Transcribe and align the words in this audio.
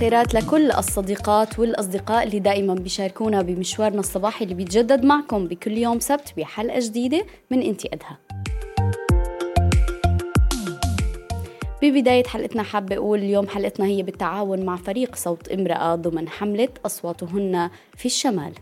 الخيرات 0.00 0.34
لكل 0.34 0.70
الصديقات 0.70 1.58
والأصدقاء 1.58 2.22
اللي 2.22 2.38
دائما 2.38 2.74
بيشاركونا 2.74 3.42
بمشوارنا 3.42 4.00
الصباحي 4.00 4.44
اللي 4.44 4.54
بيتجدد 4.54 5.04
معكم 5.04 5.48
بكل 5.48 5.78
يوم 5.78 6.00
سبت 6.00 6.32
بحلقة 6.36 6.80
جديدة 6.80 7.26
من 7.50 7.62
إنتي 7.62 7.88
أدها. 7.92 8.18
ببداية 11.82 12.24
حلقتنا 12.24 12.62
حابة 12.62 12.96
أقول 12.96 13.18
اليوم 13.18 13.48
حلقتنا 13.48 13.86
هي 13.86 14.02
بالتعاون 14.02 14.64
مع 14.64 14.76
فريق 14.76 15.16
صوت 15.16 15.48
امرأة 15.48 15.94
ضمن 15.94 16.28
حملة 16.28 16.68
أصواتهن 16.86 17.70
في 17.96 18.06
الشمال. 18.06 18.52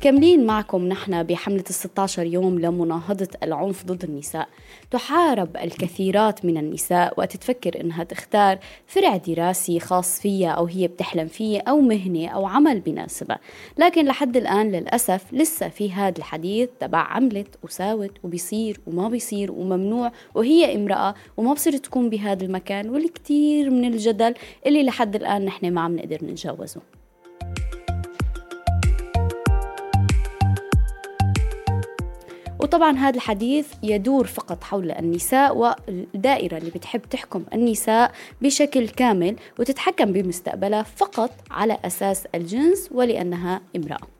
كاملين 0.00 0.46
معكم 0.46 0.84
نحن 0.86 1.22
بحملة 1.22 1.64
ال 1.70 1.74
16 1.74 2.26
يوم 2.26 2.58
لمناهضة 2.58 3.28
العنف 3.42 3.84
ضد 3.84 4.04
النساء. 4.04 4.48
تحارب 4.90 5.56
الكثيرات 5.56 6.44
من 6.44 6.56
النساء 6.56 7.14
وقت 7.16 7.36
تفكر 7.36 7.80
إنها 7.80 8.04
تختار 8.04 8.58
فرع 8.86 9.16
دراسي 9.16 9.80
خاص 9.80 10.20
فيها 10.20 10.50
أو 10.50 10.66
هي 10.66 10.88
بتحلم 10.88 11.26
فيه 11.26 11.60
أو 11.60 11.80
مهنة 11.80 12.28
أو 12.28 12.46
عمل 12.46 12.80
بناسبها. 12.80 13.38
لكن 13.78 14.04
لحد 14.04 14.36
الآن 14.36 14.70
للأسف 14.70 15.24
لسه 15.32 15.68
في 15.68 15.92
هذا 15.92 16.18
الحديث 16.18 16.68
تبع 16.80 16.98
عملت 16.98 17.58
وساوت 17.62 18.12
وبيصير 18.22 18.80
وما 18.86 19.08
بيصير 19.08 19.52
وممنوع 19.52 20.12
وهي 20.34 20.76
امرأة 20.76 21.14
وما 21.36 21.52
بصير 21.52 21.76
تكون 21.76 22.10
بهذا 22.10 22.44
المكان 22.44 22.90
والكثير 22.90 23.70
من 23.70 23.84
الجدل 23.84 24.34
اللي 24.66 24.82
لحد 24.82 25.16
الآن 25.16 25.44
نحن 25.44 25.72
ما 25.74 25.80
عم 25.80 25.96
نقدر 25.96 26.18
نتجاوزه. 26.24 26.80
وطبعا 32.70 32.96
هذا 32.98 33.16
الحديث 33.16 33.66
يدور 33.82 34.26
فقط 34.26 34.64
حول 34.64 34.90
النساء 34.90 35.56
والدائرة 35.56 36.56
اللي 36.58 36.70
بتحب 36.70 37.02
تحكم 37.02 37.44
النساء 37.54 38.12
بشكل 38.42 38.88
كامل 38.88 39.36
وتتحكم 39.58 40.12
بمستقبلها 40.12 40.82
فقط 40.82 41.30
على 41.50 41.78
أساس 41.84 42.26
الجنس 42.34 42.88
ولأنها 42.92 43.60
امرأة. 43.76 44.19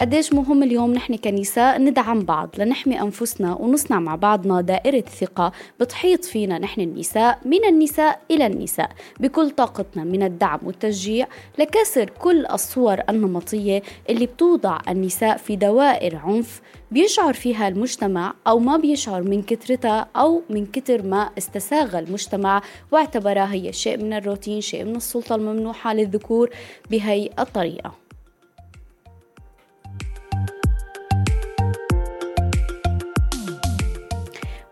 قديش 0.00 0.32
مهم 0.32 0.62
اليوم 0.62 0.92
نحن 0.92 1.16
كنساء 1.16 1.80
ندعم 1.80 2.20
بعض 2.20 2.50
لنحمي 2.58 3.00
أنفسنا 3.00 3.54
ونصنع 3.54 4.00
مع 4.00 4.14
بعضنا 4.14 4.60
دائرة 4.60 5.00
ثقة 5.00 5.52
بتحيط 5.80 6.24
فينا 6.24 6.58
نحن 6.58 6.80
النساء 6.80 7.38
من 7.44 7.64
النساء 7.68 8.20
إلى 8.30 8.46
النساء 8.46 8.90
بكل 9.20 9.50
طاقتنا 9.50 10.04
من 10.04 10.22
الدعم 10.22 10.58
والتشجيع 10.62 11.26
لكسر 11.58 12.10
كل 12.10 12.46
الصور 12.46 12.98
النمطية 13.08 13.82
اللي 14.10 14.26
بتوضع 14.26 14.78
النساء 14.88 15.36
في 15.36 15.56
دوائر 15.56 16.16
عنف 16.16 16.60
بيشعر 16.90 17.32
فيها 17.32 17.68
المجتمع 17.68 18.34
أو 18.46 18.58
ما 18.58 18.76
بيشعر 18.76 19.22
من 19.22 19.42
كثرتها 19.42 20.08
أو 20.16 20.42
من 20.50 20.66
كثر 20.66 21.02
ما 21.02 21.30
استساغ 21.38 21.98
المجتمع 21.98 22.62
واعتبرها 22.92 23.52
هي 23.52 23.72
شيء 23.72 23.96
من 23.96 24.12
الروتين 24.12 24.60
شيء 24.60 24.84
من 24.84 24.96
السلطة 24.96 25.34
الممنوحة 25.34 25.94
للذكور 25.94 26.50
بهي 26.90 27.30
الطريقة. 27.38 28.07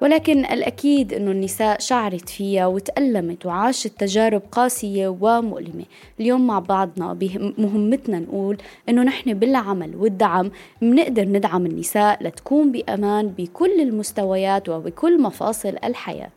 ولكن 0.07 0.45
الأكيد 0.45 1.15
أنه 1.15 1.31
النساء 1.31 1.81
شعرت 1.81 2.29
فيها 2.29 2.67
وتألمت 2.67 3.47
وعاشت 3.47 3.93
تجارب 3.99 4.43
قاسية 4.53 5.09
ومؤلمة. 5.09 5.85
اليوم 6.21 6.47
مع 6.47 6.59
بعضنا 6.59 7.19
مهمتنا 7.59 8.19
نقول 8.19 8.57
أنه 8.89 9.03
نحن 9.03 9.35
بالعمل 9.35 9.97
والدعم 9.97 10.51
بنقدر 10.83 11.25
ندعم 11.25 11.67
النساء 11.67 12.23
لتكون 12.23 12.73
بأمان 12.73 13.29
بكل 13.29 13.81
المستويات 13.81 14.69
وبكل 14.69 15.23
مفاصل 15.23 15.77
الحياة. 15.85 16.31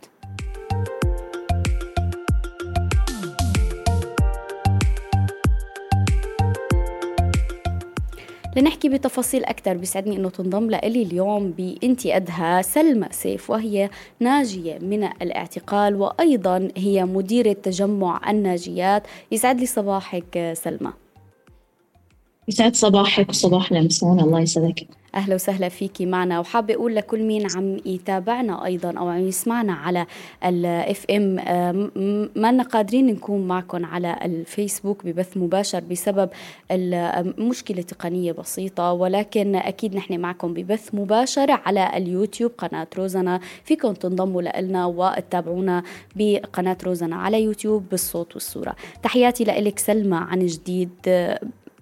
لنحكي 8.60 8.90
بتفاصيل 8.90 9.46
أكثر 9.46 9.78
بيسعدني 9.78 10.16
أنه 10.18 10.30
تنضم 10.30 10.70
لإلي 10.70 11.04
اليوم 11.04 11.52
بإنتي 11.52 12.16
أدها 12.16 12.62
سلمى 12.62 13.08
سيف 13.12 13.50
وهي 13.50 13.90
ناجية 14.20 14.80
من 14.80 15.04
الاعتقال 15.04 15.96
وأيضا 15.96 16.68
هي 16.78 17.06
مديرة 17.06 17.54
تجمع 17.54 18.30
الناجيات. 18.30 19.04
يسعد 19.32 19.60
لي 19.60 19.66
صباحك 19.66 20.54
سلمى. 20.54 20.94
يسعد 22.50 22.76
صباحك 22.76 23.30
وصباح 23.30 23.72
المسون 23.72 24.20
الله 24.20 24.40
يسعدك. 24.40 24.88
أهلا 25.16 25.36
وسهلا 25.36 25.70
فيكي 25.70 26.06
معنا. 26.06 26.40
وحابه 26.40 26.74
أقول 26.74 26.96
لكل 26.96 27.24
مين 27.24 27.48
عم 27.56 27.78
يتابعنا 27.86 28.66
أيضا 28.66 28.94
أو 28.98 29.08
عم 29.08 29.28
يسمعنا 29.28 29.74
على 29.74 30.06
ال 30.46 31.06
FM 31.12 31.40
آه، 31.40 31.90
ما 32.36 32.64
قادرين 32.64 33.08
نكون 33.08 33.48
معكم 33.48 33.86
على 33.86 34.20
الفيسبوك 34.26 35.06
ببث 35.06 35.38
مباشر 35.38 35.80
بسبب 35.80 36.30
مشكلة 37.38 37.82
تقنية 37.82 38.32
بسيطة. 38.32 38.94
ولكن 38.94 39.56
أكيد 39.56 39.96
نحن 39.96 40.20
معكم 40.20 40.54
ببث 40.54 40.90
مباشر 40.94 41.52
على 41.52 41.98
اليوتيوب 41.98 42.52
قناة 42.58 42.88
روزنا 42.98 43.40
فيكم 43.64 43.94
تنضموا 43.94 44.42
لنا 44.42 44.86
وتتابعونا 44.86 45.84
بقناة 46.16 46.78
روزنا 46.86 47.16
على 47.16 47.44
يوتيوب 47.44 47.84
بالصوت 47.92 48.34
والصورة. 48.34 48.76
تحياتي 49.04 49.44
لك 49.44 49.80
سلمى 49.80 50.18
عن 50.18 50.46
جديد. 50.46 50.90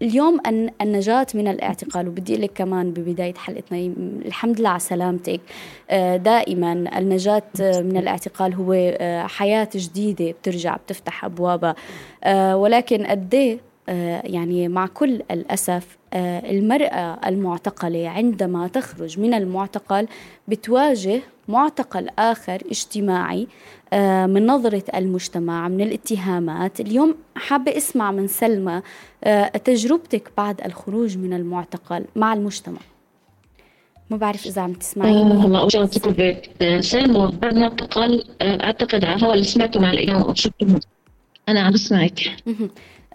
اليوم 0.02 0.40
النجاة 0.82 1.28
من 1.34 1.48
الاعتقال 1.48 2.08
وبدي 2.08 2.38
لك 2.38 2.52
كمان 2.56 2.92
ببداية 2.92 3.34
حلقتنا 3.34 3.78
الحمد 4.26 4.60
لله 4.60 4.70
على 4.70 4.80
سلامتك. 4.80 5.42
آه، 5.90 6.18
دائما 6.18 6.74
النجاة 6.98 7.44
من 7.60 7.98
الاعتقال 7.98 8.54
هو 8.54 8.74
آه، 8.74 9.28
حياة 9.28 9.70
جديدة 9.76 10.32
بترجع 10.32 10.76
بتفتح 10.76 11.26
أبوابها. 11.26 11.76
آه، 12.24 12.58
ولكن 12.58 13.06
قد 13.06 13.34
إيه 13.34 13.60
يعني 14.24 14.68
مع 14.68 14.88
كل 14.88 15.22
الأسف 15.32 15.97
المرأة 16.14 17.20
المعتقلة 17.28 18.10
عندما 18.10 18.68
تخرج 18.68 19.20
من 19.20 19.34
المعتقل 19.34 20.08
بتواجه 20.48 21.22
معتقل 21.48 22.10
آخر 22.20 22.62
اجتماعي 22.72 23.48
آه، 23.94 24.26
من 24.26 24.46
نظرة 24.46 24.84
المجتمع 24.96 25.68
من 25.68 25.82
الاتهامات. 25.82 26.80
اليوم 26.80 27.16
حابة 27.36 27.78
أسمع 27.78 28.12
من 28.12 28.28
سلمى 28.28 28.82
آه، 29.24 29.48
تجربتك 29.48 30.32
بعد 30.38 30.62
الخروج 30.62 31.18
من 31.18 31.34
المعتقل 31.34 32.06
مع 32.16 32.34
المجتمع. 32.34 32.80
ما 34.10 34.18
بعرف 34.18 34.46
إذا 34.46 34.62
عم 34.62 34.74
تسمعي. 34.74 35.12
آه 35.12 35.42
والله 35.44 35.60
أول 35.60 35.72
شغلة 35.72 35.92
سلمى 36.82 37.32
بعد 37.42 37.54
المعتقل 37.54 38.24
أعتقد 38.42 39.06
على 39.06 39.26
هو 39.26 39.34
اللي 39.34 39.44
سمعته 39.44 39.80
مع 39.80 39.92
الأيام 39.92 40.22
أو 40.22 40.34
شفته 40.34 40.80
أنا 41.50 41.60
عم 41.62 41.74
بسمعك. 41.74 42.20
آه 42.48 42.54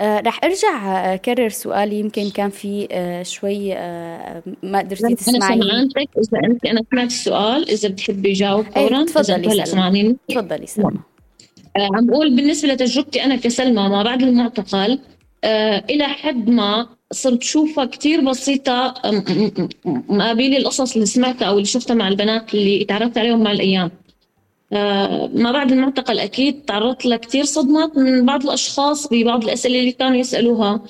رح 0.03 0.45
أرجع 0.45 1.15
أكرر 1.15 1.49
سؤالي. 1.49 2.01
يمكن 2.01 2.31
كان 2.31 2.51
في 2.51 2.89
آه 2.91 3.23
شوي 3.23 3.75
آه 3.75 4.43
ما 4.63 4.79
قدرتي 4.79 5.15
تسمعي. 5.15 5.55
أنا 5.55 5.63
سمعانتك 5.63 6.09
إذا 6.19 6.39
انت 6.45 6.67
أنا 6.67 6.81
سمعت 6.91 7.07
السؤال. 7.07 7.69
إذا 7.71 7.89
بتحبي 7.89 8.33
جاوب 8.33 8.67
إيه، 8.77 8.89
فورا. 8.89 9.05
تفضلي 9.05 9.67
سلمى. 9.67 10.17
تفضلي 10.29 10.67
سلمى. 10.67 10.99
آه 11.77 11.89
عم 11.97 12.07
بقول 12.07 12.37
بالنسبة 12.37 12.69
لتجربتي 12.69 13.25
أنا 13.25 13.37
كسلمى 13.37 13.89
ما 13.89 14.03
بعد 14.03 14.23
المعتقل 14.23 14.99
آه 15.45 15.85
إلى 15.91 16.05
حد 16.05 16.51
ما 16.51 16.87
صرت 17.13 17.43
شوفها 17.43 17.85
كثير 17.85 18.21
بسيطة. 18.21 18.95
مقابل 19.85 20.57
القصص 20.57 20.95
اللي 20.95 21.07
سمعتها 21.07 21.49
أو 21.49 21.55
اللي 21.55 21.65
شفتها 21.65 21.95
مع 21.95 22.09
البنات 22.09 22.55
اللي 22.55 22.85
تعرفت 22.85 23.19
عليهم 23.19 23.43
مع 23.43 23.53
الأيام. 23.53 23.87
آه، 23.87 23.91
ما 25.35 25.53
بعد 25.53 25.73
المعتقل 25.73 26.19
أكيد 26.19 26.65
تعرضت 26.65 27.07
لكثير 27.07 27.45
صدمات 27.45 27.97
من 27.97 28.27
بعض 28.27 28.45
الأشخاص 28.45 29.09
ببعض 29.09 29.45
الأسئلة 29.45 29.81
اللي 29.81 29.93
كانوا 29.93 30.17
يسألوها 30.17 30.81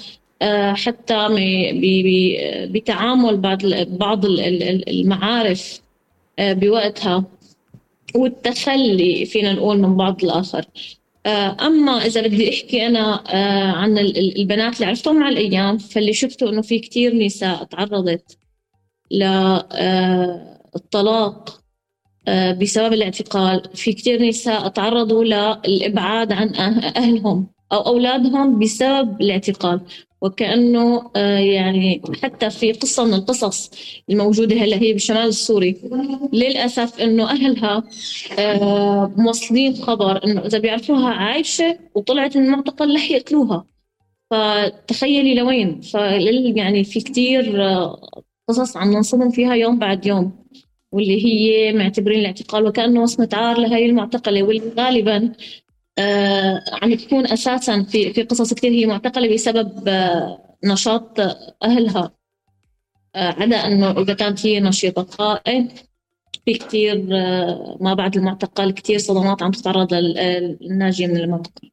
آه، 0.42 0.72
حتى 0.72 1.28
بتعامل 2.70 3.36
بعض 3.36 3.58
بعض 3.88 4.24
المعارف 4.24 5.80
آه، 6.38 6.52
بوقتها 6.52 7.24
والتخلي 8.14 9.24
فينا 9.24 9.52
نقول 9.52 9.78
من 9.78 9.96
بعض 9.96 10.24
الآخر. 10.24 10.64
أما 11.60 11.92
إذا 12.06 12.26
بدي 12.26 12.50
أحكي 12.50 12.86
أنا 12.86 13.22
عن 13.76 13.98
البنات 13.98 14.74
اللي 14.74 14.86
عرفتهم 14.86 15.20
مع 15.20 15.28
الأيام 15.28 15.78
فاللي 15.78 16.12
شفته 16.12 16.48
إنه 16.48 16.62
في 16.62 16.78
كثير 16.78 17.16
نساء 17.16 17.64
تعرضت 17.64 18.38
للطلاق 19.10 19.78
آه، 21.48 21.61
بسبب 22.60 22.92
الاعتقال. 22.92 23.62
في 23.74 23.92
كثير 23.92 24.22
نساء 24.22 24.68
تعرضوا 24.68 25.24
للإبعاد 25.24 26.32
عن 26.32 26.48
أه-، 26.54 26.96
أهلهم 26.96 27.46
أو 27.72 27.78
أولادهم 27.78 28.58
بسبب 28.58 29.20
الاعتقال. 29.20 29.80
وكأنه 30.22 31.10
آه، 31.16 31.38
يعني 31.38 32.02
حتى 32.22 32.50
في 32.50 32.72
قصة 32.72 33.04
من 33.04 33.14
القصص 33.14 33.70
الموجودة 34.10 34.56
هلأ 34.56 34.76
هي 34.76 34.92
بالشمال 34.92 35.28
السوري. 35.28 35.76
للأسف 36.32 37.00
إنه 37.00 37.30
أهلها 37.30 37.82
آه، 38.38 39.12
موصلين 39.16 39.74
خبر 39.74 40.24
إنه 40.24 40.46
إذا 40.46 40.58
بيعرفوها 40.58 41.08
عايشة 41.08 41.78
وطلعت 41.94 42.36
من 42.36 42.44
المعتقل 42.44 42.94
رح 42.94 43.10
يقتلوها. 43.10 43.64
فتخيلي 44.30 45.34
لوين. 45.34 45.80
فلل 45.80 46.58
يعني 46.58 46.84
في 46.84 47.00
كثير 47.00 47.62
قصص 48.48 48.76
عم 48.76 48.92
ننصدم 48.92 49.30
فيها 49.30 49.54
يوم 49.54 49.78
بعد 49.78 50.06
يوم. 50.06 50.32
واللي 50.92 51.24
هي 51.26 51.72
معتبرين 51.72 52.20
الاعتقال 52.20 52.66
وكأنه 52.66 53.02
وصمة 53.02 53.28
عار 53.32 53.58
لهي 53.58 53.86
المعتقلة. 53.86 54.42
واللي 54.42 54.72
غالبا 54.78 55.32
آه 55.98 56.62
عم 56.82 56.94
تكون 56.94 57.26
أساسا 57.26 57.82
في 57.82 58.12
في 58.12 58.22
قصص 58.22 58.54
كثير 58.54 58.70
هي 58.70 58.86
معتقلة 58.86 59.34
بسبب 59.34 59.88
آه 59.88 60.56
نشاط 60.64 61.20
أهلها. 61.64 62.12
آه 63.14 63.28
عدا 63.42 63.56
أنه 63.56 63.90
إذا 63.90 64.14
كانت 64.14 64.46
هي 64.46 64.60
نشيطة. 64.60 65.02
قائد 65.02 65.72
في 66.44 66.54
كثير 66.54 67.04
ما 67.80 67.94
بعد 67.94 68.16
المعتقل 68.16 68.70
كثير 68.70 68.98
صدمات 68.98 69.42
عم 69.42 69.50
تتعرض 69.50 69.94
للناجية 69.94 71.06
من 71.06 71.16
المعتقل 71.16 71.71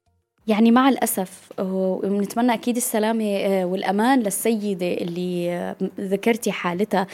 يعني 0.49 0.71
مع 0.71 0.89
الأسف 0.89 1.49
ونتمنى 1.59 2.53
أكيد 2.53 2.75
السلامة 2.75 3.25
آه، 3.25 3.65
والأمان 3.65 4.19
للسيدة 4.19 4.93
اللي 4.93 5.51
آه، 5.51 5.75
ذكرتي 5.99 6.51
حالتها. 6.51 7.07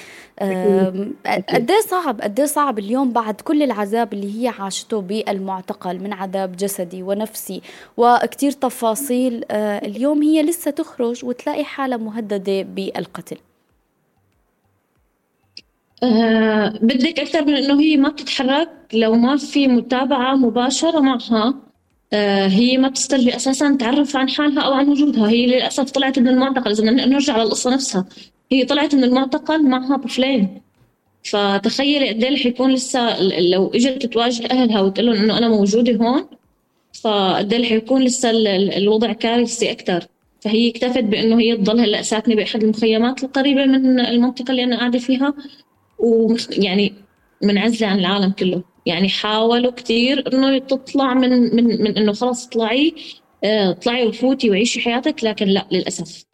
قد 1.50 1.72
إيه 1.72 1.82
صعب 1.90 2.22
قد 2.22 2.40
إيه 2.40 2.48
صعب 2.48 2.80
اليوم 2.80 3.12
بعد 3.14 3.42
كل 3.42 3.64
العذاب 3.64 4.14
اللي 4.14 4.44
هي 4.44 4.48
عاشته 4.60 5.02
بالمعتقل 5.02 6.00
من 6.00 6.14
عذاب 6.14 6.56
جسدي 6.58 7.04
ونفسي 7.04 7.62
وكتير 7.98 8.52
تفاصيل. 8.52 9.46
آه، 9.52 9.78
اليوم 9.86 10.22
هي 10.24 10.44
لسه 10.44 10.72
تخرج 10.72 11.26
وتلاقي 11.26 11.64
حالها 11.64 11.98
مهددة 11.98 12.62
بالقتل. 12.62 13.38
أه 16.04 16.70
بدك 16.82 17.20
أكثر 17.20 17.46
من 17.46 17.54
إنه 17.56 17.82
هي 17.82 17.98
ما 17.98 18.10
بتتحرك؟ 18.10 18.70
لو 18.94 19.16
ما 19.16 19.38
في 19.38 19.68
متابعة 19.68 20.36
مباشرة 20.36 21.00
معها 21.00 21.48
آه، 21.48 21.54
هي 22.48 22.78
ما 22.78 22.88
بتسترجي 22.88 23.36
أساسا 23.36 23.78
تعرف 23.80 24.16
عن 24.16 24.30
حالها 24.30 24.62
أو 24.62 24.74
عن 24.74 24.90
وجودها. 24.90 25.30
هي 25.30 25.46
للأسف 25.46 25.92
طلعت 25.92 26.20
من 26.20 26.28
المعتقل. 26.28 26.72
إذا 26.72 26.84
بدنا 26.84 27.06
نرجع 27.06 27.38
للقصة 27.38 27.74
نفسها 27.74 28.06
هي 28.52 28.66
طلعت 28.66 28.96
من 28.96 29.04
المعتقل 29.04 29.64
معها 29.64 29.98
طفلين. 29.98 30.62
فتخيلي 31.24 32.10
قد 32.10 32.24
إيه 32.24 32.34
رح 32.34 32.46
يكون 32.46 32.74
لسه 32.74 33.20
لو 33.22 33.68
إجت 33.68 34.06
تواجه 34.06 34.48
أهلها 34.52 34.82
وتقول 34.82 35.06
لهم 35.06 35.16
إنه 35.24 35.38
أنا 35.38 35.50
موجودة 35.50 35.96
هون 35.96 36.26
فقد 37.04 37.54
إيه 37.54 37.62
رح 37.62 37.72
يكون 37.72 38.04
لسه 38.04 38.30
الوضع 38.78 39.14
كارثي 39.14 39.72
أكثر 39.72 40.08
فهي 40.42 40.70
اكتفت 40.70 41.04
بإنه 41.04 41.40
هي 41.40 41.58
تضل 41.58 41.80
هلأ 41.80 42.02
ساكنة 42.02 42.36
بأحد 42.36 42.64
المخيمات 42.64 43.24
القريبة 43.24 43.66
من 43.66 44.00
المنطقة 44.00 44.52
اللي 44.52 44.64
أنا 44.64 44.78
قاعدة 44.78 45.00
فيها. 45.00 45.34
ويعني 46.00 46.94
منعزلة 47.44 47.88
عن 47.88 48.00
العالم 48.00 48.32
كله. 48.32 48.64
يعني 48.86 49.10
حاولوا 49.10 49.72
كثير 49.72 50.34
إنه 50.34 50.58
تطلع 50.58 51.14
من 51.14 51.56
من 51.56 51.84
من 51.84 51.98
إنه 51.98 52.14
خلص 52.14 52.48
اطلعي 52.48 52.96
اطلعي 53.44 54.04
آه، 54.04 54.08
وفوتي 54.08 54.50
وعيشي 54.50 54.82
حياتك 54.82 55.24
لكن 55.24 55.46
لا 55.48 55.68
للأسف. 55.72 56.26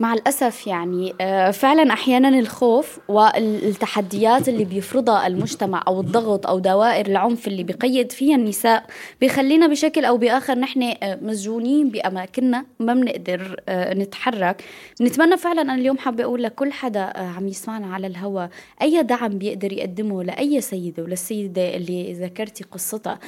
مع 0.00 0.14
الأسف 0.14 0.66
يعني 0.66 1.14
آه، 1.20 1.50
فعلا 1.50 1.92
أحيانا 1.92 2.28
الخوف 2.28 2.98
والتحديات 3.08 4.48
اللي 4.48 4.64
بيفرضها 4.64 5.26
المجتمع 5.26 5.84
أو 5.88 6.00
الضغط 6.00 6.46
أو 6.46 6.58
دوائر 6.58 7.06
العنف 7.06 7.46
اللي 7.46 7.62
بيقيد 7.62 8.12
فيها 8.12 8.36
النساء 8.36 8.86
بيخلينا 9.20 9.66
بشكل 9.66 10.04
أو 10.04 10.16
بآخر 10.16 10.58
نحن 10.58 10.82
آه، 10.82 11.18
مسجونين 11.22 11.88
بأماكننا 11.88 12.64
ما 12.80 12.94
بنقدر 12.94 13.60
آه، 13.68 13.94
نتحرك. 13.94 14.64
بنتمنى 15.00 15.36
فعلا 15.36 15.62
أنا 15.62 15.74
اليوم 15.74 15.98
حابة 15.98 16.24
أقول 16.24 16.42
لكل 16.42 16.72
حدا 16.72 17.12
عم 17.16 17.48
يسمعنا 17.48 17.94
على 17.94 18.06
الهواء 18.06 18.50
أي 18.82 19.02
دعم 19.02 19.38
بيقدر 19.38 19.72
يقدمه 19.72 20.22
لأي 20.22 20.60
سيدة 20.60 21.02
وللسيدة 21.02 21.76
اللي 21.76 22.12
ذكرتي 22.12 22.64
قصتها 22.64 23.18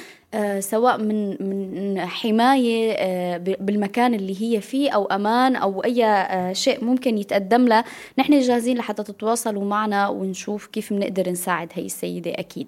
سواء 0.59 0.97
من 0.97 1.29
من 1.49 1.99
حماية 1.99 2.91
آه، 2.91 3.37
بالمكان 3.37 4.13
اللي 4.13 4.41
هي 4.41 4.61
فيه 4.61 4.91
أو 4.91 5.05
أمان 5.05 5.55
أو 5.55 5.83
أي 5.83 6.05
آه، 6.05 6.53
شيء 6.53 6.85
ممكن 6.85 7.17
يتقدم 7.17 7.67
لها 7.67 7.83
نحن 8.19 8.39
جاهزين 8.39 8.77
لحتى 8.77 9.03
تتواصلوا 9.03 9.65
معنا 9.65 10.07
ونشوف 10.09 10.67
كيف 10.67 10.93
بنقدر 10.93 11.29
نساعد 11.29 11.69
هي 11.73 11.85
السيدة 11.85 12.31
أكيد. 12.31 12.67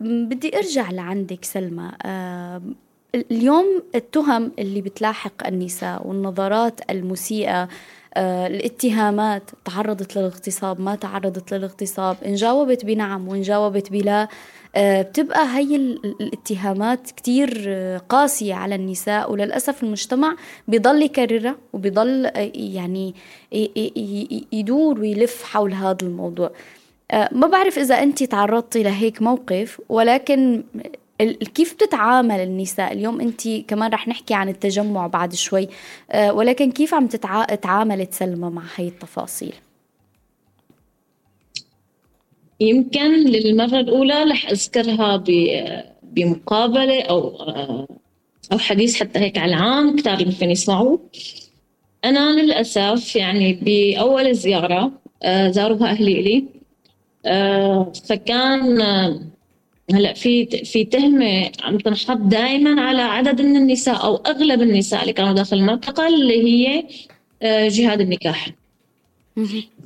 بدي 0.00 0.56
أرجع 0.56 0.90
لعندك 0.90 1.44
سلمى. 1.44 1.92
اليوم 3.14 3.82
التهم 3.94 4.52
اللي 4.58 4.80
بتلاحق 4.80 5.46
النساء 5.46 6.06
والنظرات 6.06 6.80
المسيئة 6.90 7.68
الاتهامات 8.16 9.50
تعرضت 9.64 10.16
للاغتصاب 10.16 10.80
ما 10.80 10.94
تعرضت 10.94 11.54
للاغتصاب 11.54 12.16
إن 12.26 12.34
جاوبت 12.34 12.84
بنعم 12.84 13.28
وإن 13.28 13.42
جاوبت 13.42 13.92
بلا 13.92 14.28
آه، 14.76 15.02
بتبقى 15.02 15.56
هي 15.56 15.76
الاتهامات 16.20 17.10
كتير 17.10 17.64
آه، 17.68 17.98
قاسية 17.98 18.54
على 18.54 18.74
النساء 18.74 19.32
وللأسف 19.32 19.82
المجتمع 19.82 20.36
بيضل 20.68 21.02
يكررها 21.02 21.56
وبيضل 21.72 22.26
آه، 22.26 22.52
يعني 22.54 23.14
يدور 24.52 25.00
ويلف 25.00 25.42
حول 25.42 25.72
هذا 25.72 25.98
الموضوع. 26.02 26.50
ما 27.32 27.46
بعرف 27.46 27.78
إذا 27.78 28.02
أنت 28.02 28.22
تعرضتي 28.22 28.82
لهيك 28.82 29.22
موقف 29.22 29.80
ولكن 29.88 30.62
كيف 31.54 31.74
بتتعامل 31.74 32.40
النساء؟ 32.40 32.92
اليوم 32.92 33.20
انت 33.20 33.48
كمان 33.48 33.90
رح 33.90 34.08
نحكي 34.08 34.34
عن 34.34 34.48
التجمع 34.48 35.06
بعد 35.06 35.34
شوي. 35.34 35.68
ولكن 36.14 36.70
كيف 36.70 36.94
عم 36.94 37.06
تتعاملي 37.06 38.08
سلمى 38.10 38.50
مع 38.50 38.62
هي 38.76 38.88
التفاصيل؟ 38.88 39.54
يمكن 42.60 43.24
للمرة 43.24 43.80
الأولى 43.80 44.22
رح 44.22 44.48
أذكرها 44.50 45.24
بمقابلة 46.02 47.02
أو 47.02 47.36
أو 48.52 48.58
حديث 48.58 49.00
حتى 49.00 49.18
هيك 49.18 49.38
على 49.38 49.54
العام 49.54 49.96
كتار 49.96 50.26
ممكن 50.26 50.50
يسمعوه. 50.50 51.00
أنا 52.04 52.42
للأسف 52.42 53.16
يعني 53.16 53.52
بأول 53.52 54.34
زيارة 54.34 54.92
آه، 55.22 55.50
زاروها 55.50 55.90
أهلي 55.90 56.20
إلي 56.20 56.44
آه، 57.26 57.92
فكان 58.08 58.80
آه، 58.80 59.20
هلا 59.94 60.12
في 60.12 60.46
في 60.46 60.84
تهمة 60.84 61.50
عم 61.62 61.78
تنحط 61.78 62.16
دائما 62.16 62.80
على 62.80 63.02
عدد 63.02 63.42
من 63.42 63.56
النساء 63.56 64.04
أو 64.04 64.16
أغلب 64.16 64.62
النساء 64.62 65.02
اللي 65.02 65.12
كانوا 65.12 65.32
داخل 65.32 65.56
المعتقل 65.56 66.14
اللي 66.14 66.42
هي 66.44 66.84
جهاد 67.68 68.00
النكاح. 68.00 68.50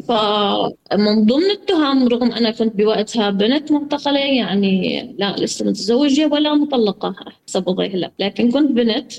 فمن 0.09 1.26
ضمن 1.26 1.50
التهم 1.50 2.09
رغم 2.09 2.33
أنا 2.33 2.50
كنت 2.50 2.76
بوقتها 2.76 3.30
بنت 3.30 3.73
معتقلة 3.73 4.19
يعني 4.21 5.02
لا 5.19 5.37
لسه 5.38 5.64
متزوجة 5.66 6.26
ولا 6.26 6.54
مطلقة 6.54 7.14
حسب 7.49 7.69
وضعي 7.69 7.88
هلا 7.88 8.12
لكن 8.19 8.50
كنت 8.50 8.71
بنت 8.73 9.12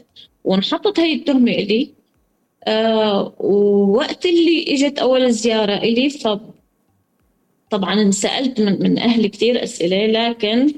وانحطت 0.43 0.99
هي 0.99 1.13
التهمة 1.13 1.51
إلي 1.51 1.89
آه 2.63 3.33
ووقت 3.39 4.25
اللي 4.25 4.65
إجت 4.67 4.99
أول 4.99 5.31
زيارة 5.31 5.73
إلي 5.77 6.09
ف 6.09 6.27
طبعا 7.71 8.11
سألت 8.11 8.59
من, 8.61 8.83
من 8.83 8.99
أهلي 8.99 9.29
كثير 9.29 9.63
أسئلة 9.63 10.05
لكن 10.29 10.73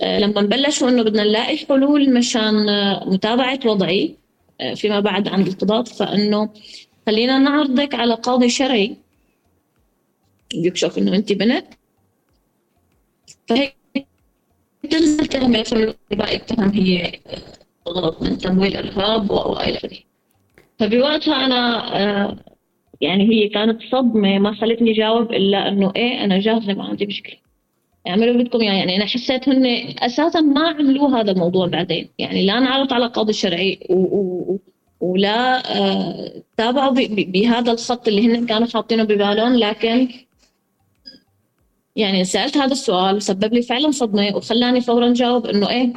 آه 0.00 0.18
لما 0.18 0.40
بلشوا 0.42 0.88
إنه 0.88 1.02
بدنا 1.02 1.24
نلاقي 1.24 1.56
حلول 1.56 2.14
مشان 2.14 2.68
آه 2.68 3.04
متابعة 3.08 3.60
وضعي 3.64 4.16
آه 4.60 4.74
فيما 4.74 5.00
بعد 5.00 5.28
عن 5.28 5.42
القضاء 5.42 5.84
فإنه 5.84 6.50
خلينا 7.06 7.38
نعرضك 7.38 7.94
على 7.94 8.14
قاضي 8.14 8.48
شرعي. 8.48 8.96
يكشف 10.54 10.98
إنه 10.98 11.16
أنت 11.16 11.32
بنت. 11.32 11.66
فهيك 13.48 13.76
تنزل 14.90 15.26
تهمة 15.26 15.94
باقي 16.10 16.36
التهم 16.36 16.68
هي 16.70 17.20
غلط 17.88 18.22
من 18.22 18.38
تمويل 18.38 18.76
ارهاب 18.76 19.30
وإلى 19.30 19.76
آخره. 19.76 19.98
فبوقتها 20.78 21.46
أنا 21.46 22.36
يعني 23.00 23.28
هي 23.28 23.48
كانت 23.48 23.82
صدمة 23.92 24.38
ما 24.38 24.54
خلتني 24.54 24.92
جاوب 24.92 25.32
إلا 25.32 25.68
إنه 25.68 25.92
إيه 25.96 26.24
أنا 26.24 26.38
جاهزة 26.38 26.74
ما 26.74 26.84
عندي 26.84 27.06
مشكلة. 27.06 27.36
أعملوا 28.08 28.42
بدكم 28.42 28.62
يعني 28.62 28.96
أنا 28.96 29.06
حسيت 29.06 29.48
هن 29.48 29.66
أساسا 29.98 30.40
ما 30.40 30.68
عملوا 30.68 31.08
هذا 31.08 31.30
الموضوع 31.30 31.66
بعدين. 31.66 32.08
يعني 32.18 32.46
لا 32.46 32.58
انعرض 32.58 32.92
على 32.92 33.06
قاضي 33.06 33.32
شرعي 33.32 33.78
و... 33.90 33.94
و... 33.94 34.58
ولا 35.00 35.62
آه، 35.78 36.42
تابعوا 36.56 36.94
بهذا 37.08 37.72
الخط 37.72 38.08
اللي 38.08 38.26
هن 38.26 38.46
كانوا 38.46 38.68
حاطينه 38.68 39.02
ببالهم 39.04 39.56
لكن 39.56 40.08
يعني 41.96 42.24
سألت 42.24 42.56
هذا 42.56 42.72
السؤال 42.72 43.16
وسبب 43.16 43.54
لي 43.54 43.62
فعلا 43.62 43.90
صدمة 43.90 44.36
وخلاني 44.36 44.80
فورا 44.80 45.12
جاوب 45.12 45.46
إنه 45.46 45.70
إيه. 45.70 45.92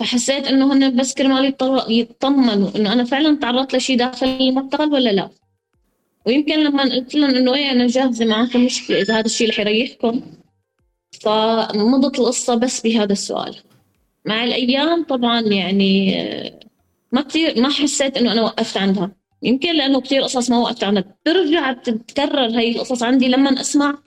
فحسيت 0.00 0.46
إنه 0.46 0.72
هن 0.72 0.96
بس 0.96 1.14
كرمال 1.14 1.54
يطمنوا 1.88 2.68
إنه 2.76 2.92
أنا 2.92 3.04
فعلا 3.04 3.38
تعرضت 3.38 3.74
لشيء 3.74 3.98
داخل 3.98 4.26
المعتقل 4.26 4.92
ولا 4.92 5.10
لا. 5.10 5.30
ويمكن 6.26 6.58
لما 6.64 6.82
قلت 6.82 7.14
لهم 7.14 7.34
إنه 7.34 7.54
إيه 7.54 7.70
أنا 7.70 7.86
جاهزة 7.86 8.24
معكم 8.24 8.64
مشكلة 8.64 9.00
إذا 9.00 9.14
هذا 9.18 9.26
الشيء 9.26 9.50
رح 9.50 9.58
يريحكم. 9.60 10.20
فمضت 11.20 12.18
القصة 12.18 12.54
بس 12.54 12.80
بهذا 12.80 13.12
السؤال. 13.12 13.56
مع 14.24 14.44
الأيام 14.44 15.04
طبعا 15.04 15.40
يعني 15.40 16.22
آه، 16.22 16.60
ما 17.12 17.22
كثير 17.22 17.60
ما 17.60 17.68
حسيت 17.68 18.16
إنه 18.16 18.32
أنا 18.32 18.42
وقفت 18.42 18.76
عندها. 18.76 19.12
يمكن 19.42 19.76
لأنه 19.76 20.00
كثير 20.00 20.22
قصص 20.22 20.50
ما 20.50 20.58
وقفت 20.58 20.84
عندها. 20.84 21.02
بترجع 21.02 21.72
تتكرر 21.72 22.58
هي 22.58 22.70
القصص 22.70 23.02
عندي 23.02 23.28
لما 23.28 23.60
أسمع 23.60 23.98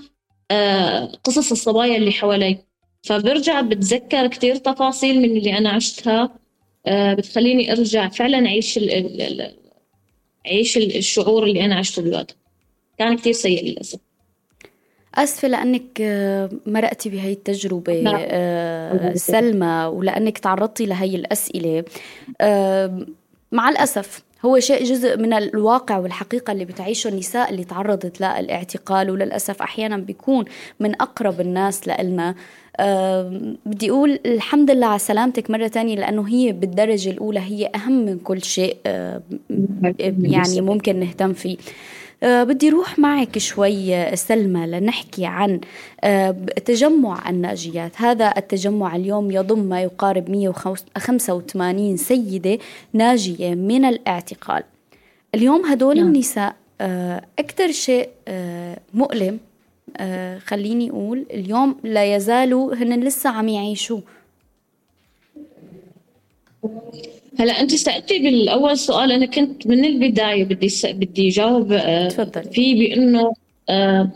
آه، 0.51 1.05
قصص 1.23 1.51
الصبايا 1.51 1.97
اللي 1.97 2.11
حوالي. 2.11 2.57
فبرجع 3.03 3.61
بتذكر 3.61 4.27
كثير 4.27 4.55
تفاصيل 4.55 5.21
من 5.21 5.37
اللي 5.37 5.57
أنا 5.57 5.69
عشتها 5.69 6.39
آه، 6.85 7.13
بتخليني 7.13 7.71
أرجع 7.71 8.09
فعلا 8.09 8.45
أعيش 8.47 8.77
اعيش 10.49 10.77
الشعور 10.77 11.43
اللي 11.43 11.65
أنا 11.65 11.75
عشته 11.75 12.01
بوقتها 12.01 12.35
كان 12.97 13.17
كثير 13.17 13.33
سيء 13.33 13.65
للأسف. 13.65 13.99
أسفة 15.15 15.47
لأنك 15.47 16.01
آه، 16.01 16.49
مرقتي 16.65 17.09
بهي 17.09 17.31
التجربة 17.31 18.01
نعم. 18.01 18.15
آه، 18.19 19.13
سلمى 19.13 19.91
ولأنك 19.93 20.37
تعرضتي 20.37 20.85
لهي 20.85 21.15
الأسئلة 21.15 21.83
مع 23.51 23.69
الأسف 23.69 24.23
هو 24.45 24.59
شيء 24.59 24.83
جزء 24.83 25.17
من 25.17 25.33
الواقع 25.33 25.97
والحقيقة 25.97 26.51
اللي 26.51 26.65
بتعيشه 26.65 27.07
النساء 27.07 27.49
اللي 27.49 27.63
تعرضت 27.63 28.21
للإعتقال 28.21 29.09
وللأسف 29.09 29.61
أحيانا 29.61 29.97
بيكون 29.97 30.45
من 30.79 31.01
أقرب 31.01 31.41
الناس 31.41 31.87
لإلنا. 31.87 32.35
بدي 33.65 33.91
أقول 33.91 34.19
الحمد 34.25 34.71
لله 34.71 34.87
على 34.87 34.99
سلامتك 34.99 35.51
مرة 35.51 35.67
تانية 35.67 35.95
لأنه 35.95 36.27
هي 36.29 36.51
بالدرجة 36.51 37.09
الأولى 37.09 37.39
هي 37.39 37.71
أهم 37.75 38.05
من 38.05 38.19
كل 38.19 38.43
شيء 38.43 38.77
يعني 40.21 40.61
ممكن 40.61 40.99
نهتم 40.99 41.33
فيه. 41.33 41.57
أه 42.23 42.43
بدي 42.43 42.69
روح 42.69 42.99
معك 42.99 43.37
شوي 43.37 44.15
سلمى 44.15 44.67
لنحكي 44.67 45.25
عن 45.25 45.59
أه 46.03 46.31
تجمع 46.65 47.29
الناجيات. 47.29 47.91
هذا 48.01 48.33
التجمع 48.37 48.95
اليوم 48.95 49.31
يضم 49.31 49.59
ما 49.59 49.81
يقارب 49.81 50.29
185 50.29 51.97
سيدة 51.97 52.57
ناجية 52.93 53.55
من 53.55 53.85
الاعتقال. 53.85 54.63
اليوم 55.35 55.65
هدول 55.65 55.95
نعم. 55.95 56.07
النساء 56.07 56.55
أكثر 57.39 57.71
شيء 57.71 58.09
مؤلم 58.93 59.39
أه 59.97 60.37
خليني 60.37 60.89
أقول 60.89 61.25
اليوم 61.33 61.75
لا 61.83 62.15
يزالوا 62.15 62.75
هن 62.75 63.03
لسه 63.03 63.29
عم 63.29 63.49
يعيشوا. 63.49 64.01
هلا 67.39 67.61
أنت 67.61 67.75
سألتي 67.75 68.19
بالأول 68.19 68.77
سؤال 68.77 69.11
أنا 69.11 69.25
كنت 69.25 69.67
من 69.67 69.85
البداية 69.85 70.43
بدي 70.43 70.69
س... 70.69 70.85
بدي 70.85 71.29
جاوب 71.29 71.71
آه، 71.71 72.09
فيه 72.51 72.79
بأنه 72.79 73.33
آه 73.69 74.09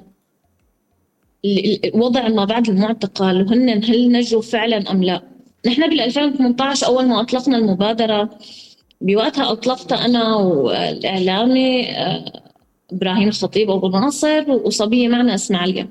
وضع 1.93 2.27
ما 2.27 2.45
بعد 2.45 2.69
المعتقل 2.69 3.41
وهن 3.41 3.69
هل 3.69 4.11
نجوا 4.11 4.41
فعلا 4.41 4.91
أم 4.91 5.03
لا؟ 5.03 5.21
نحن 5.65 5.89
بال 5.89 6.01
2018 6.01 6.87
أول 6.87 7.07
ما 7.07 7.21
أطلقنا 7.21 7.57
المبادرة 7.57 8.29
بوقتها 9.01 9.51
اطلقتها 9.51 10.05
أنا 10.05 10.35
والإعلامي 10.35 11.89
آه 11.89 12.42
إبراهيم 12.93 13.27
الخطيب 13.27 13.71
ابو 13.71 13.87
ناصر 13.87 14.51
وصبيه 14.51 15.07
معنا 15.07 15.35
اسمها 15.35 15.59
عليا 15.59 15.89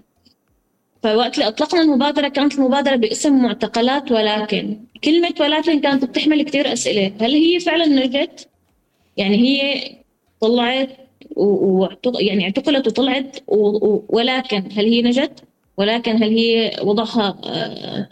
فوقت 1.02 1.35
اللي 1.35 1.49
أطلقنا 1.49 1.82
المبادرة 1.82 2.28
كانت 2.28 2.54
المبادرة 2.54 2.97
باسم 2.97 3.42
معتقلات 3.42 4.12
ولكن 4.12 4.80
كلمة 5.04 5.35
ولكن 5.40 5.80
كانت 5.80 6.04
بتحمل 6.04 6.42
كثير 6.42 6.73
أسئلة. 6.73 7.12
هل 7.21 7.35
هي 7.35 7.61
فعلا 7.61 7.87
نجت 7.87 8.49
يعني 9.16 9.37
هي 9.37 9.82
طلعت 10.40 10.88
و... 11.37 11.87
يعني 12.21 12.44
اعتقلت 12.44 12.87
وطلعت 12.87 13.37
و... 13.49 13.99
ولكن 14.09 14.68
هل 14.76 14.85
هي 14.87 15.02
نجت 15.02 15.44
ولكن 15.76 16.23
هل 16.23 16.30
هي 16.30 16.76
وضعها 16.82 17.38
آه، 17.44 18.09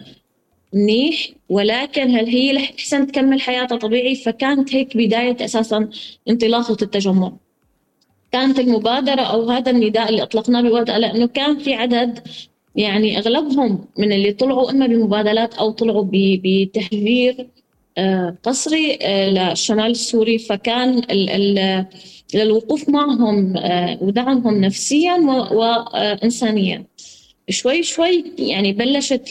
منيح؟ 0.74 1.28
ولكن 1.48 2.16
هل 2.16 2.26
هي 2.26 2.52
رح 2.52 2.70
تحسن 2.70 3.06
تكمل 3.06 3.40
حياتها 3.40 3.78
طبيعي؟ 3.78 4.14
فكانت 4.14 4.74
هيك 4.74 4.96
بداية 4.96 5.44
أساسا 5.44 5.90
انطلاقة 6.28 6.76
التجمع. 6.82 7.32
كانت 8.32 8.58
المبادرة 8.58 9.22
أو 9.22 9.50
هذا 9.50 9.70
النداء 9.70 10.08
اللي 10.08 10.22
أطلقناه 10.22 10.60
بوقتها 10.60 10.98
لأنه 10.98 11.26
كان 11.26 11.58
في 11.58 11.74
عدد 11.74 12.28
يعني 12.76 13.18
أغلبهم 13.18 13.84
من 13.98 14.12
اللي 14.12 14.32
طلعوا 14.32 14.70
إما 14.70 14.86
بمبادلات 14.86 15.54
أو 15.54 15.70
طلعوا 15.70 16.06
بتهجير 16.12 17.46
آه، 17.98 18.36
قسري 18.42 18.98
آه، 19.02 19.30
للشمال 19.30 19.90
السوري. 19.90 20.38
فكان 20.38 21.02
للوقوف 22.34 22.88
معهم 22.88 23.56
آه، 23.56 23.98
ودعمهم 24.00 24.60
نفسيا 24.60 25.14
وانسانيا 25.52 26.84
شوي 27.50 27.82
شوي 27.82 28.24
يعني 28.38 28.72
بلشت 28.72 29.28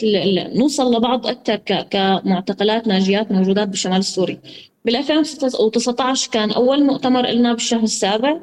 نوصل 0.54 0.94
لبعض 0.94 1.26
أكثر 1.26 1.56
كمعتقلات 1.90 2.86
ناجيات 2.88 3.32
موجودات 3.32 3.68
بالشمال 3.68 3.98
السوري. 3.98 4.38
بال 4.84 4.96
2019 4.96 6.30
كان 6.30 6.50
أول 6.50 6.84
مؤتمر 6.84 7.26
لنا 7.26 7.52
بالشهر 7.52 7.82
السابع. 7.82 8.40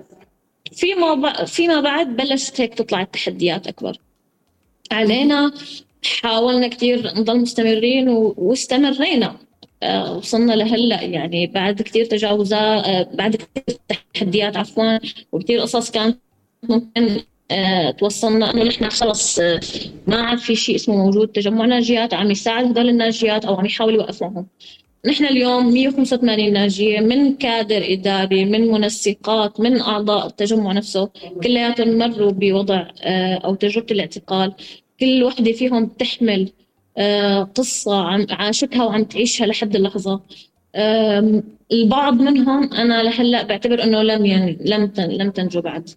فيما 0.74 1.45
فيما 1.45 1.79
بعد 1.79 2.15
بلشت 2.15 2.62
هيك 2.62 2.74
تطلع 2.74 3.01
التحديات 3.01 3.67
أكبر. 3.67 3.97
علينا 4.91 5.53
حاولنا 6.21 6.67
كثير 6.67 7.13
نضل 7.15 7.39
مستمرين 7.39 8.09
واستمرينا. 8.09 9.38
آه، 9.83 10.17
وصلنا 10.17 10.53
لهلأ. 10.53 11.01
يعني 11.01 11.47
بعد 11.47 11.81
كثير 11.81 12.05
تجاوزات 12.05 12.86
آه، 12.86 13.09
بعد 13.13 13.36
كثير 13.36 13.79
تحديات 14.13 14.57
عفوا 14.57 14.97
وكثير 15.31 15.59
قصص 15.59 15.91
كانت 15.91 16.17
ممكن 16.63 17.21
آه، 17.51 17.91
توصلنا 17.91 18.53
إنه 18.53 18.63
نحن 18.63 18.89
خلص 18.89 19.39
ما 20.07 20.21
عاد 20.21 20.38
في 20.38 20.55
شيء 20.55 20.75
اسمه 20.75 20.95
موجود 20.95 21.27
تجمع 21.27 21.65
ناجيات 21.65 22.13
عم 22.13 22.31
يساعد 22.31 22.65
هدول 22.65 22.89
الناجيات 22.89 23.45
أو 23.45 23.55
عم 23.55 23.65
يحاول 23.65 23.95
يوقف 23.95 24.24
نحن 25.07 25.25
اليوم 25.25 25.73
185 25.73 26.53
ناجية 26.53 26.99
من 26.99 27.35
كادر 27.35 27.93
إداري 27.93 28.45
من 28.45 28.67
منسقات 28.71 29.59
من 29.59 29.81
أعضاء 29.81 30.27
التجمع 30.27 30.71
نفسه 30.71 31.09
كلياتهم 31.43 31.97
مروا 31.97 32.31
بوضع 32.31 32.87
آه، 33.01 33.35
أو 33.35 33.55
تجربة 33.55 33.87
الاعتقال. 33.91 34.53
كل 34.99 35.23
وحدة 35.23 35.51
فيهم 35.51 35.85
تحمل 35.85 36.49
آه، 36.97 37.43
قصة 37.43 38.01
عم 38.01 38.27
عاشتها 38.29 38.85
وعم 38.85 39.03
تعيشها 39.03 39.47
لحد 39.47 39.75
اللحظة. 39.75 40.21
البعض 41.71 42.21
منهم 42.21 42.73
أنا 42.73 43.03
لهلأ 43.03 43.43
بعتبر 43.43 43.83
إنه 43.83 44.03
لم 44.03 44.25
ين... 44.25 44.57
لم 44.61 44.91
لم 44.97 45.31
تنجو 45.31 45.61
بعد. 45.61 45.89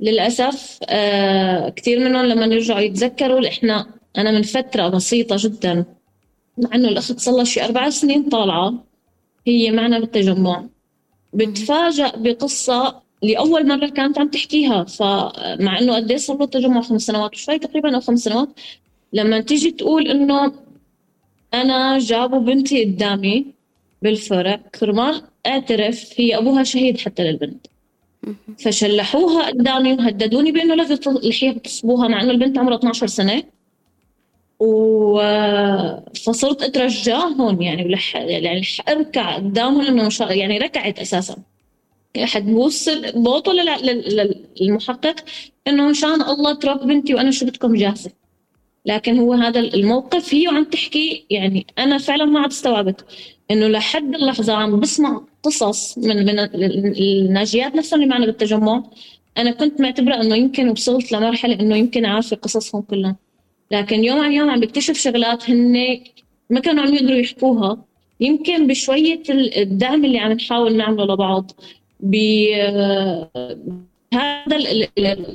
للأسف 0.00 0.78
آه، 0.88 1.68
كثير 1.68 2.00
منهم 2.00 2.26
لما 2.26 2.44
يرجعوا 2.44 2.80
يتذكروا 2.80 3.48
إحنا 3.48 3.86
أنا 4.18 4.30
من 4.30 4.42
فترة 4.42 4.88
بسيطة 4.88 5.36
جدا 5.38 5.84
مع 6.58 6.74
إنه 6.74 6.88
الاخت 6.88 7.20
صار 7.20 7.36
لها 7.36 7.44
شي 7.44 7.64
أربع 7.64 7.90
سنين 7.90 8.28
طالعة 8.28 8.84
هي 9.46 9.70
معنا 9.70 9.98
بالتجمع. 9.98 10.64
بتفاجأ 11.34 12.12
بقصة 12.16 13.02
لأول 13.22 13.68
مرة 13.68 13.88
كانت 13.88 14.18
عم 14.18 14.28
تحكيها. 14.28 14.84
فمع 14.84 15.78
إنه 15.80 15.96
قد 15.96 16.16
صار 16.16 16.36
له 16.36 16.44
التجمع 16.44 16.80
خمس 16.80 17.02
سنوات 17.02 17.34
وشوي 17.34 17.58
تقريبا 17.58 17.94
أو 17.94 18.00
خمس 18.00 18.20
سنوات. 18.20 18.48
لما 19.12 19.40
تيجي 19.40 19.70
تقول 19.70 20.08
إنه 20.08 20.52
أنا 21.54 21.98
جابوا 21.98 22.38
بنتي 22.40 22.84
قدامي 22.84 23.46
بالفرع 24.02 24.56
كرمال 24.56 25.22
اعترف 25.46 26.12
هي 26.16 26.38
أبوها 26.38 26.62
شهيد 26.62 26.98
حتى 26.98 27.24
للبنت. 27.24 27.66
فشلحوها 28.58 29.46
قدامي 29.46 29.92
وهددوني 29.92 30.52
بإنه 30.52 30.74
لازم 30.74 31.16
الحية 31.16 31.50
بتصبوها 31.50 32.08
مع 32.08 32.20
إنه 32.22 32.30
البنت 32.30 32.58
عمرها 32.58 32.76
12 32.76 33.06
سنة. 33.06 33.42
و 34.62 35.20
فصرت 36.24 36.62
اترجاهم 36.62 37.62
يعني 37.62 37.84
ولح 37.84 38.16
يعني 38.16 38.62
أركع 38.88 39.36
قدامهم 39.36 39.86
إنه 39.86 40.08
يعني 40.20 40.58
ركعت 40.58 40.98
أساسا. 40.98 41.36
حد 42.18 42.46
بوصل 42.46 43.12
بوطل 43.12 43.56
للمحقق 44.60 45.16
إنه 45.66 45.88
ان 45.88 45.94
شاء 45.94 46.14
الله 46.14 46.54
ترك 46.54 46.84
بنتي 46.84 47.14
وأنا 47.14 47.30
شو 47.30 47.46
بدكم 47.46 47.74
جاهزه 47.76 48.10
لكن 48.86 49.18
هو 49.18 49.32
هذا 49.32 49.60
الموقف 49.60 50.34
هي 50.34 50.48
وعم 50.48 50.64
تحكي 50.64 51.26
يعني 51.30 51.66
أنا 51.78 51.98
فعلا 51.98 52.24
ما 52.24 52.40
عاد 52.40 52.50
استوعبت 52.50 53.04
إنه 53.50 53.68
لحد 53.68 54.14
اللحظة 54.14 54.52
عم 54.54 54.80
بسمع 54.80 55.24
قصص 55.42 55.98
من 55.98 56.26
من 56.26 56.38
الناجيات 56.38 57.74
نفسهم 57.74 58.02
اللي 58.02 58.10
معنا 58.10 58.26
بالتجمع. 58.26 58.84
أنا 59.38 59.50
كنت 59.50 59.80
معتبرة 59.80 60.14
إنه 60.14 60.36
يمكن 60.36 60.68
وصلت 60.68 61.12
لمرحلة 61.12 61.60
إنه 61.60 61.76
يمكن 61.76 62.04
عارفه 62.04 62.36
قصصهم 62.36 62.82
كلها. 62.82 63.16
لكن 63.72 64.04
يوم 64.04 64.20
عن 64.20 64.32
يوم 64.32 64.50
عم 64.50 64.60
بكتشف 64.60 64.98
شغلات 64.98 65.50
هن 65.50 66.00
ما 66.50 66.60
كانوا 66.60 66.82
عم 66.84 66.94
يقدروا 66.94 67.18
يحكوها. 67.18 67.84
يمكن 68.20 68.66
بشوية 68.66 69.22
الدعم 69.56 70.04
اللي 70.04 70.18
عم 70.18 70.32
نحاول 70.32 70.76
نعمله 70.76 71.04
لبعض 71.04 71.50
بهذا 72.00 73.38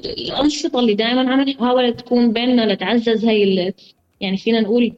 الأنشطة 0.06 0.80
اللي 0.80 0.94
دائما 0.94 1.32
عم 1.32 1.42
نحاول 1.42 1.94
تكون 1.94 2.34
بيننا 2.34 2.74
لتعزز 2.74 3.26
هي 3.26 3.74
يعني 4.22 4.38
فينا 4.38 4.62
نقول 4.62 4.94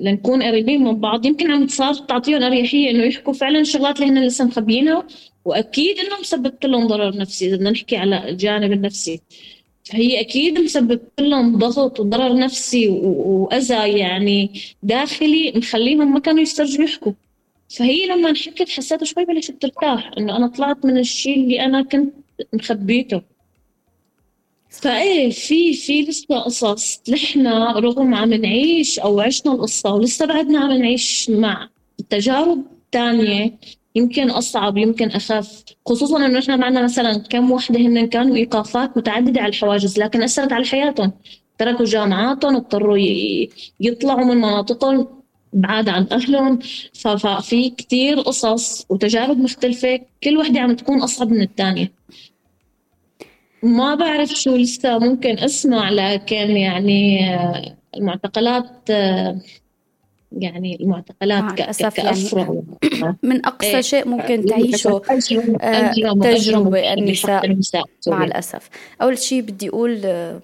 لنكون 0.00 0.42
قريبين 0.42 0.84
من 0.84 1.00
بعض. 1.00 1.26
يمكن 1.26 1.50
عم 1.50 1.68
صار 1.68 1.94
تعطيهم 1.94 2.42
أريحية 2.42 2.90
إنه 2.90 3.04
يحكوا 3.04 3.32
فعلا 3.32 3.60
الشغلات 3.60 4.00
اللي 4.00 4.12
هن 4.12 4.26
لسه 4.26 4.44
مخبيينها 4.44 5.06
وأكيد 5.44 5.98
إنه 5.98 6.20
مسببت 6.20 6.66
لهم 6.66 6.86
ضرر 6.86 7.16
نفسي 7.16 7.46
إذا 7.46 7.56
بدنا 7.56 7.70
نحكي 7.70 7.96
على 7.96 8.28
الجانب 8.28 8.72
النفسي. 8.72 9.20
هي 9.92 10.20
أكيد 10.20 10.58
مسبب 10.60 11.00
لهم 11.20 11.58
ضغط 11.58 12.00
وضرر 12.00 12.36
نفسي 12.36 12.88
وأذى 12.88 13.98
يعني 13.98 14.50
داخلي 14.82 15.52
مخليهم 15.56 16.12
ما 16.12 16.20
كانوا 16.20 16.42
يسترجوا 16.42 16.84
يحكوا. 16.84 17.12
فهي 17.76 18.06
لما 18.06 18.34
حكت 18.34 18.68
حسيت 18.68 19.04
شوي 19.04 19.24
بلشت 19.24 19.62
ترتاح 19.62 20.10
إنه 20.18 20.36
أنا 20.36 20.46
طلعت 20.46 20.84
من 20.84 20.98
الشيء 20.98 21.34
اللي 21.34 21.64
أنا 21.64 21.82
كنت 21.82 22.14
مخبيته. 22.52 23.22
فإيه 24.70 25.30
في 25.30 25.74
في 25.74 26.02
لسه 26.02 26.38
قصص 26.38 27.02
نحن 27.10 27.46
رغم 27.86 28.14
عم 28.14 28.34
نعيش 28.34 28.98
أو 28.98 29.20
عشنا 29.20 29.52
القصة 29.52 29.94
ولسه 29.94 30.26
بعدنا 30.26 30.60
عم 30.60 30.72
نعيش 30.72 31.30
مع 31.30 31.68
تجارب 32.10 32.64
ثانية 32.92 33.58
يمكن 33.98 34.30
أصعب 34.30 34.76
يمكن 34.76 35.08
أخف 35.08 35.64
خصوصا 35.86 36.26
إنه 36.26 36.38
إحنا 36.38 36.56
معنا 36.56 36.82
مثلا 36.82 37.18
كم 37.18 37.50
وحدة 37.50 37.78
هن 37.80 38.06
كانوا 38.06 38.36
إيقافات 38.36 38.96
متعددة 38.96 39.40
على 39.40 39.48
الحواجز 39.48 39.98
لكن 39.98 40.22
أثرت 40.22 40.52
على 40.52 40.64
حياتهم. 40.64 41.12
تركوا 41.58 41.84
جامعاتهم 41.84 42.56
اضطروا 42.56 42.98
يطلعوا 43.80 44.24
من 44.24 44.36
مناطقهم 44.36 45.08
بعاد 45.52 45.88
عن 45.88 46.06
أهلهم. 46.12 46.58
ففي 46.94 47.70
كتير 47.70 48.20
قصص 48.20 48.86
وتجارب 48.90 49.38
مختلفة. 49.38 50.00
كل 50.24 50.36
وحدة 50.36 50.60
عم 50.60 50.76
تكون 50.76 51.02
أصعب 51.02 51.30
من 51.30 51.42
الثانية 51.42 51.92
ما 53.62 53.94
بعرف 53.94 54.28
شو 54.28 54.56
لسه 54.56 54.98
ممكن 54.98 55.38
أسمع 55.38 55.90
لكن 55.90 56.56
يعني 56.56 57.20
المعتقلات 57.96 58.90
يعني 60.32 60.78
المعتقلات 60.80 61.52
كأفرع 61.52 62.42
يعني. 62.42 63.16
من 63.22 63.46
أقصى 63.46 63.74
إيه. 63.76 63.80
شيء 63.80 64.08
ممكن 64.08 64.46
تعيشه 64.46 65.02
آه، 65.60 65.92
تجربة 66.22 66.92
النساء 66.92 67.56
مع 68.06 68.24
الأسف. 68.24 68.68
أول 69.02 69.18
شيء 69.18 69.42
بدي 69.42 69.68
أقول 69.68 70.00
آه، 70.04 70.40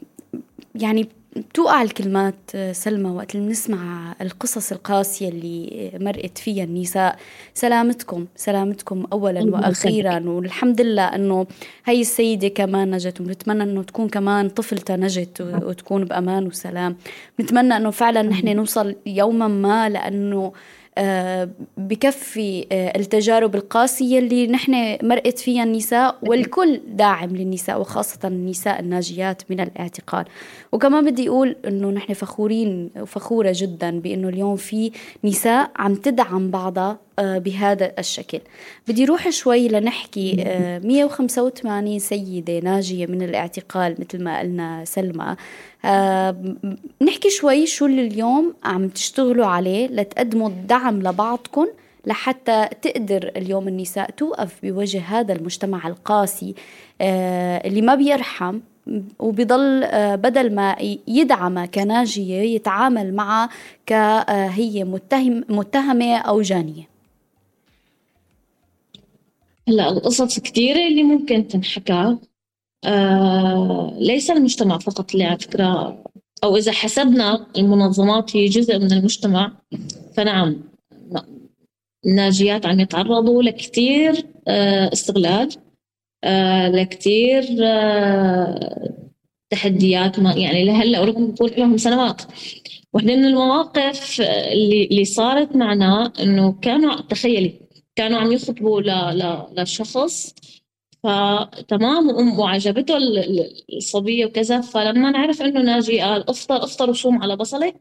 يعني 0.75 1.09
بتوقع 1.37 1.83
الكلمات 1.83 2.35
سلمى 2.73 3.11
وقت 3.11 3.35
اللي 3.35 3.47
بنسمع 3.47 4.15
القصص 4.21 4.73
القاسية 4.73 5.29
اللي 5.29 5.91
مرقت 6.01 6.39
فيها 6.39 6.65
النساء. 6.65 7.17
سلامتكم 7.55 8.27
سلامتكم 8.37 9.05
أولا 9.13 9.41
وأخيرا. 9.41 10.23
والحمد 10.31 10.81
لله 10.81 11.03
أنه 11.03 11.47
هي 11.85 12.01
السيدة 12.01 12.49
كمان 12.49 12.91
نجت 12.91 13.21
ونتمنى 13.21 13.63
أنه 13.63 13.83
تكون 13.83 14.09
كمان 14.09 14.49
طفلتها 14.49 14.97
نجت 14.97 15.41
وتكون 15.41 16.05
بأمان 16.05 16.47
وسلام. 16.47 16.97
نتمنى 17.41 17.77
أنه 17.77 17.91
فعلا 17.91 18.23
نحن 18.23 18.49
نوصل 18.57 18.95
يوما 19.07 19.49
ما 19.49 19.89
لأنه 19.89 20.45
آه، 20.45 20.53
بكفي 21.77 22.67
آه، 22.73 22.93
التجارب 22.97 23.55
القاسية 23.55 24.19
اللي 24.19 24.47
نحن 24.47 24.99
مرقت 25.03 25.39
فيها 25.39 25.65
النساء 25.65 26.19
والكل 26.23 26.81
داعم 26.89 27.37
للنساء 27.37 27.81
وخاصة 27.81 28.19
النساء 28.29 28.81
الناجيات 28.81 29.43
من 29.51 29.61
الاعتقال. 29.61 30.25
وكمان 30.73 31.11
بدي 31.11 31.29
أقول 31.29 31.57
أنه 31.67 31.91
نحن 31.91 32.13
فخورين 32.13 32.91
وفخورة 33.01 33.53
جدا 33.57 34.01
بأنه 34.01 34.29
اليوم 34.29 34.57
في 34.57 34.93
نساء 35.25 35.71
عم 35.77 35.95
تدعم 35.95 36.51
بعضها 36.51 36.99
بهذا 37.19 37.93
الشكل. 37.99 38.41
بدي 38.89 39.05
روح 39.05 39.31
شوي 39.31 39.69
لنحكي 39.69 40.45
185 40.85 41.99
سيدة 41.99 42.59
ناجية 42.59 43.07
من 43.07 43.23
الاعتقال 43.23 43.97
مثل 43.99 44.25
ما 44.25 44.41
قلنا 44.41 44.85
سلمى. 44.85 45.37
آه 45.85 46.37
نحكي 47.03 47.31
شوي 47.31 47.67
شو 47.67 47.87
اللي 47.87 48.07
اليوم 48.07 48.55
عم 48.65 48.89
تشتغلوا 48.89 49.47
عليه 49.47 49.87
لتقدموا 49.87 50.49
الدعم 50.49 51.03
لبعضكم 51.03 51.67
لحتى 52.07 52.69
تقدر 52.83 53.33
اليوم 53.37 53.69
النساء 53.69 54.11
توقف 54.11 54.55
بوجه 54.63 55.01
هذا 55.01 55.33
المجتمع 55.33 55.89
القاسي 55.89 56.55
آه 57.01 57.67
اللي 57.67 57.83
ما 57.83 57.95
بيرحم 57.95 58.61
وبيضل 59.19 59.85
آه 59.85 60.15
بدل 60.15 60.55
ما 60.55 60.77
يدعم 61.09 61.65
كناجية 61.65 62.55
يتعامل 62.55 63.15
معها 63.15 63.49
كهي 63.87 64.85
متهم 64.85 65.45
متهمة 65.49 66.17
أو 66.17 66.41
جانية. 66.43 66.94
هلا 69.69 69.89
القصص 69.89 70.41
كثيرة 70.41 70.87
اللي 70.89 71.03
ممكن 71.03 71.49
تنحكى. 71.49 72.17
آه، 72.85 73.97
ليس 74.01 74.31
المجتمع 74.31 74.79
فقط 74.79 75.13
اللي 75.13 75.25
على 75.25 75.39
فكرة 75.39 76.03
أو 76.45 76.57
إذا 76.57 76.73
حسبنا 76.73 77.47
المنظمات 77.59 78.37
هي 78.37 78.47
جزء 78.47 78.79
من 78.79 78.93
المجتمع 78.93 79.53
فنعم 80.17 80.63
الناجيات 82.07 82.67
عم 82.67 82.81
يتعرضوا 82.81 83.43
لكثير 83.43 84.27
آه، 84.49 84.93
استغلال 84.93 85.49
آه، 86.25 86.69
لكثير 86.69 87.43
تحديات 89.51 90.19
ما 90.19 90.33
يعني 90.33 90.65
لهلأ 90.65 91.01
ورغم 91.01 91.27
بقول 91.27 91.53
لهم 91.59 91.77
سنوات. 91.77 92.23
واحدة 92.93 93.17
من 93.17 93.25
المواقف 93.25 94.21
اللي 94.21 94.85
اللي 94.85 95.05
صارت 95.05 95.57
معنا 95.57 96.13
إنه 96.21 96.53
كانوا 96.53 97.01
تخيلي 97.01 97.64
كانوا 97.97 98.19
عم 98.19 98.33
يخطبوا 98.33 98.81
لشخص 99.57 100.35
فتمام 101.03 102.39
وعجبته 102.39 102.97
الصبية 103.77 104.27
وكذا. 104.27 104.61
فلما 104.61 105.11
نعرف 105.11 105.43
إنه 105.43 105.63
ناجي 105.63 106.01
قال 106.01 106.31
افطر 106.31 106.65
أفطر 106.65 106.91
وصوم 106.91 107.23
على 107.23 107.37
بصلة. 107.37 107.75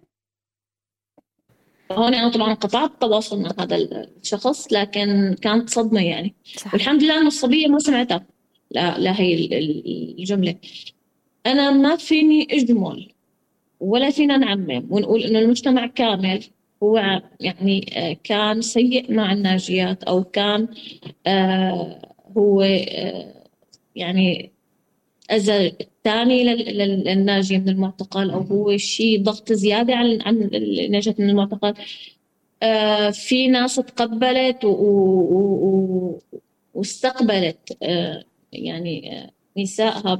هون 1.91 2.13
أنا 2.13 2.29
طبعا 2.29 2.53
قطعت 2.53 2.91
التواصل 2.91 3.41
مع 3.41 3.51
هذا 3.59 3.75
الشخص 4.21 4.73
لكن 4.73 5.35
كانت 5.41 5.69
صدمة 5.69 6.05
يعني. 6.05 6.35
صح. 6.55 6.73
والحمد 6.73 7.03
لله 7.03 7.17
إنه 7.17 7.27
الصبية 7.27 7.67
ما 7.67 7.79
سمعتها 7.79 8.25
لا 8.71 8.97
لا 8.99 9.19
هي 9.21 9.47
الجملة. 10.19 10.55
أنا 11.45 11.71
ما 11.71 11.95
فيني 11.95 12.47
أجمل 12.51 13.13
ولا 13.79 14.09
فينا 14.09 14.37
نعمم 14.37 14.87
ونقول 14.89 15.21
إنه 15.21 15.39
المجتمع 15.39 15.87
كامل 15.87 16.43
هو 16.83 17.21
يعني 17.39 17.91
آه، 17.97 18.17
كان 18.23 18.61
سيء 18.61 19.13
مع 19.13 19.33
الناجيات 19.33 20.03
أو 20.03 20.23
كان 20.23 20.67
آه 21.27 22.01
هو 22.37 22.61
آه، 22.61 23.33
يعني 23.95 24.51
أذى 25.31 25.71
ثاني 26.03 26.43
للناجي 26.43 27.57
من 27.57 27.69
المعتقل 27.69 28.31
أو 28.31 28.41
هو 28.41 28.77
شيء 28.77 29.23
ضغط 29.23 29.53
زيادة 29.53 29.95
عن 29.95 30.21
عن 30.21 30.49
الناجية 30.53 31.15
من 31.19 31.29
المعتقل. 31.29 31.73
في 33.13 33.47
ناس 33.47 33.75
تقبلت 33.75 34.65
واستقبلت 36.73 37.77
يعني 38.53 39.31
نسائها 39.57 40.19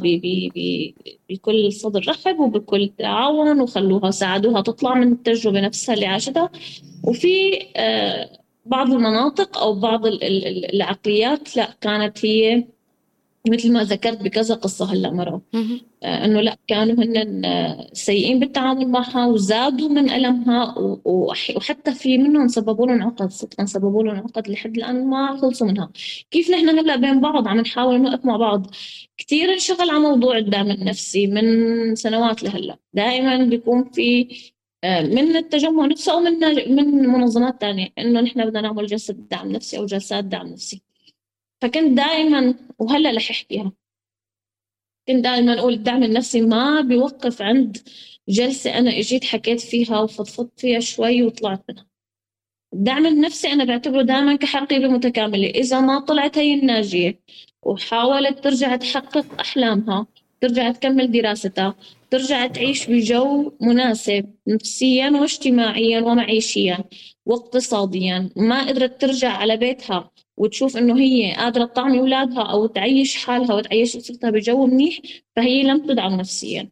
بكل 1.30 1.74
صدر. 1.74 2.06
رحب 2.10 2.40
وبكل 2.40 2.92
تعاون 2.98 3.62
وخلوها 3.62 4.12
ساعدوها 4.12 4.62
تطلع 4.62 4.94
من 4.94 5.12
التجربة 5.12 5.62
نفسها 5.62 5.96
اللي 5.96 6.06
عاشتها. 6.06 6.50
وفي 7.04 7.60
بعض 8.66 8.92
المناطق 8.92 9.58
أو 9.58 9.80
بعض 9.80 10.06
العقليات 10.74 11.58
لا 11.58 11.76
كانت 11.82 12.26
هي 12.26 12.64
مثل 13.48 13.72
ما 13.74 13.84
ذكرت 13.84 14.22
بكذا 14.22 14.56
قصة 14.56 14.94
هلأ 14.94 15.12
مرة. 15.12 15.42
آه 16.04 16.26
إنه 16.26 16.42
لأ 16.42 16.58
كانوا 16.68 16.96
هن 17.04 17.46
آه، 17.46 17.90
سيئين 17.94 18.40
بالتعامل 18.40 18.88
معها 18.88 19.26
وزادوا 19.26 19.90
من 19.90 20.10
ألمها 20.10 20.76
وحتى 21.56 21.94
في 21.94 22.18
منهم 22.18 22.48
سببوا 22.48 22.88
لهم 22.88 23.04
عقد 23.04 23.32
صدقا 23.32 23.66
سببوا 23.66 24.04
لهم 24.04 24.18
عقد 24.18 24.48
لحد 24.50 24.78
الآن 24.78 25.06
ما 25.10 25.38
خلصوا 25.42 25.68
منها. 25.68 25.92
كيف 26.32 26.52
نحن 26.52 26.70
هلأ 26.70 26.96
بين 26.96 27.22
بعض؟ 27.22 27.48
عم 27.48 27.60
نحاول 27.60 28.02
نوقف 28.02 28.26
مع 28.26 28.38
بعض. 28.38 28.68
كثير 29.18 29.54
انشغل 29.54 29.90
على 29.90 30.00
موضوع 30.00 30.38
الدعم 30.38 30.72
النفسي 30.72 31.28
من 31.28 31.96
سنوات 31.96 32.44
لهلأ. 32.44 32.78
دائما 32.94 33.38
بيكون 33.46 33.90
في 33.92 34.28
آه، 34.84 35.02
من 35.02 35.36
التجمع 35.36 35.86
نفسه 35.86 36.14
أو 36.14 36.20
من 36.20 36.40
من 36.76 37.08
منظمات 37.08 37.62
ثانية 37.62 37.88
إنه 37.98 38.22
نحن 38.22 38.46
بدنا 38.46 38.62
نعمل 38.62 38.86
جلسة 38.86 39.14
دعم 39.32 39.52
نفسي 39.52 39.78
أو 39.78 39.86
جلسات 39.86 40.24
دعم 40.24 40.48
نفسي. 40.48 40.93
فكنت 41.64 41.98
دائما 41.98 42.56
وهلا 42.80 43.12
رح 43.12 43.30
أحكيها. 43.30 43.72
كنت 45.08 45.24
دائما 45.24 45.60
أقول 45.60 45.74
الدعم 45.74 46.04
النفسي 46.04 46.42
ما 46.42 46.82
بيوقف 46.82 47.42
عند 47.42 47.78
جلسة 48.30 48.78
أنا 48.78 49.00
إجيت 49.00 49.24
حكيت 49.24 49.62
فيها 49.62 50.00
وفضفضت 50.00 50.60
فيها 50.60 50.80
شوي 50.80 51.24
وطلعت 51.24 51.64
منها. 51.70 51.86
الدعم 52.74 53.06
النفسي 53.06 53.48
أنا 53.48 53.64
بعتبره 53.64 54.02
دائما 54.02 54.36
كحقيبه 54.36 54.88
متكامله 54.88 55.50
إذا 55.50 55.80
ما 55.80 56.00
طلعت 56.00 56.38
هي 56.38 56.54
الناجية 56.54 57.20
وحاولت 57.64 58.44
ترجع 58.44 58.76
تحقق 58.76 59.40
أحلامها 59.40 60.08
ترجع 60.42 60.72
تكمل 60.72 61.12
دراستها 61.12 61.76
ترجع 62.12 62.48
تعيش 62.48 62.90
بجو 62.90 63.52
مناسب 63.62 64.34
نفسيا 64.48 65.10
واجتماعيا 65.10 66.02
ومعيشيا 66.02 66.78
واقتصاديا. 67.26 68.30
ما 68.36 68.68
قدرت 68.68 69.02
ترجع 69.02 69.32
على 69.32 69.58
بيتها. 69.58 70.13
وتشوف 70.38 70.78
إنه 70.78 71.00
هي 71.00 71.34
قادرة 71.36 71.66
تطعمي 71.66 72.00
أولادها 72.00 72.42
أو 72.44 72.66
تعيش 72.66 73.26
حالها 73.26 73.54
وتعيش 73.56 73.96
أسرتها 73.96 74.30
بجو 74.30 74.66
منيح 74.66 75.00
فهي 75.36 75.64
لم 75.64 75.88
تدعم 75.88 76.14
نفسيا. 76.14 76.70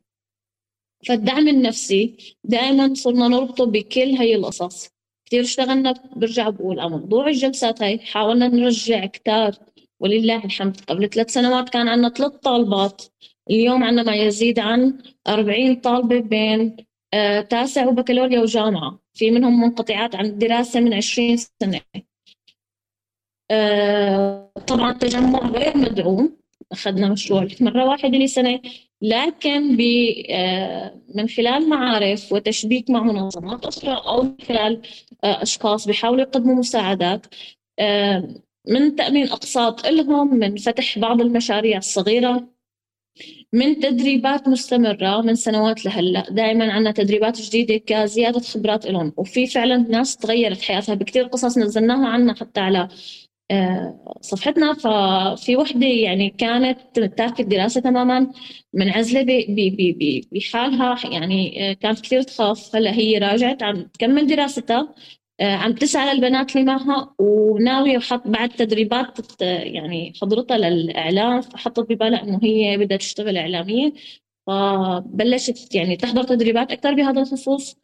فالدعم 1.07 1.47
النفسي 1.47 2.17
دائما 2.43 2.93
صرنا 2.93 3.27
نربطه 3.27 3.65
بكل 3.65 4.01
هي 4.01 4.35
القصص. 4.35 4.89
كثير 5.25 5.41
اشتغلنا 5.41 5.93
برجع 6.15 6.49
بقول 6.49 6.79
على 6.79 6.89
موضوع 6.89 7.27
الجلسات 7.27 7.83
هاي 7.83 7.99
حاولنا 7.99 8.47
نرجع 8.47 9.05
كتار 9.05 9.55
ولله 9.99 10.45
الحمد. 10.45 10.77
قبل 10.87 11.09
ثلاث 11.09 11.29
سنوات 11.29 11.69
كان 11.69 11.87
عندنا 11.87 12.09
ثلاث 12.09 12.31
طالبات 12.31 13.03
اليوم 13.49 13.83
عندنا 13.83 14.03
ما 14.03 14.15
يزيد 14.15 14.59
عن 14.59 14.97
40 15.27 15.75
طالبة 15.75 16.19
بين 16.19 16.75
آه، 17.13 17.41
تاسع 17.41 17.87
وبكالوريا 17.87 18.39
وجامعة. 18.39 18.99
في 19.13 19.31
منهم 19.31 19.61
منقطعات 19.61 20.15
عن 20.15 20.25
الدراسة 20.25 20.79
من 20.79 20.93
20 20.93 21.37
سنة. 21.37 21.81
آه، 21.95 22.10
طبعا 24.67 24.91
التجمع 24.91 25.39
غير 25.39 25.77
مدعوم. 25.77 26.41
أخذنا 26.71 27.09
مشروع 27.09 27.47
مرة 27.61 27.85
واحدة 27.85 28.17
لسنة 28.17 28.59
لكن 29.01 29.77
آه، 30.29 31.01
من 31.15 31.29
خلال 31.29 31.69
معارف 31.69 32.33
وتشبيك 32.33 32.89
مع 32.89 33.03
منظمات 33.03 33.65
أخرى 33.65 34.01
أو 34.07 34.23
من 34.23 34.35
خلال 34.47 34.81
أشخاص 35.23 35.87
بيحاولوا 35.87 36.21
يقدموا 36.21 36.55
مساعدات 36.55 37.25
من 38.67 38.95
تأمين 38.95 39.27
أقساط 39.27 39.87
لهم 39.87 40.35
من 40.35 40.57
فتح 40.57 40.99
بعض 40.99 41.21
المشاريع 41.21 41.77
الصغيرة 41.77 42.47
من 43.53 43.79
تدريبات 43.79 44.47
مستمرة 44.47 45.21
من 45.21 45.35
سنوات 45.35 45.85
لهلأ. 45.85 46.29
دائما 46.29 46.73
عندنا 46.73 46.91
تدريبات 46.91 47.41
جديدة 47.41 47.77
كزيادة 47.77 48.39
خبرات 48.39 48.85
لهم. 48.85 49.13
وفي 49.17 49.47
فعلا 49.47 49.77
ناس 49.77 50.17
تغيرت 50.17 50.61
حياتها. 50.61 50.95
بكثير 50.95 51.23
قصص 51.23 51.57
نزلناها 51.57 52.07
عنا 52.07 52.35
حتى 52.35 52.59
على 52.59 52.79
آه، 52.79 52.89
صفحتنا. 54.21 54.73
ففي 54.73 55.55
وحدة 55.57 55.87
يعني 55.87 56.29
كانت 56.29 56.79
تاركة 56.99 57.41
الدراسة 57.41 57.81
تماما 57.81 58.31
منعزلة 58.73 59.45
بحالها. 60.31 60.95
يعني 61.11 61.71
آه، 61.71 61.73
كانت 61.73 61.99
كثير 61.99 62.21
تخاف. 62.21 62.75
هلا 62.75 62.93
هي 62.93 63.17
راجعت 63.17 63.63
عم 63.63 63.83
تكمل 63.83 64.27
دراستها 64.27 64.95
آه، 65.39 65.55
عم 65.55 65.73
تسعى 65.73 66.13
للبنات 66.15 66.55
اللي 66.55 66.65
معها 66.65 67.15
وناوية 67.19 67.97
وحط 67.97 68.27
بعد 68.27 68.49
تدريبات 68.49 69.41
يعني 69.41 70.13
حضرتها 70.21 70.57
للإعلام. 70.57 71.41
فحطت 71.41 71.89
ببالها 71.91 72.23
إنه 72.23 72.39
هي 72.43 72.77
بدها 72.77 72.97
تشتغل 72.97 73.37
إعلامية. 73.37 73.93
فبلشت 74.47 75.75
يعني 75.75 75.95
تحضر 75.97 76.23
تدريبات 76.23 76.71
أكثر 76.71 76.93
بهذا 76.93 77.21
الخصوص 77.21 77.75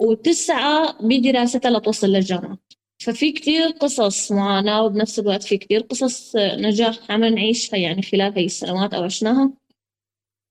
وتسعى 0.00 0.94
بدراستها 1.00 1.70
لتوصل 1.70 2.08
للجامعة. 2.08 2.58
ففي 3.04 3.32
كتير 3.32 3.68
قصص 3.68 4.32
معاناة 4.32 4.82
وبنفس 4.84 5.18
الوقت 5.18 5.42
في 5.42 5.56
كتير 5.58 5.80
قصص 5.80 6.36
نجاح 6.36 6.98
عم 7.10 7.24
نعيشها 7.24 7.76
يعني 7.76 8.02
خلال 8.02 8.32
هاي 8.34 8.44
السنوات 8.44 8.94
أو 8.94 9.02
عشناها. 9.04 9.52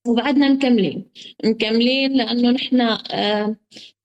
وبعدنا 0.07 0.49
مكملين 0.49 1.11
مكملين 1.45 2.13
لأنه 2.17 2.51
نحن 2.51 2.81
آه، 2.81 3.55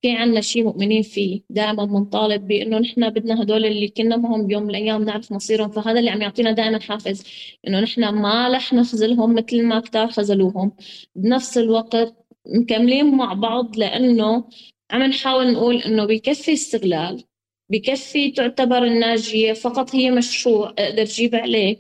في 0.02 0.10
عنا 0.12 0.40
شيء 0.40 0.64
مؤمنين 0.64 1.02
فيه 1.02 1.40
دائما 1.50 1.84
بنطالب 1.84 2.46
بانه 2.46 2.78
نحن 2.78 3.10
بدنا 3.10 3.42
هدول 3.42 3.64
اللي 3.66 3.88
كنا 3.88 4.16
معهم 4.16 4.46
بيوم 4.46 4.62
من 4.62 4.70
الأيام 4.70 5.04
نعرف 5.04 5.32
مصيرهم. 5.32 5.70
فهذا 5.70 5.98
اللي 5.98 6.10
عم 6.10 6.22
يعطينا 6.22 6.52
دائما 6.52 6.80
حافز 6.80 7.24
إنه 7.68 7.80
نحن 7.80 8.08
ما 8.08 8.48
رح 8.48 8.72
نخذلهم 8.72 9.34
مثل 9.34 9.62
ما 9.64 9.80
كتار 9.80 10.10
خذلوهم. 10.10 10.72
بنفس 11.16 11.58
الوقت 11.58 12.14
مكملين 12.46 13.16
مع 13.16 13.32
بعض 13.32 13.78
لأنه 13.78 14.44
عم 14.90 15.02
نحاول 15.02 15.52
نقول 15.52 15.76
إنه 15.76 16.04
بكفي 16.04 16.52
استغلال. 16.52 17.24
بكفي 17.70 18.30
تعتبر 18.30 18.84
الناجية 18.84 19.52
فقط 19.52 19.94
هي 19.94 20.10
مشروع 20.10 20.74
أقدر 20.78 21.02
أجيب 21.02 21.34
عليه 21.34 21.76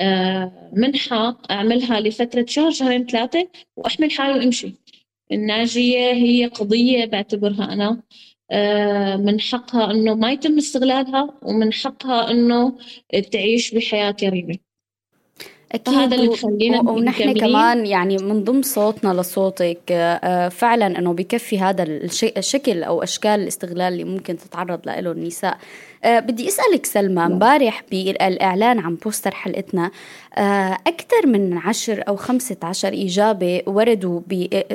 آه، 0.00 0.70
منحة 0.72 1.38
أعملها 1.50 2.00
لفترة 2.00 2.44
شهر 2.48 2.70
شهرين 2.70 3.06
ثلاثة 3.06 3.48
وأحمل 3.76 4.10
حالي 4.10 4.38
وأمشي. 4.38 4.74
الناجية 5.32 6.12
هي 6.12 6.46
قضية 6.46 7.04
بعتبرها 7.04 7.72
أنا 7.72 8.02
آه، 8.50 9.16
من 9.16 9.40
حقها 9.40 9.90
أنه 9.90 10.14
ما 10.14 10.32
يتم 10.32 10.58
استغلالها 10.58 11.38
ومن 11.42 11.72
حقها 11.72 12.30
أنه 12.30 12.78
تعيش 13.32 13.74
بحياة 13.74 14.10
كريمة. 14.10 14.58
أكيد 15.76 15.94
هذا 15.94 16.14
اللي 16.14 16.28
بخلينا 16.28 16.80
ونحن 16.80 17.32
كمان 17.32 17.86
يعني 17.86 18.16
من 18.18 18.44
ضمن 18.44 18.62
صوتنا 18.62 19.20
لصوتك 19.20 19.78
آه، 19.90 20.48
فعلا 20.48 20.98
أنه 20.98 21.12
بكفي 21.12 21.58
هذا 21.58 21.82
الشكل 22.22 22.82
أو 22.82 23.02
أشكال 23.02 23.40
الاستغلال 23.40 23.92
اللي 23.92 24.04
ممكن 24.04 24.36
تتعرض 24.36 24.80
له 24.86 25.12
النساء. 25.12 25.58
أه 26.06 26.20
بدي 26.20 26.48
أسألك 26.48 26.86
سلمى 26.86 27.14
نعم. 27.14 27.32
امبارح 27.32 27.82
بالإعلان 27.90 28.78
عن 28.78 28.94
بوستر 28.94 29.34
حلقتنا 29.34 29.90
أه 30.34 30.78
أكثر 30.86 31.26
من 31.26 31.58
عشر 31.58 32.04
أو 32.08 32.16
خمسة 32.16 32.56
عشر 32.62 32.88
إجابة 32.88 33.62
وردوا 33.66 34.20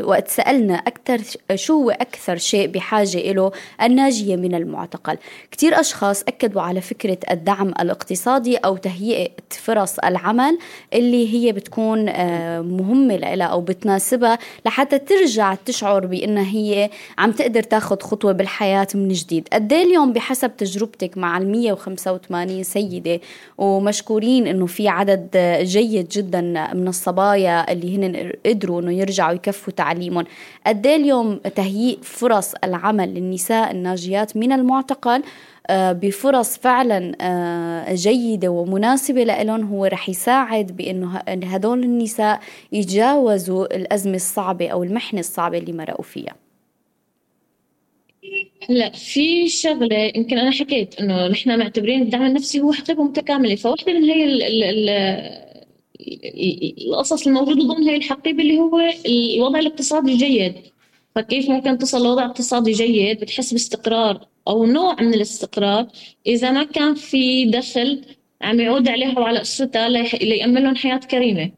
وقت 0.01 0.27
سألنا 0.27 0.73
أكثر 0.73 1.21
شو 1.55 1.73
هو 1.73 1.89
أكثر 1.91 2.37
شيء 2.37 2.67
بحاجة 2.67 3.31
له 3.31 3.51
الناجية 3.81 4.35
من 4.35 4.55
المعتقل 4.55 5.17
كثير 5.51 5.79
أشخاص 5.79 6.23
أكدوا 6.23 6.61
على 6.61 6.81
فكرة 6.81 7.17
الدعم 7.31 7.67
الاقتصادي 7.79 8.57
أو 8.57 8.77
تهيئة 8.77 9.29
فرص 9.49 9.99
العمل 9.99 10.57
اللي 10.93 11.33
هي 11.33 11.51
بتكون 11.51 12.09
أه 12.09 12.61
مهمة 12.61 13.15
لها 13.15 13.47
أو 13.47 13.61
بتناسبها 13.61 14.39
لحتى 14.65 14.99
ترجع 14.99 15.55
تشعر 15.55 16.05
بأنها 16.05 16.51
هي 16.51 16.89
عم 17.17 17.31
تقدر 17.31 17.63
تاخذ 17.63 17.99
خطوة 17.99 18.31
بالحياة 18.31 18.87
من 18.95 19.07
جديد 19.07 19.47
قد 19.53 19.73
إيه 19.73 19.83
اليوم 19.83 20.13
بحسب 20.13 20.57
تجربتك 20.57 21.17
مع 21.21 21.37
ال 21.37 21.51
185 21.51 22.63
سيدة. 22.63 23.19
ومشكورين 23.57 24.47
إنه 24.47 24.65
في 24.65 24.87
عدد 24.87 25.37
جيد 25.61 26.07
جدا 26.07 26.41
من 26.73 26.87
الصبايا 26.87 27.71
اللي 27.71 27.97
هن 27.97 28.31
قدروا 28.45 28.81
إنه 28.81 28.91
يرجعوا 28.91 29.33
يكفوا 29.33 29.73
تعليمهم. 29.73 30.25
قد 30.67 30.87
إيه 30.87 30.95
اليوم 30.95 31.37
تهيئ 31.55 31.97
فرص 32.01 32.53
العمل 32.63 33.13
للنساء 33.13 33.71
الناجيات 33.71 34.37
من 34.37 34.51
المعتقل؟ 34.51 35.23
آه، 35.67 35.91
بفرص 35.91 36.57
فعلا 36.57 37.11
آه، 37.21 37.93
جيدة 37.93 38.49
ومناسبة 38.49 39.23
لهم 39.23 39.67
هو 39.67 39.85
رح 39.85 40.09
يساعد 40.09 40.67
بأنه 40.77 41.17
هدول 41.27 41.83
النساء 41.83 42.39
يتجاوزوا 42.71 43.75
الأزمة 43.75 44.15
الصعبة 44.15 44.69
أو 44.69 44.83
المحنة 44.83 45.19
الصعبة 45.19 45.57
اللي 45.57 45.73
مرقوا 45.73 46.05
فيها. 46.05 46.35
هلا 48.69 48.89
في 48.91 49.47
شغلة 49.49 50.11
يمكن 50.15 50.37
أنا 50.37 50.51
حكيت 50.51 50.99
إنه 50.99 51.27
نحن 51.27 51.59
معتبرين 51.59 52.01
الدعم 52.01 52.25
النفسي 52.25 52.59
هو 52.59 52.71
حقيبه 52.73 53.03
متكاملة 53.03 53.55
فواحده 53.55 53.93
من 53.93 54.03
هي 54.03 54.23
ال 54.25 54.43
ال 54.43 54.63
ال 54.63 54.89
القصص 56.87 57.27
الموجودة 57.27 57.63
ضمن 57.63 57.83
هي 57.89 57.95
الحقيبة 57.95 58.43
اللي 58.43 58.59
هو 58.59 58.79
الوضع 59.05 59.59
الاقتصادي 59.59 60.11
الجيد. 60.13 60.53
فكيف 61.15 61.49
ممكن 61.49 61.77
تصل 61.77 62.03
لوضع 62.03 62.25
اقتصادي 62.25 62.71
جيد 62.71 63.19
بتحس 63.19 63.51
باستقرار 63.53 64.27
أو 64.47 64.65
نوع 64.65 65.01
من 65.01 65.13
الاستقرار؟ 65.13 65.87
إذا 66.27 66.51
ما 66.51 66.63
كان 66.63 66.95
في 66.95 67.45
دخل 67.45 68.05
عم 68.41 68.59
يعود 68.59 68.87
عليها 68.89 69.19
وعلى 69.19 69.41
اسرتها 69.41 69.89
ليأمن 69.89 70.63
لهم 70.63 70.75
حياة 70.75 70.97
كريمة. 70.97 71.51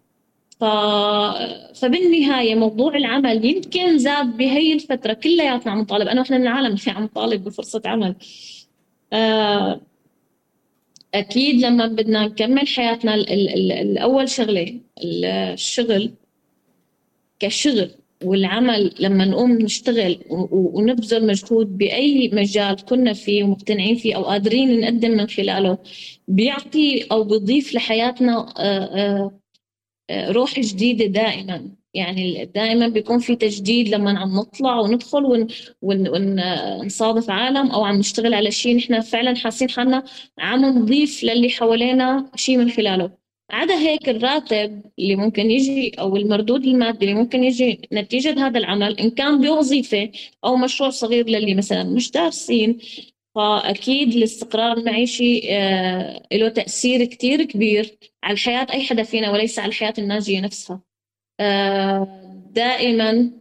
فبالنهاية 1.74 2.56
موضوع 2.56 2.96
العمل 2.98 3.46
يمكن 3.46 3.98
زاد 3.98 4.38
بهي 4.38 4.74
الفترة 4.74 5.14
كلياتنا 5.14 5.72
عم 5.72 5.80
نطالب 5.80 6.08
أنا 6.08 6.22
وإحنا 6.22 6.38
من 6.38 6.44
العالم 6.44 6.76
في 6.76 6.90
عم 6.90 7.04
نطالب 7.04 7.44
بفرصة 7.44 7.82
عمل. 7.86 8.16
آه، 9.14 9.82
أكيد 11.14 11.62
لما 11.62 11.88
بدنا 11.88 12.26
نكمل 12.28 12.68
حياتنا 12.68 13.16
ال 13.16 13.72
الأول 13.72 14.30
شغلة 14.30 14.80
الشغل 15.04 16.12
كشغل 17.40 17.92
والعمل 18.24 18.96
لما 19.00 19.26
نقوم 19.26 19.52
نشتغل 19.52 20.18
ونبذل 20.30 21.28
مجهود 21.28 21.78
بأي 21.78 22.30
مجال 22.34 22.76
كنا 22.86 23.14
فيه 23.14 23.44
ومقتنعين 23.44 23.96
فيه 23.96 24.16
أو 24.16 24.24
قادرين 24.24 24.82
نقدم 24.82 25.12
من 25.12 25.28
خلاله 25.28 25.78
بيعطي 26.28 27.06
أو 27.12 27.24
بيضيف 27.24 27.74
لحياتنا 27.74 28.54
آه، 28.58 28.84
آه، 28.84 29.32
روح 30.32 30.60
جديدة 30.60 31.06
دائما. 31.06 31.70
يعني 31.94 32.46
دائما 32.46 32.88
بيكون 32.88 33.20
في 33.20 33.36
تجديد 33.36 33.90
لما 33.90 34.20
عم 34.20 34.36
نطلع 34.40 34.80
وندخل 34.80 35.26
ون 35.26 35.48
ون 35.82 36.08
ونصادف 36.10 37.30
عالم 37.30 37.72
أو 37.72 37.84
عم 37.86 37.96
نشتغل 37.96 38.34
على 38.34 38.52
شيء 38.52 38.78
نحن 38.78 39.02
فعلا 39.02 39.36
حاسين 39.36 39.70
حالنا 39.70 40.04
عم 40.40 40.66
نضيف 40.66 41.24
للي 41.24 41.50
حوالينا 41.50 42.32
شيء 42.36 42.58
من 42.58 42.70
خلاله. 42.72 43.24
عدا 43.52 43.80
هيك 43.80 44.10
الراتب 44.10 44.82
اللي 45.00 45.16
ممكن 45.16 45.52
يجي 45.52 45.92
أو 46.00 46.16
المردود 46.16 46.66
المادي 46.66 47.06
اللي 47.06 47.16
ممكن 47.16 47.44
يجي 47.44 47.82
نتيجة 47.94 48.48
هذا 48.48 48.58
العمل 48.60 49.00
إن 49.00 49.10
كان 49.10 49.42
بوظيفة 49.42 50.12
أو 50.46 50.56
مشروع 50.58 50.90
صغير 50.90 51.30
للي 51.30 51.56
مثلا 51.56 51.84
مش 51.84 52.12
دارسين 52.12 52.78
فأكيد 53.36 54.14
الاستقرار 54.14 54.78
المعيشي 54.78 55.42
آه، 55.58 56.24
له 56.34 56.50
تأثير 56.50 57.06
كتير 57.06 57.44
كبير 57.44 57.98
على 58.24 58.38
حياة 58.38 58.68
أي 58.74 58.84
حدا 58.84 59.04
فينا 59.04 59.32
وليس 59.32 59.60
على 59.60 59.70
الحياة 59.70 59.94
الناجية 59.98 60.42
نفسها. 60.42 60.82
آه، 61.40 62.08
دائما 62.52 63.32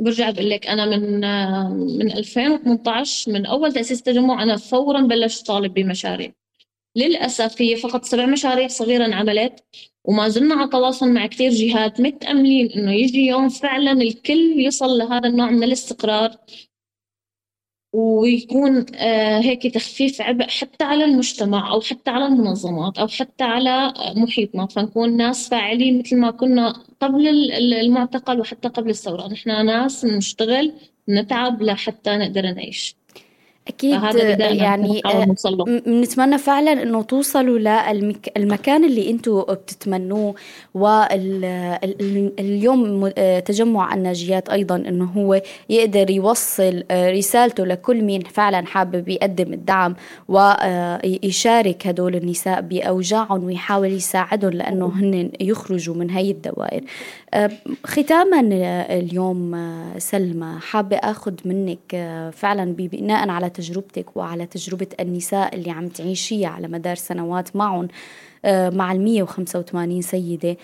برجع 0.00 0.30
بقول 0.30 0.50
لك 0.50 0.66
أنا 0.66 0.86
من 0.86 1.24
آه، 1.24 1.68
من 1.68 2.12
2018 2.12 3.32
من 3.32 3.46
أول 3.46 3.72
تأسيس 3.72 3.98
التجمع 3.98 4.42
أنا 4.42 4.56
فورا 4.56 5.00
بلشت 5.00 5.46
طالب 5.46 5.74
بمشاريع. 5.74 6.32
للأسف 6.96 7.62
هي 7.62 7.76
فقط 7.76 8.04
سبع 8.04 8.26
مشاريع 8.26 8.68
صغيره 8.68 9.04
انعملت 9.04 9.64
وما 10.04 10.28
زلنا 10.28 10.54
على 10.54 10.70
تواصل 10.70 11.08
مع 11.08 11.26
كثير 11.26 11.50
جهات 11.50 12.00
متأملين 12.00 12.72
إنه 12.72 12.92
يجي 12.92 13.26
يوم 13.26 13.48
فعلا 13.48 13.92
الكل 13.92 14.60
يصل 14.60 14.98
لهذا 14.98 15.28
النوع 15.28 15.50
من 15.50 15.62
الاستقرار. 15.62 16.36
ويكون 17.92 18.86
آه، 18.94 19.38
هيك 19.40 19.74
تخفيف 19.74 20.20
عبء 20.22 20.48
حتى 20.48 20.84
على 20.84 21.04
المجتمع 21.04 21.70
أو 21.72 21.80
حتى 21.80 22.10
على 22.10 22.26
المنظمات 22.26 22.98
أو 22.98 23.08
حتى 23.08 23.44
على 23.44 23.94
محيطنا. 24.16 24.66
فنكون 24.66 25.16
ناس 25.16 25.48
فاعلين 25.48 25.98
مثل 25.98 26.16
ما 26.16 26.30
كنا 26.30 26.68
قبل 27.00 27.28
المعتقل 27.52 28.40
وحتى 28.40 28.68
قبل 28.68 28.90
الثورة. 28.90 29.28
نحن 29.28 29.66
ناس 29.66 30.04
نشتغل 30.04 30.72
نتعب 31.08 31.62
لحتى 31.62 32.16
نقدر 32.16 32.52
نعيش. 32.52 32.96
أكيد 33.68 34.00
يعني 34.40 35.02
بنتمنى 35.86 36.38
فعلا 36.38 36.82
أنه 36.82 37.02
توصلوا 37.02 37.58
للمكان 38.36 38.84
اللي 38.84 39.10
أنتم 39.10 39.42
بتتمنوه 39.42 40.34
واليوم 42.34 43.08
تجمع 43.44 43.94
الناجيات 43.94 44.48
أيضا 44.48 44.76
أنه 44.76 45.04
هو 45.04 45.42
يقدر 45.68 46.10
يوصل 46.10 46.84
رسالته 46.92 47.66
لكل 47.66 48.02
مين 48.02 48.20
فعلا 48.20 48.66
حابب 48.66 49.08
يقدم 49.08 49.52
الدعم 49.52 49.96
ويشارك 50.28 51.86
هدول 51.86 52.16
النساء 52.16 52.60
بأوجاعهم 52.60 53.44
ويحاول 53.44 53.92
يساعدهم 53.92 54.50
لأنه 54.50 54.86
هن 54.86 55.30
يخرجوا 55.40 55.94
من 55.94 56.10
هاي 56.10 56.30
الدوائر. 56.30 56.84
ختاما 57.84 58.40
اليوم 58.90 59.72
سلمى 59.98 60.58
حابة 60.60 60.96
أخذ 60.96 61.34
منك 61.44 61.96
فعلا 62.34 62.72
بناء 62.72 63.28
على 63.28 63.51
تجربتك 63.52 64.16
وعلى 64.16 64.46
تجربة 64.46 64.86
النساء 65.00 65.54
اللي 65.54 65.70
عم 65.70 65.88
تعيشيها 65.88 66.48
على 66.48 66.68
مدار 66.68 66.94
سنوات 66.96 67.56
معهم 67.56 67.88
آه، 68.44 68.70
مع 68.70 68.92
وخمسة 69.22 69.58
وثمانين 69.58 70.02
سيدة. 70.02 70.56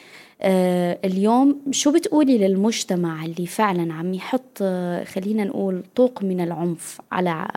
آه، 0.43 0.99
اليوم 1.05 1.61
شو 1.71 1.93
بتقولي 1.93 2.39
للمجتمع 2.39 3.25
اللي 3.25 3.47
فعلا 3.47 3.95
عم 3.95 4.15
يحط 4.15 4.59
آه، 4.63 5.05
خلينا 5.05 5.45
نقول 5.45 5.83
طوق 5.97 6.23
من 6.23 6.41
العنف 6.41 7.01
على 7.13 7.49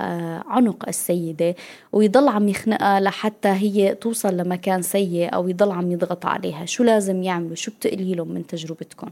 عنق 0.47 0.87
السيدة 0.87 1.55
ويضل 1.91 2.27
عم 2.27 2.49
يخنقها 2.49 2.99
لحتى 2.99 3.49
هي 3.49 3.95
توصل 3.95 4.37
لمكان 4.37 4.81
سيء 4.81 5.33
أو 5.33 5.49
يضل 5.49 5.71
عم 5.71 5.91
يضغط 5.91 6.25
عليها؟ 6.25 6.65
شو 6.65 6.83
لازم 6.83 7.23
يعملوا؟ 7.23 7.55
شو 7.55 7.71
بتقولي 7.71 8.13
لهم 8.13 8.27
من 8.31 8.47
تجربتكم؟ 8.47 9.09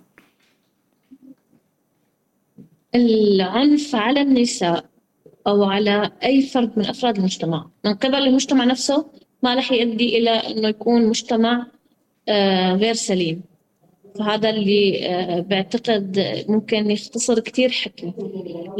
العنف 2.95 3.95
على 3.95 4.21
النساء. 4.21 4.88
أو 5.49 5.63
على 5.63 6.11
أي 6.23 6.41
فرد 6.41 6.71
من 6.79 6.85
أفراد 6.85 7.17
المجتمع. 7.17 7.69
من 7.85 7.93
قبل 7.93 8.15
المجتمع 8.15 8.65
نفسه 8.65 9.05
ما 9.43 9.55
رح 9.55 9.71
يؤدي 9.71 10.17
إلى 10.17 10.29
أنه 10.29 10.67
يكون 10.67 11.07
مجتمع 11.07 11.67
آه، 12.29 12.73
غير 12.73 12.93
سليم. 12.93 13.41
فهذا 14.19 14.49
اللي 14.49 15.07
آه، 15.07 15.39
بعتقد 15.39 16.43
ممكن 16.49 16.91
يختصر 16.91 17.39
كثير 17.39 17.71
حكي. 17.71 18.13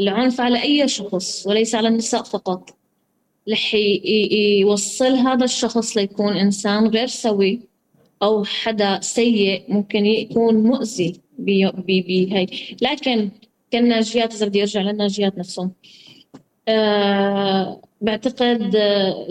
العنف 0.00 0.40
على 0.40 0.62
أي 0.62 0.88
شخص 0.88 1.46
وليس 1.46 1.74
على 1.74 1.88
النساء 1.88 2.22
فقط. 2.22 2.70
رح 3.48 3.74
يوصل 4.60 5.14
هذا 5.14 5.44
الشخص 5.44 5.96
ليكون 5.96 6.36
إنسان 6.36 6.86
غير 6.86 7.06
سوي 7.06 7.60
أو 8.22 8.44
حدا 8.44 9.00
سيء 9.00 9.62
ممكن 9.68 10.06
يكون 10.06 10.54
مؤذي 10.54 11.20
بهي 11.38 12.46
لكن 12.82 13.30
كالناجيات 13.70 14.34
إذا 14.34 14.46
بدي 14.46 14.60
أرجع 14.60 14.80
للناجيات 14.80 15.38
نفسهم 15.38 15.72
بعتقد 18.00 18.76
آه، 18.76 19.26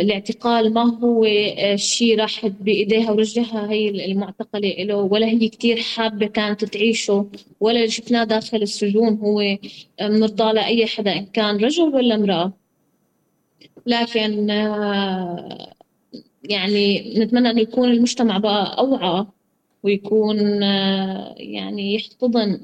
الاعتقال 0.00 0.74
ما 0.74 0.98
هو 0.98 1.24
آه، 1.24 1.76
شيء 1.76 2.20
راح 2.20 2.46
بإيديها 2.46 3.10
ورجلها. 3.10 3.70
هي 3.70 3.88
المعتقلة 4.12 4.68
له 4.78 4.96
ولا 4.96 5.26
هي 5.26 5.48
كثير 5.48 5.76
حابة 5.82 6.26
كانت 6.26 6.64
تعيشه 6.64 7.30
ولا 7.60 7.76
اللي 7.76 7.90
شفناه 7.90 8.24
داخل 8.24 8.62
السجون 8.62 9.18
هو 9.18 9.58
مرضى 10.00 10.52
لأي 10.52 10.86
حدا 10.86 11.12
إن 11.18 11.26
كان 11.26 11.56
رجل 11.64 11.82
ولا 11.94 12.14
امرأة. 12.14 12.52
لكن 13.86 14.48
يعني 16.44 17.14
نتمنى 17.18 17.50
أن 17.50 17.58
يكون 17.58 17.90
المجتمع 17.90 18.38
بقى 18.38 18.78
أوعى 18.78 19.26
ويكون 19.82 20.38
يعني 21.36 21.94
يحتضن 21.94 22.60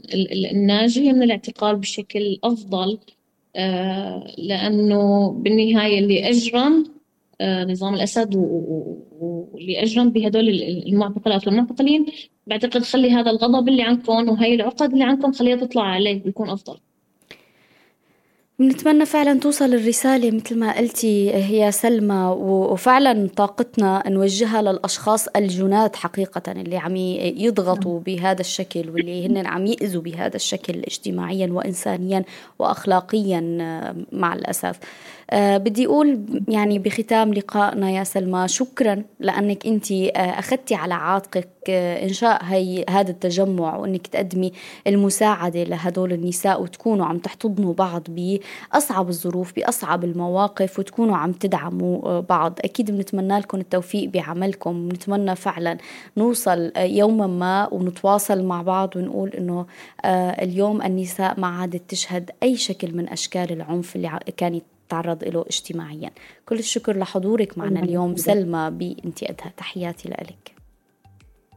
الناجية 0.52 1.12
من 1.12 1.22
الاعتقال 1.22 1.76
بشكل 1.76 2.38
أفضل. 2.44 2.92
آه، 2.92 3.21
لأنه 4.38 5.30
بالنهاية 5.32 5.98
اللي 5.98 6.28
أجرم 6.30 6.92
آه، 7.40 7.64
نظام 7.64 7.94
الأسد 7.94 8.34
واللي 8.36 9.82
أجرم 9.82 10.10
بهدول 10.10 10.48
المعتقلات 10.86 11.46
والمعتقلين 11.46 12.06
بعتقد 12.46 12.82
خلي 12.82 13.10
هذا 13.10 13.30
الغضب 13.30 13.68
اللي 13.68 13.82
عندكم 13.82 14.28
وهي 14.28 14.54
العقد 14.54 14.92
اللي 14.92 15.04
عندكم 15.04 15.32
خليها 15.32 15.56
تطلع 15.56 15.82
عليه 15.82 16.22
بيكون 16.22 16.50
أفضل. 16.50 16.78
بنتمنى 18.62 19.06
فعلا 19.06 19.40
توصل 19.40 19.74
الرسالة 19.74 20.30
مثل 20.30 20.58
ما 20.58 20.76
قلتي 20.76 21.34
هي 21.34 21.72
سلمى 21.72 22.34
وفعلا 22.38 23.28
طاقتنا 23.36 24.02
نوجهها 24.06 24.62
للأشخاص 24.62 25.28
الجنات 25.28 25.96
حقيقة 25.96 26.52
اللي 26.52 26.76
عم 26.76 26.96
يضغطوا 26.96 28.00
بهذا 28.00 28.40
الشكل 28.40 28.90
واللي 28.90 29.26
هن 29.26 29.46
عم 29.46 29.66
يأذوا 29.66 30.02
بهذا 30.02 30.36
الشكل 30.36 30.74
اجتماعيا 30.78 31.46
وإنسانيا 31.52 32.24
وأخلاقيا 32.58 33.40
مع 34.12 34.34
الأسف. 34.34 34.78
بدي 35.34 35.86
أقول 35.86 36.20
يعني 36.48 36.78
بختام 36.78 37.34
لقائنا 37.34 37.90
يا 37.90 38.04
سلمى 38.04 38.48
شكرا 38.48 39.02
لأنك 39.20 39.66
أنت 39.66 39.92
آه، 39.92 40.08
أخذتي 40.16 40.74
على 40.74 40.94
عاتقك 40.94 41.48
آه، 41.68 42.04
إنشاء 42.04 42.44
هي 42.44 42.84
هذا 42.90 43.10
التجمع 43.10 43.76
وأنك 43.76 44.06
تقدمي 44.06 44.52
المساعدة 44.86 45.62
لهدول 45.64 46.12
النساء 46.12 46.62
وتكونوا 46.62 47.06
عم 47.06 47.18
تحتضنوا 47.18 47.74
بعض 47.74 48.02
بأصعب 48.08 49.08
الظروف 49.08 49.52
بأصعب 49.56 50.04
المواقف 50.04 50.78
وتكونوا 50.78 51.16
عم 51.16 51.32
تدعموا 51.32 52.08
آه، 52.08 52.20
بعض. 52.20 52.58
أكيد 52.64 52.90
بنتمنى 52.90 53.38
لكم 53.38 53.60
التوفيق 53.60 54.10
بعملكم 54.10 54.76
ونتمنى 54.84 55.36
فعلا 55.36 55.78
نوصل 56.16 56.72
يوما 56.76 57.26
ما 57.26 57.68
ونتواصل 57.72 58.44
مع 58.44 58.62
بعض 58.62 58.96
ونقول 58.96 59.28
أنه 59.28 59.66
اليوم 60.42 60.82
النساء 60.82 61.40
ما 61.40 61.46
عادت 61.46 61.90
تشهد 61.90 62.30
أي 62.42 62.56
شكل 62.56 62.96
من 62.96 63.08
أشكال 63.08 63.52
العنف 63.52 63.96
اللي 63.96 64.18
كانت 64.36 64.64
تتعرض 64.92 65.24
له 65.24 65.44
اجتماعيا. 65.48 66.10
كل 66.46 66.58
الشكر 66.58 66.98
لحضورك 66.98 67.58
معنا 67.58 67.80
اليوم. 67.82 68.16
سلمى 68.16 68.70
بانتقادها 68.70 69.52
تحياتي 69.56 70.08
لك. 70.08 70.52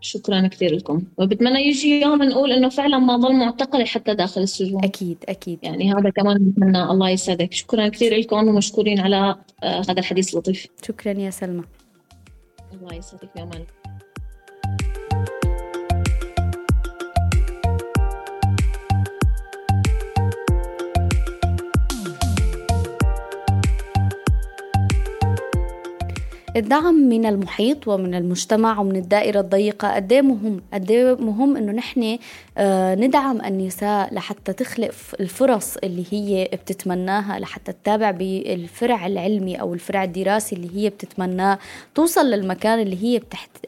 شكرا 0.02 0.48
كثير 0.48 0.76
لكم. 0.76 1.02
وبتمنى 1.18 1.68
يجي 1.68 2.02
يوم 2.02 2.24
نقول 2.24 2.52
إنه 2.52 2.70
فعلا 2.70 2.98
ما 2.98 3.18
ضل 3.18 3.36
معتقله 3.36 3.86
حتى 3.86 4.16
داخل 4.16 4.42
السجون. 4.42 4.84
أكيد 4.84 5.18
أكيد. 5.30 5.60
يعني 5.64 5.94
هذا 5.94 6.10
كمان 6.10 6.38
بتمنى 6.38 6.84
الله 6.84 7.10
يسعدك. 7.10 7.54
شكرا 7.54 7.88
كثير 7.88 8.18
لكم. 8.18 8.48
ومشكورين 8.48 9.00
على 9.00 9.36
آه، 9.64 9.82
هذا 9.82 10.00
الحديث 10.00 10.34
اللطيف 10.34 10.68
شكرا 10.88 11.14
يا 11.14 11.30
سلمى. 11.30 11.64
الله 12.74 12.94
يسعدك 12.96 13.30
يا 13.38 13.46
مالك 13.46 13.85
الدعم 26.56 26.96
من 26.96 27.26
المحيط 27.26 27.88
ومن 27.88 28.16
المجتمع 28.16 28.80
ومن 28.80 28.96
الدائرة 28.96 29.40
الضيقة. 29.40 29.96
قد 29.96 30.14
مهم 30.14 30.62
قد 30.74 31.18
مهم 31.20 31.58
إنه 31.58 31.72
نحن 31.72 32.18
آه، 32.58 32.96
ندعم 32.96 33.42
النساء 33.46 34.14
لحتى 34.14 34.54
تخلق 34.54 34.92
الفرص 35.20 35.78
اللي 35.78 36.04
هي 36.12 36.50
بتتمناها 36.54 37.40
لحتى 37.40 37.72
تتابع 37.72 38.12
بالفرع 38.12 39.08
العلمي 39.08 39.56
أو 39.62 39.74
الفرع 39.74 40.04
الدراسي 40.04 40.56
اللي 40.56 40.70
هي 40.76 40.90
بتتمناه 40.90 41.60
توصل 41.96 42.26
للمكان 42.26 42.80
اللي 42.80 43.04
هي 43.04 43.22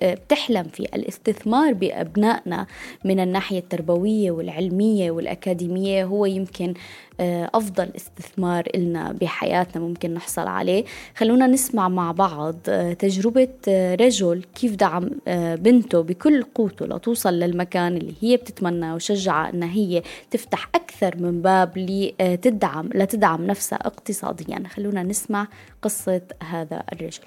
بتحلم 0.04 0.64
فيه. 0.64 0.86
الاستثمار 0.96 1.74
بأبنائنا 1.74 2.68
من 3.06 3.20
الناحية 3.20 3.60
التربوية 3.60 4.32
والعلمية 4.32 5.12
والأكاديمية 5.12 6.06
هو 6.06 6.26
يمكن 6.26 6.68
آه، 6.70 6.74
أفضل 7.20 7.90
استثمار 7.96 8.64
إلنا 8.76 9.12
بحياتنا 9.12 9.84
ممكن 9.84 10.14
نحصل 10.14 10.48
عليه. 10.48 10.86
خلونا 11.16 11.48
نسمع 11.48 11.90
مع 11.90 12.12
بعض 12.12 12.56
آه، 12.70 12.94
تجربة 12.94 13.50
آه، 13.68 13.96
رجل 13.96 14.44
كيف 14.56 14.76
دعم 14.76 15.10
بنته 15.56 16.02
بكل 16.02 16.44
قوته 16.44 16.86
لتوصل 16.86 17.34
للمكان 17.34 17.98
اللي 17.98 18.14
هي 18.22 18.38
بتتمنى 18.38 18.94
وشجعها 18.94 19.50
أنها 19.50 19.72
هي 19.72 20.04
تفتح 20.32 20.70
أكثر 20.76 21.16
من 21.18 21.42
باب 21.42 21.78
لتدعم 21.78 22.90
لتدعم 22.96 23.46
نفسها 23.46 23.80
اقتصاديا. 23.88 24.64
خلونا 24.68 25.04
نسمع 25.04 25.48
قصة 25.82 26.22
هذا 26.44 26.84
الرجل. 26.94 27.24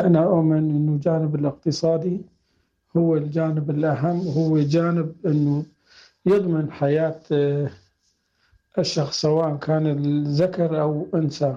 أنا 0.00 0.24
أؤمن 0.24 0.70
أنه 0.70 0.92
الجانب 0.92 1.34
الاقتصادي 1.34 2.20
هو 2.96 3.16
الجانب 3.16 3.70
الأهم 3.70 4.28
هو 4.28 4.58
جانب 4.58 5.14
أنه 5.26 5.64
يضمن 6.26 6.72
حياة 6.72 7.20
آه، 7.32 7.70
الشخص 8.78 9.20
سواء 9.20 9.56
كان 9.56 9.86
الذكر 9.86 10.80
أو 10.80 11.06
أنثى. 11.14 11.56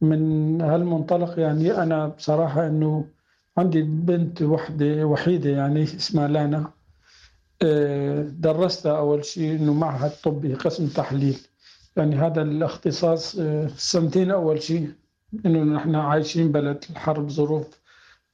من 0.00 0.60
هالمنطلق 0.60 1.38
يعني 1.38 1.82
أنا 1.82 2.06
بصراحة 2.06 2.66
أنه 2.66 3.04
عندي 3.58 3.82
بنت 3.82 4.42
وحدة 4.42 5.04
وحيدة 5.04 5.50
يعني 5.50 5.82
اسمها 5.82 6.28
لانا 6.28 6.70
آه، 7.62 8.22
درستها 8.22 8.98
أول 8.98 9.24
شيء 9.24 9.56
أنه 9.56 9.74
معهد 9.74 10.10
طبي 10.24 10.54
قسم 10.54 10.86
تحليل. 10.86 11.38
يعني 11.96 12.16
هذا 12.16 12.42
الاختصاص 12.42 13.36
آه، 13.38 13.66
سنتين 13.76 14.30
أول 14.30 14.62
شيء 14.62 14.90
إنه 15.46 15.62
نحن 15.64 15.94
عايشين 15.94 16.52
بلد 16.52 16.84
الحرب 16.90 17.30
ظروف. 17.30 17.81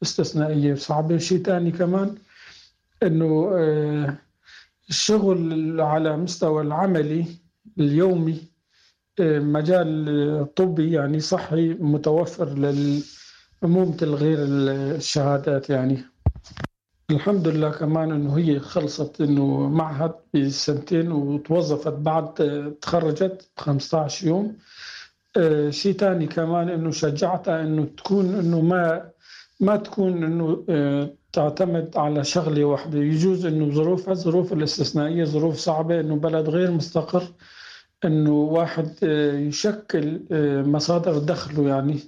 استثنائية 0.03 0.75
صعبة. 0.75 1.19
شيء 1.19 1.43
ثاني 1.43 1.71
كمان 1.71 2.15
إنه 3.03 3.51
الشغل 4.89 5.81
على 5.81 6.17
مستوى 6.17 6.63
العملي 6.63 7.25
اليومي 7.79 8.39
مجال 9.21 10.55
طبي 10.57 10.93
يعني 10.93 11.21
صحي 11.21 11.69
متوفر 11.69 12.49
للعموم 12.49 13.97
الغير 14.03 14.39
الشهادات 14.41 15.71
يعني. 15.71 16.05
الحمد 17.11 17.49
لله 17.49 17.71
كمان 17.71 18.13
إنه 18.13 18.39
هي 18.39 18.61
خلصت 18.61 19.21
إنه 19.21 19.69
معهد 19.69 20.13
بسنتين 20.35 21.13
وتوظفت 21.13 21.93
بعد 21.93 22.35
تخرجت 22.81 23.51
15 23.57 24.27
يوم. 24.27 24.57
آه، 25.37 25.71
شيء 25.71 25.93
ثاني 25.93 26.27
كمان 26.27 26.69
إنه 26.69 26.91
شجعتها 26.91 27.63
إنه 27.63 27.85
تكون 27.97 28.35
إنه 28.35 28.61
ما 28.61 29.11
ما 29.61 29.77
تكون 29.77 30.25
إنه 30.25 30.65
آه، 30.69 31.11
تعتمد 31.33 31.97
على 31.97 32.25
شغلة 32.25 32.65
واحدة. 32.65 32.99
يجوز 32.99 33.47
إنه 33.47 33.75
ظروفها 33.75 34.15
ظروف 34.15 34.53
الاستثنائية 34.53 35.25
ظروف 35.25 35.57
صعبة 35.57 36.01
إنه 36.01 36.17
بلد 36.17 36.49
غير 36.49 36.71
مستقر 36.71 37.23
إنه 38.05 38.33
واحد 38.33 38.91
آه، 39.03 39.33
يشكل 39.33 40.21
مصادر 40.67 41.19
دخله. 41.19 41.69
يعني 41.69 41.99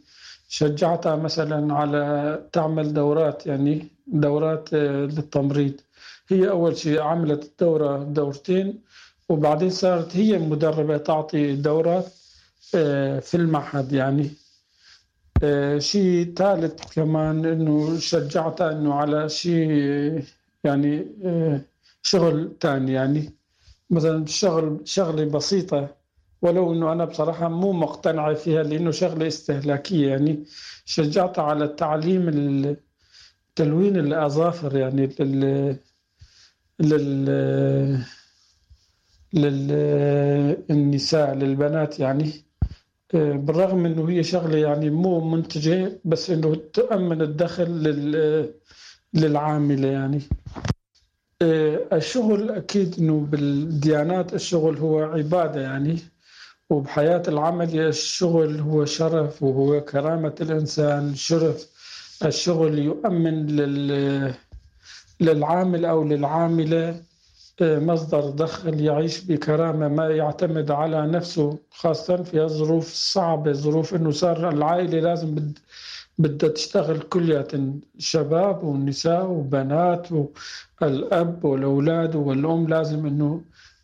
شجعتها 0.48 1.16
مثلا 1.16 1.74
على 1.74 2.42
تعمل 2.52 2.94
دورات 2.94 3.46
يعني 3.46 3.88
دورات 4.06 4.72
للتمريض. 4.72 5.80
هي 6.28 6.50
أول 6.50 6.76
شيء 6.76 7.00
عملت 7.00 7.44
الدورة 7.44 8.02
دورتين 8.02 8.80
وبعدين 9.28 9.70
صارت 9.70 10.16
هي 10.16 10.38
مدربه 10.38 10.96
تعطي 10.96 11.56
دورات 11.56 12.06
آه، 12.74 13.18
في 13.20 13.36
المعهد. 13.36 13.92
يعني 13.92 14.22
آه، 14.22 14.39
شيء 15.78 16.32
ثالث 16.36 16.92
كمان 16.94 17.46
إنه 17.46 17.98
شجعتها 17.98 18.72
إنه 18.72 18.94
على 18.94 19.28
شيء 19.28 19.70
يعني 20.64 21.06
آه، 21.24 21.60
شغل 22.02 22.52
ثاني 22.60 22.92
يعني 22.92 23.30
مثلا 23.90 24.26
شغل 24.26 24.80
شغلة 24.84 25.24
بسيطة 25.24 25.88
ولو 26.42 26.72
إنه 26.72 26.92
أنا 26.92 27.04
بصراحة 27.04 27.48
مو 27.48 27.72
مقتنعه 27.72 28.34
فيها 28.34 28.62
لإنه 28.62 28.90
شغلة 28.90 29.26
استهلاكية 29.26 30.08
يعني 30.08 30.44
شجعتها 30.84 31.44
على 31.44 31.64
التعليم 31.64 32.76
تلوين 33.56 33.96
الأظافر 33.96 34.76
يعني 34.76 35.06
لل 35.20 35.76
لل 36.80 38.04
للنساء 39.34 41.34
للبنات 41.34 42.00
يعني 42.00 42.24
آه، 42.24 42.49
بالرغم 43.14 43.86
إنه 43.86 44.08
هي 44.10 44.22
شغلة 44.22 44.58
يعني 44.58 44.90
مو 44.90 45.20
منتجة 45.20 46.00
بس 46.04 46.30
إنه 46.30 46.54
تؤمن 46.72 47.22
الدخل 47.22 47.64
لل 47.64 48.54
للعاملة 49.14 49.88
يعني. 49.88 50.20
آه، 51.42 51.80
الشغل 51.92 52.50
أكيد 52.50 52.94
إنه 52.98 53.20
بالديانات 53.20 54.34
الشغل 54.34 54.78
هو 54.78 54.98
عبادة 55.02 55.60
يعني 55.60 55.98
وبحياة 56.70 57.22
العمل 57.28 57.80
الشغل 57.80 58.60
هو 58.60 58.84
شرف 58.84 59.42
وهو 59.42 59.80
كرامة 59.80 60.34
الإنسان 60.40 61.14
شرف 61.14 61.66
الشغل 62.24 62.78
يؤمن 62.78 63.46
لل 63.46 64.34
للعامل 65.20 65.84
أو 65.84 66.04
للعاملة. 66.04 67.02
مصدر 67.62 68.30
دخل 68.30 68.80
يعيش 68.80 69.24
بكرامة 69.24 69.88
ما 69.88 70.08
يعتمد 70.08 70.70
على 70.70 71.06
نفسه 71.06 71.58
خاصة 71.70 72.22
في 72.22 72.42
الظروف 72.42 72.92
الصعبة 72.92 73.52
ظروف 73.52 73.94
أنه 73.94 74.10
صار 74.10 74.48
العائلة 74.48 75.00
لازم 75.00 75.34
بد 75.34 75.58
بدها 76.18 76.48
تشتغل 76.50 76.98
كلية 77.00 77.48
شباب 77.98 78.64
ونساء 78.64 79.26
وبنات 79.26 80.08
والأب 80.82 81.44
والأولاد 81.44 82.16
والأم 82.16 82.68
لازم 82.68 83.06
أنه 83.06 83.40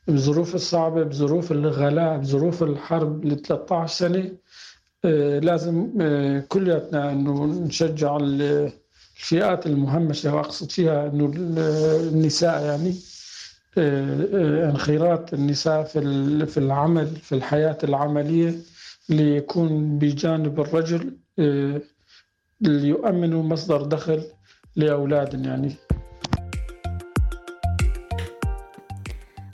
بظروف 0.08 0.54
الصعبة 0.54 1.02
بظروف 1.02 1.52
الغلاء 1.52 2.18
بظروف 2.18 2.62
الحرب 2.62 3.24
ل 3.24 3.36
13 3.42 3.94
سنة 3.94 4.32
آه، 5.04 5.38
لازم 5.38 5.92
آه، 6.00 6.40
كلياتنا 6.40 7.12
أنه 7.12 7.44
نشجع 7.46 8.16
الفئات 8.16 9.66
المهمشة 9.66 10.34
وأقصد 10.34 10.70
فيها 10.70 11.06
أنه 11.06 11.32
النساء 11.36 12.64
يعني. 12.64 12.94
انخراط 13.78 15.34
النساء 15.34 15.82
في 15.84 16.46
في 16.46 16.58
العمل 16.58 17.06
في 17.06 17.34
الحياة 17.34 17.78
العملية 17.84 18.54
ليكون 19.08 19.98
بجانب 19.98 20.60
الرجل 20.60 21.16
آه، 21.38 21.80
ليؤمنوا 22.60 23.42
مصدر 23.42 23.82
دخل 23.82 24.22
لأولادهم. 24.76 25.44
يعني 25.44 25.72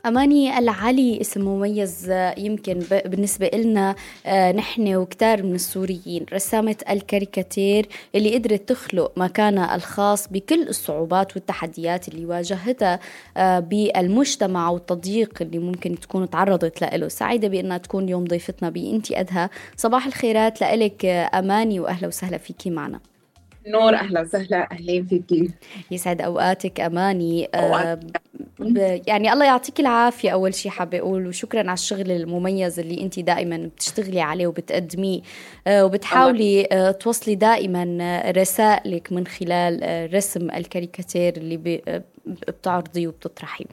أماني 0.07 0.59
العلي 0.59 1.21
اسم 1.21 1.41
مميز 1.41 2.11
يمكن 2.39 2.83
بالنسبة 3.07 3.51
لنا 3.55 3.95
آه، 4.27 4.53
نحن 4.53 4.95
وكتار 4.95 5.43
من 5.43 5.55
السوريين. 5.55 6.27
رسامة 6.33 6.77
الكاريكاتير 6.91 7.87
اللي 8.15 8.35
قدرت 8.35 8.69
تخلق 8.69 9.13
مكانها 9.17 9.75
الخاص 9.75 10.29
بكل 10.29 10.69
الصعوبات 10.69 11.37
والتحديات 11.37 12.09
اللي 12.09 12.27
واجهتها 12.27 13.01
آه، 13.37 13.59
بالمجتمع 13.61 14.71
والتضييق 14.71 15.39
اللي 15.43 15.59
ممكن 15.59 16.01
تكون 16.01 16.31
تعرضت 16.31 16.83
له 16.83 17.09
سعيدة 17.09 17.49
بأنها 17.49 17.79
تكون 17.79 18.05
اليوم 18.05 18.25
ضيفتنا 18.25 18.71
بإنتي 18.71 19.21
أدهى. 19.21 19.49
صباح 19.77 20.07
الخيرات 20.07 20.61
لإلك 20.61 21.05
أماني 21.35 21.81
وأهلا 21.81 22.09
وسهلا 22.09 22.39
فيكي 22.39 22.71
معنا. 22.71 23.01
نور 23.67 23.95
أهلا 23.95 24.21
وسهلا 24.21 24.73
أهلين 24.73 25.05
فيكي. 25.07 25.51
يسعد 25.91 26.21
أوقاتك 26.21 26.81
أماني 26.81 27.49
آه 27.55 28.01
يعني 29.07 29.33
الله 29.33 29.45
يعطيك 29.45 29.81
العافية. 29.81 30.31
أول 30.31 30.55
شيء 30.55 30.71
حابة 30.71 30.99
أقول 30.99 31.27
وشكرا 31.27 31.61
على 31.61 31.73
الشغل 31.73 32.11
المميز 32.11 32.81
اللي 32.81 33.03
انت 33.03 33.21
دائما 33.21 33.57
بتشتغلي 33.57 34.21
عليه 34.21 34.47
وبتقدميه 34.47 35.21
آه 35.67 35.85
وبتحاولي 35.85 36.69
آه 36.73 36.91
توصلي 36.91 37.35
دائما 37.35 38.23
رسائلك 38.37 39.13
من 39.13 39.27
خلال 39.27 39.81
آه 39.83 40.07
رسم 40.07 40.51
الكاريكاتير 40.51 41.37
اللي 41.37 41.83
آه، 41.89 42.03
بتعرضيه 42.49 43.09
وبتطرحيه. 43.09 43.67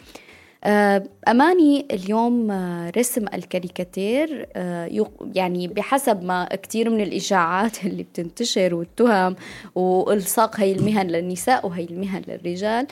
آه، 0.63 1.04
أماني 1.28 1.88
اليوم 1.91 2.52
آه، 2.52 2.91
رسم 2.97 3.25
الكاريكاتير 3.34 4.47
آه، 4.56 5.08
يعني 5.36 5.67
بحسب 5.67 6.23
ما 6.23 6.45
كثير 6.45 6.89
من 6.89 7.02
الإشاعات 7.02 7.78
اللي 7.86 8.04
بتنتشر 8.04 8.75
والتهم 8.75 9.36
وإلصاق 9.75 10.60
هي 10.60 10.71
المهن 10.71 11.08
للنساء 11.08 11.67
وهي 11.67 11.84
المهن 11.84 12.21
للرجال 12.28 12.88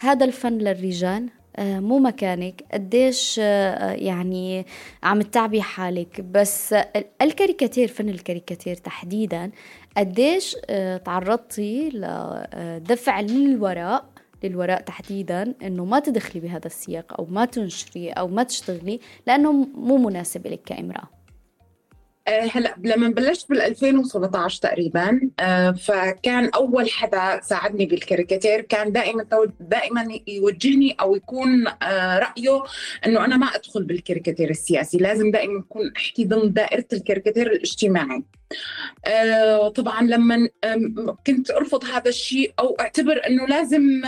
هذا 0.00 0.24
الفن 0.24 0.58
للرجال 0.58 1.28
مو 1.58 1.98
مكانك. 1.98 2.64
قديش 2.72 3.38
يعني 3.38 4.66
عم 5.02 5.22
تتعبي 5.22 5.62
حالك. 5.62 6.20
بس 6.20 6.74
الكاريكاتير 7.22 7.88
فن 7.88 8.08
الكاريكاتير 8.08 8.76
تحديدا 8.76 9.50
قديش 9.96 10.56
تعرضتي 11.04 11.88
لدفع 11.88 13.20
من 13.20 13.46
الوراء 13.46 14.04
للوراء 14.44 14.80
تحديدا 14.80 15.54
إنه 15.62 15.84
ما 15.84 16.00
تدخلي 16.00 16.40
بهذا 16.40 16.66
السياق 16.66 17.14
أو 17.18 17.26
ما 17.30 17.44
تنشري 17.44 18.10
أو 18.10 18.28
ما 18.28 18.42
تشتغلي 18.42 19.00
لأنه 19.26 19.52
مو 19.52 19.96
مناسب 19.96 20.46
لك 20.46 20.60
كامرأة. 20.66 21.02
آه، 21.02 21.19
هلا 22.30 22.74
لما 22.84 23.08
بلشت 23.08 23.48
بال 23.48 23.60
2017 23.60 24.60
تقريبا 24.62 25.30
آه، 25.40 25.70
فكان 25.70 26.50
أول 26.54 26.90
حدا 26.90 27.40
ساعدني 27.42 27.86
بالكاريكاتير 27.86 28.60
كان 28.60 28.92
دائما 28.92 29.26
دائما 29.60 30.06
يوجهني 30.26 30.96
أو 31.00 31.16
يكون 31.16 31.66
آه، 31.82 32.18
رأيه 32.18 32.62
إنه 33.06 33.24
أنا 33.24 33.36
ما 33.36 33.46
أدخل 33.46 33.84
بالكاريكاتير 33.84 34.50
السياسي 34.50 34.98
لازم 34.98 35.30
دائما 35.30 35.60
اكون 35.60 35.92
أحكي 35.96 36.24
ضمن 36.24 36.52
دائرة 36.52 36.86
الكاريكاتير 36.92 37.52
الاجتماعي. 37.52 38.16
آه، 38.16 38.39
طبعا 39.74 40.02
لما 40.02 40.48
كنت 41.26 41.50
أرفض 41.50 41.84
هذا 41.84 42.08
الشيء 42.08 42.52
أو 42.58 42.76
أعتبر 42.80 43.26
إنه 43.26 43.46
لازم 43.46 44.02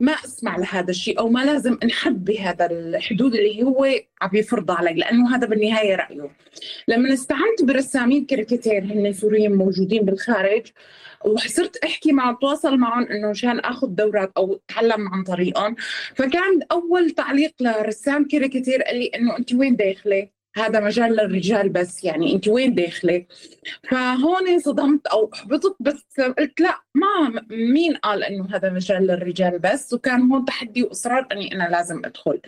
ما 0.00 0.12
أسمع 0.12 0.56
لهذا 0.56 0.90
الشيء 0.90 1.18
أو 1.18 1.28
ما 1.28 1.44
لازم 1.44 1.78
أنحط 1.82 2.24
بهذا 2.24 2.66
الحدود 2.70 3.34
اللي 3.34 3.62
هو 3.62 3.86
عم 4.22 4.30
يفرضها 4.32 4.76
علي 4.76 4.94
لأنه 4.94 5.36
هذا 5.36 5.46
بالنهاية 5.46 5.94
رأيه 5.94 6.30
لما 6.88 7.12
استعنت 7.12 7.62
برسامين 7.62 8.24
كاريكاتير 8.24 8.84
هن 8.84 9.12
سوريين 9.12 9.54
موجودين 9.54 10.02
بالخارج 10.02 10.62
وصرت 11.24 11.76
أحكي 11.76 12.12
مع 12.12 12.30
أتواصل 12.30 12.76
معهم 12.76 13.02
إنه 13.04 13.30
مشان 13.30 13.58
آخذ 13.60 13.86
دورات 13.86 14.32
أو 14.36 14.60
أتعلم 14.70 15.08
عن 15.08 15.22
طريقهم 15.22 15.76
فكان 16.14 16.60
أول 16.72 17.10
تعليق 17.10 17.54
لرسام 17.60 18.28
كاريكاتير 18.28 18.82
قال 18.82 18.98
لي 18.98 19.06
إنه 19.06 19.38
أنت 19.38 19.54
وين 19.54 19.76
داخلة؟ 19.76 20.33
هذا 20.56 20.80
مجال 20.80 21.12
للرجال 21.12 21.68
بس 21.68 22.04
يعني 22.04 22.34
انت 22.34 22.48
وين 22.48 22.74
داخلة؟ 22.74 23.26
فهون 23.90 24.58
صدمت 24.58 25.06
أو 25.06 25.30
احبطت 25.34 25.76
بس 25.80 26.20
قلت 26.38 26.60
لا 26.60 26.80
ما 26.94 27.42
مين 27.50 27.96
قال 27.96 28.24
إنه 28.24 28.48
هذا 28.56 28.70
مجال 28.70 29.06
للرجال 29.06 29.58
بس؟ 29.58 29.92
وكان 29.92 30.22
هون 30.22 30.44
تحدي 30.44 30.82
وإصرار 30.82 31.26
إني 31.32 31.54
أنا 31.54 31.68
لازم 31.68 32.02
أدخل. 32.04 32.40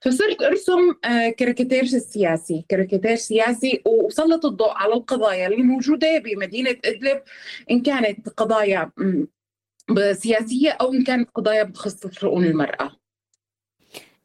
فصرت 0.00 0.42
أرسم 0.42 0.94
آه، 1.04 1.28
كاريكاتير 1.28 1.84
سياسي 1.84 2.64
كاريكاتير 2.68 3.16
سياسي 3.16 3.82
وسلط 3.86 4.46
الضوء 4.46 4.70
على 4.70 4.94
القضايا 4.94 5.46
اللي 5.46 5.62
موجودة 5.62 6.18
بمدينة 6.18 6.76
إدلب 6.84 7.22
إن 7.70 7.82
كانت 7.82 8.28
قضايا 8.28 8.90
سياسية 10.12 10.70
أو 10.70 10.92
إن 10.94 11.04
كانت 11.04 11.30
قضايا 11.34 11.62
بتخص 11.62 12.06
شؤون 12.06 12.44
المرأة. 12.44 13.07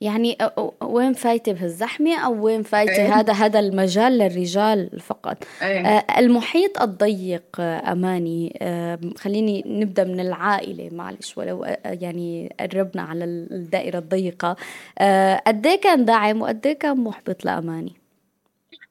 يعني 0.04 0.38
وين 0.82 1.14
فايتة 1.14 1.52
بهالزحمة 1.52 2.16
أو 2.16 2.46
وين 2.46 2.64
فايتة 2.64 2.96
أيه. 2.96 3.20
هذا 3.20 3.34
هذا 3.34 3.60
المجال 3.60 4.18
للرجال 4.18 5.00
فقط 5.00 5.38
أيه. 5.62 5.98
المحيط 5.98 6.82
الضيق 6.82 7.44
أماني 7.60 8.58
آه 8.62 9.00
خليني 9.18 9.64
نبدأ 9.66 10.04
من 10.04 10.20
العائلة 10.20 10.90
معلش 10.92 11.38
ولو 11.38 11.66
يعني 11.86 12.56
قربنا 12.60 13.02
على 13.02 13.24
الدائرة 13.26 13.98
الضيقة 13.98 14.56
آه 15.00 15.42
قد 15.48 15.68
إيه 15.68 15.82
كان 15.82 16.06
داعم 16.06 16.42
وقد 16.42 16.68
إيه 16.68 16.80
كان 16.80 16.98
محبط 16.98 17.46
لأماني 17.46 18.03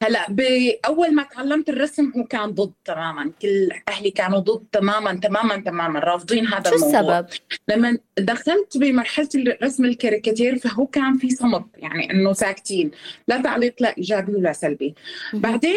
هلا 0.02 0.26
بأول 0.30 1.14
ما 1.14 1.22
تعلمت 1.22 1.68
الرسم 1.68 2.12
هو 2.16 2.24
كان 2.24 2.50
ضد 2.50 2.72
تماما. 2.84 3.32
كل 3.42 3.68
أهلي 3.88 4.10
كانوا 4.10 4.38
ضد 4.38 4.64
تماما 4.72 5.14
تماما 5.14 5.56
تماما 5.56 6.00
رافضين 6.00 6.46
هذا 6.46 6.70
شو 6.70 6.76
الموضوع. 6.76 7.18
السبب؟ 7.18 7.26
لما 7.68 7.98
دخلت 8.18 8.78
بمرحلة 8.78 9.28
الرسم 9.34 9.84
الكاريكاتير 9.84 10.58
فهو 10.58 10.86
كان 10.86 11.18
في 11.18 11.30
صمت 11.30 11.64
يعني 11.76 12.10
إنه 12.10 12.32
ساكتين. 12.32 12.90
لا 13.28 13.42
تعليق 13.42 13.74
لا 13.80 13.96
إيجابي 13.98 14.32
ولا 14.34 14.52
سلبي. 14.52 14.94
بعدين 15.32 15.74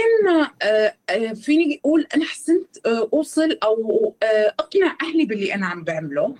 آه، 0.62 0.94
آه، 1.10 1.34
فيني 1.34 1.80
أقول 1.86 2.08
أنا 2.16 2.26
حسنت 2.26 2.68
آه، 2.86 3.10
أوصل 3.14 3.58
أو 3.64 4.16
أقنع 4.60 4.98
أهلي 5.02 5.26
باللي 5.26 5.54
أنا 5.54 5.68
عم 5.68 5.84
بعمله. 5.84 6.36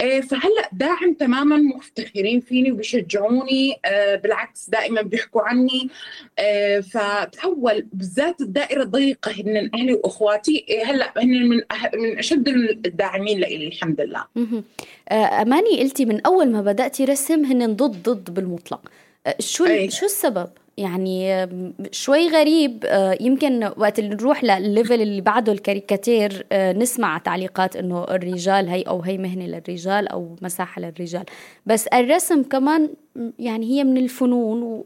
فهلأ 0.00 0.68
داعم 0.72 1.14
تماما 1.14 1.56
مفتخرين 1.56 2.40
فيني 2.40 2.72
وبيشجعوني 2.72 3.76
بالعكس 4.22 4.70
دائما 4.70 5.02
بيحكوا 5.02 5.42
عني. 5.42 5.90
ف 6.92 6.98
تحول 7.24 7.86
بالذات 7.92 8.40
الدائره 8.40 8.82
الضيقه 8.82 9.32
هن 9.32 9.70
أهلي 9.74 9.92
وإخواتي 9.92 10.64
إيه، 10.68 10.84
هلأ 10.84 11.12
هن 11.16 11.48
من 11.48 11.60
من 11.94 12.18
أشد 12.18 12.48
الداعمين 12.86 13.40
لي 13.40 13.66
الحمد 13.66 14.00
لله. 14.00 14.24
آه، 15.08 15.42
أماني 15.42 15.80
قلتي 15.80 16.04
من 16.04 16.20
أول 16.26 16.50
ما 16.50 16.62
بدأتي 16.62 17.04
رسم 17.04 17.44
هن 17.44 17.76
ضد 17.76 18.08
ضد 18.08 18.34
بالمطلق. 18.34 18.80
آه، 19.26 19.36
شو 19.40 19.64
أي. 19.66 19.90
شو 19.90 20.06
السبب؟ 20.06 20.48
يعني 20.76 21.48
شوي 21.90 22.28
غريب 22.28 22.84
آه، 22.84 23.18
يمكن 23.20 23.70
وقت 23.76 23.98
اللي 23.98 24.14
نروح 24.14 24.44
للل 24.44 24.66
level 24.66 25.02
اللي 25.02 25.20
بعده 25.20 25.52
الكاريكاتير 25.52 26.46
آه، 26.52 26.72
نسمع 26.72 27.18
تعليقات 27.18 27.76
إنه 27.76 28.04
الرجال 28.04 28.68
هي 28.68 28.82
أو 28.82 29.02
هي 29.02 29.18
مهنة 29.18 29.46
للرجال 29.46 30.08
أو 30.08 30.36
مساحة 30.42 30.80
للرجال. 30.82 31.24
بس 31.66 31.86
الرسم 31.86 32.42
كمان 32.42 32.90
يعني 33.38 33.66
هي 33.66 33.84
من 33.84 33.96
الفنون 33.96 34.82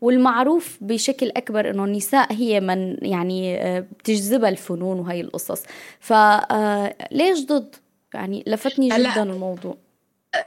والمعروف 0.00 0.78
بشكل 0.80 1.28
أكبر 1.36 1.70
إنه 1.70 1.84
النساء 1.84 2.32
هي 2.32 2.60
من 2.60 2.96
يعني 3.02 3.56
آه، 3.56 3.80
بتجذبها 3.80 4.48
الفنون 4.48 4.98
وهي 4.98 5.20
القصص. 5.20 5.62
فليش 6.00 7.46
ضد؟ 7.46 7.76
يعني 8.14 8.44
لفتني 8.46 8.88
جدا 8.88 9.22
الموضوع. 9.22 9.76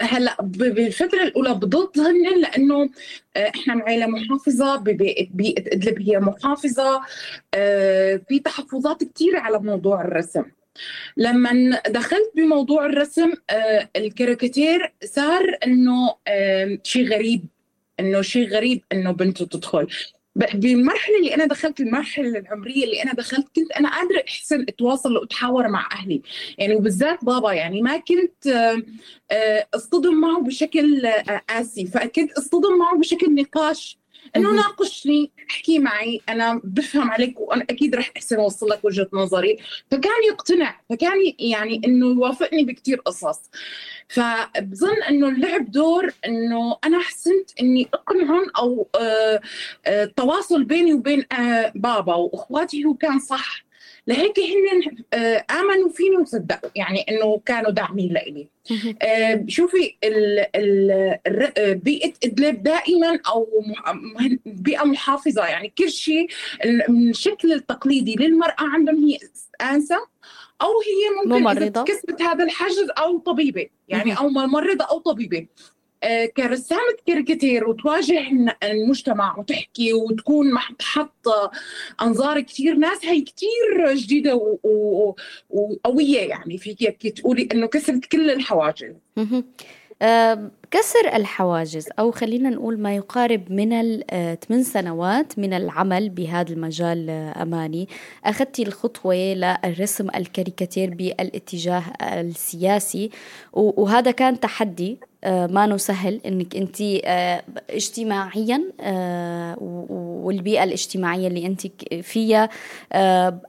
هلا 0.02 0.38
بالفترة 0.42 1.24
الأولى 1.24 1.54
بضدهن 1.54 2.42
لأنه 2.42 2.90
آه، 3.36 3.52
إحنا 3.56 3.76
من 3.76 3.82
عائله 3.82 4.06
محافظه 4.06 4.76
ببيئه 4.76 5.74
إدلب 5.74 6.02
هي 6.02 6.20
محافظة 6.20 7.02
آه، 7.54 8.22
في 8.30 8.40
تحفظات 8.40 9.04
كثيره 9.04 9.40
على 9.40 9.60
موضوع 9.60 10.02
الرسم. 10.02 10.44
لما 11.18 11.82
دخلت 11.88 12.32
بموضوع 12.36 12.86
الرسم 12.86 13.34
آه، 13.50 13.90
الكاريكاتير 13.96 14.94
صار 15.04 15.58
إنه 15.66 16.16
شيء 16.84 17.08
غريب 17.14 17.46
إنه 18.00 18.22
شيء 18.22 18.50
غريب 18.50 18.82
إنه 18.92 19.12
بنته 19.12 19.46
تدخل. 19.46 19.88
بالمرحلة 20.36 21.18
اللي 21.18 21.36
أنا 21.36 21.46
دخلت 21.46 21.80
المرحلة 21.80 22.40
العمرية 22.40 22.84
اللي 22.84 23.04
أنا 23.04 23.14
دخلت 23.14 23.48
كنت 23.56 23.72
أنا 23.72 23.90
قادرة 23.90 24.24
أحسن 24.28 24.62
أتواصل 24.62 25.18
وأتحاور 25.18 25.68
مع 25.68 25.90
أهلي. 25.92 26.22
يعني 26.58 26.76
وبالذات 26.76 27.26
بابا 27.26 27.54
يعني 27.54 27.82
ما 27.82 27.98
كنت 27.98 28.48
آه، 29.32 29.68
أصطدم 29.74 30.22
معه 30.22 30.42
بشكل 30.42 31.06
آه، 31.06 31.42
قاسي 31.50 31.86
فكنت 31.86 32.32
أصطدم 32.32 32.78
معه 32.78 32.98
بشكل 32.98 33.36
نقاش 33.36 33.98
إنه 34.36 34.52
ناقشني 34.52 35.32
احكي 35.50 35.80
معي 35.80 36.22
أنا 36.30 36.62
بفهم 36.64 37.12
عليك 37.12 37.40
وأنا 37.40 37.64
أكيد 37.70 37.96
رح 37.96 38.12
أحسن 38.18 38.36
أوصل 38.36 38.70
لك 38.70 38.86
وجهة 38.86 39.08
نظري. 39.14 39.58
فكان 39.92 40.24
يقتنع 40.28 40.80
فكان 40.90 41.34
يعني 41.40 41.82
إنه 41.86 42.08
يوافقني 42.08 42.64
بكثير 42.64 43.00
قصص. 43.00 43.40
فبظن 44.08 45.04
إنه 45.10 45.30
اللعب 45.30 45.72
دور 45.72 46.14
إنه 46.26 46.78
أنا 46.86 47.00
حسنت 47.00 47.50
إني 47.62 47.88
أقنعهم 47.94 48.46
أو 48.58 48.88
آه، 48.96 49.42
التواصل 49.88 50.64
بيني 50.64 50.94
وبين 50.94 51.26
بابا 51.76 52.16
وأخواتي 52.16 52.86
هو 52.86 52.94
كان 52.94 53.20
صح. 53.20 53.63
لهيك 54.08 54.40
هن 54.40 54.98
آه، 55.14 55.46
آمنوا 55.52 55.90
فيني 55.90 56.18
وصدقوا 56.18 56.70
يعني 56.76 57.00
إنه 57.10 57.42
كانوا 57.46 57.72
داعمين 57.72 58.14
لإلي. 58.14 58.48
آه، 59.02 59.46
شوفي 59.48 59.96
آه، 60.56 61.74
بيئة 61.74 62.14
ادلب 62.24 62.64
دائما 62.64 63.20
أو 63.28 63.48
بيئة 64.46 64.84
محافظة 64.84 65.46
يعني 65.46 65.74
كل 65.78 65.90
شيء 65.90 66.28
من 66.90 67.10
الشكل 67.10 67.54
التقليدي 67.54 68.16
للمرأة 68.16 68.56
عندهم 68.60 69.06
هي 69.06 69.18
انسه 69.62 69.98
أو 70.62 70.68
هي 70.68 71.26
ممكن 71.26 71.42
ممرضة. 71.42 71.84
كسبت 71.84 72.22
هذا 72.22 72.44
الحجز 72.44 72.90
أو 72.98 73.18
طبيبة 73.18 73.68
يعني 73.88 74.18
أو 74.18 74.30
ممرضة 74.30 74.86
أو 74.86 75.00
طبيبة. 75.00 75.48
كرسامة 76.38 76.98
كاريكاتير 77.08 77.70
وتواجه 77.70 78.28
المجتمع 78.64 79.40
وتحكي 79.40 79.94
وتكون 79.94 80.54
محط 80.54 81.28
أنظار 82.02 82.42
كثير 82.42 82.76
ناس 82.76 83.06
هي 83.06 83.22
كثير 83.22 83.94
جديدة 83.94 84.58
وقوية 85.50 86.20
يعني. 86.20 86.58
فيك 86.58 87.02
تقولي 87.18 87.48
إنه 87.54 87.68
كسرت 87.68 88.06
كل 88.06 88.30
الحواجز. 88.30 88.96
كسر 90.72 91.16
الحواجز 91.16 91.90
أو 92.00 92.12
خلينا 92.12 92.50
نقول 92.50 92.80
ما 92.80 92.96
يقارب 92.96 93.52
من 93.52 93.74
الثمان 93.74 94.60
آه، 94.60 94.64
سنوات 94.64 95.40
من 95.40 95.54
العمل 95.54 96.10
بهذا 96.10 96.54
المجال 96.54 97.10
آه، 97.10 97.42
أماني. 97.42 97.88
أخذت 98.26 98.60
الخطوة 98.60 99.16
للرسم 99.16 100.08
الكاريكاتير 100.16 100.90
بالاتجاه 100.90 101.84
السياسي 102.02 103.10
وهذا 103.54 104.12
كان 104.12 104.40
تحدي. 104.40 105.00
ما 105.26 105.78
سهل 105.78 106.22
إنك 106.26 106.56
أنت 106.56 106.82
اجتماعيا 107.70 108.64
والبيئة 110.24 110.64
الاجتماعية 110.64 111.28
اللي 111.28 111.46
أنت 111.46 111.68
فيها. 112.02 112.50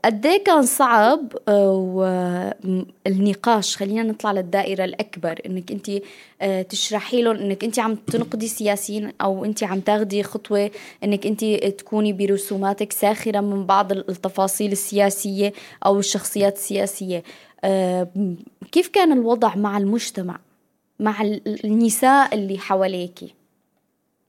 قد 0.05 0.25
إيه 0.25 0.43
كان 0.43 0.61
صعب 0.63 1.33
والنقاش 3.05 3.77
خلينا 3.77 4.03
نطلع 4.03 4.31
للدائرة 4.31 4.85
الأكبر 4.85 5.41
إنك 5.45 5.71
أنت 5.71 5.91
تشرحي 6.69 7.21
لهم 7.21 7.35
إنك 7.35 7.63
أنت 7.63 7.79
عم 7.79 7.95
تنقدي 7.95 8.47
سياسيين 8.47 9.11
أو 9.21 9.45
أنت 9.45 9.63
عم 9.63 9.79
تاخدي 9.79 10.23
خطوة 10.23 10.71
إنك 11.03 11.27
أنت 11.27 11.45
تكوني 11.79 12.13
برسوماتك 12.13 12.91
ساخرة 12.91 13.39
من 13.39 13.65
بعض 13.65 13.91
التفاصيل 13.91 14.71
السياسية 14.71 15.53
أو 15.85 15.99
الشخصيات 15.99 16.55
السياسية. 16.55 17.23
آه، 17.63 18.07
كيف 18.71 18.87
كان 18.87 19.11
الوضع 19.11 19.55
مع 19.55 19.77
المجتمع؟ 19.77 20.39
مع 20.99 21.21
النساء 21.65 22.35
اللي 22.35 22.57
حواليكي. 22.57 23.33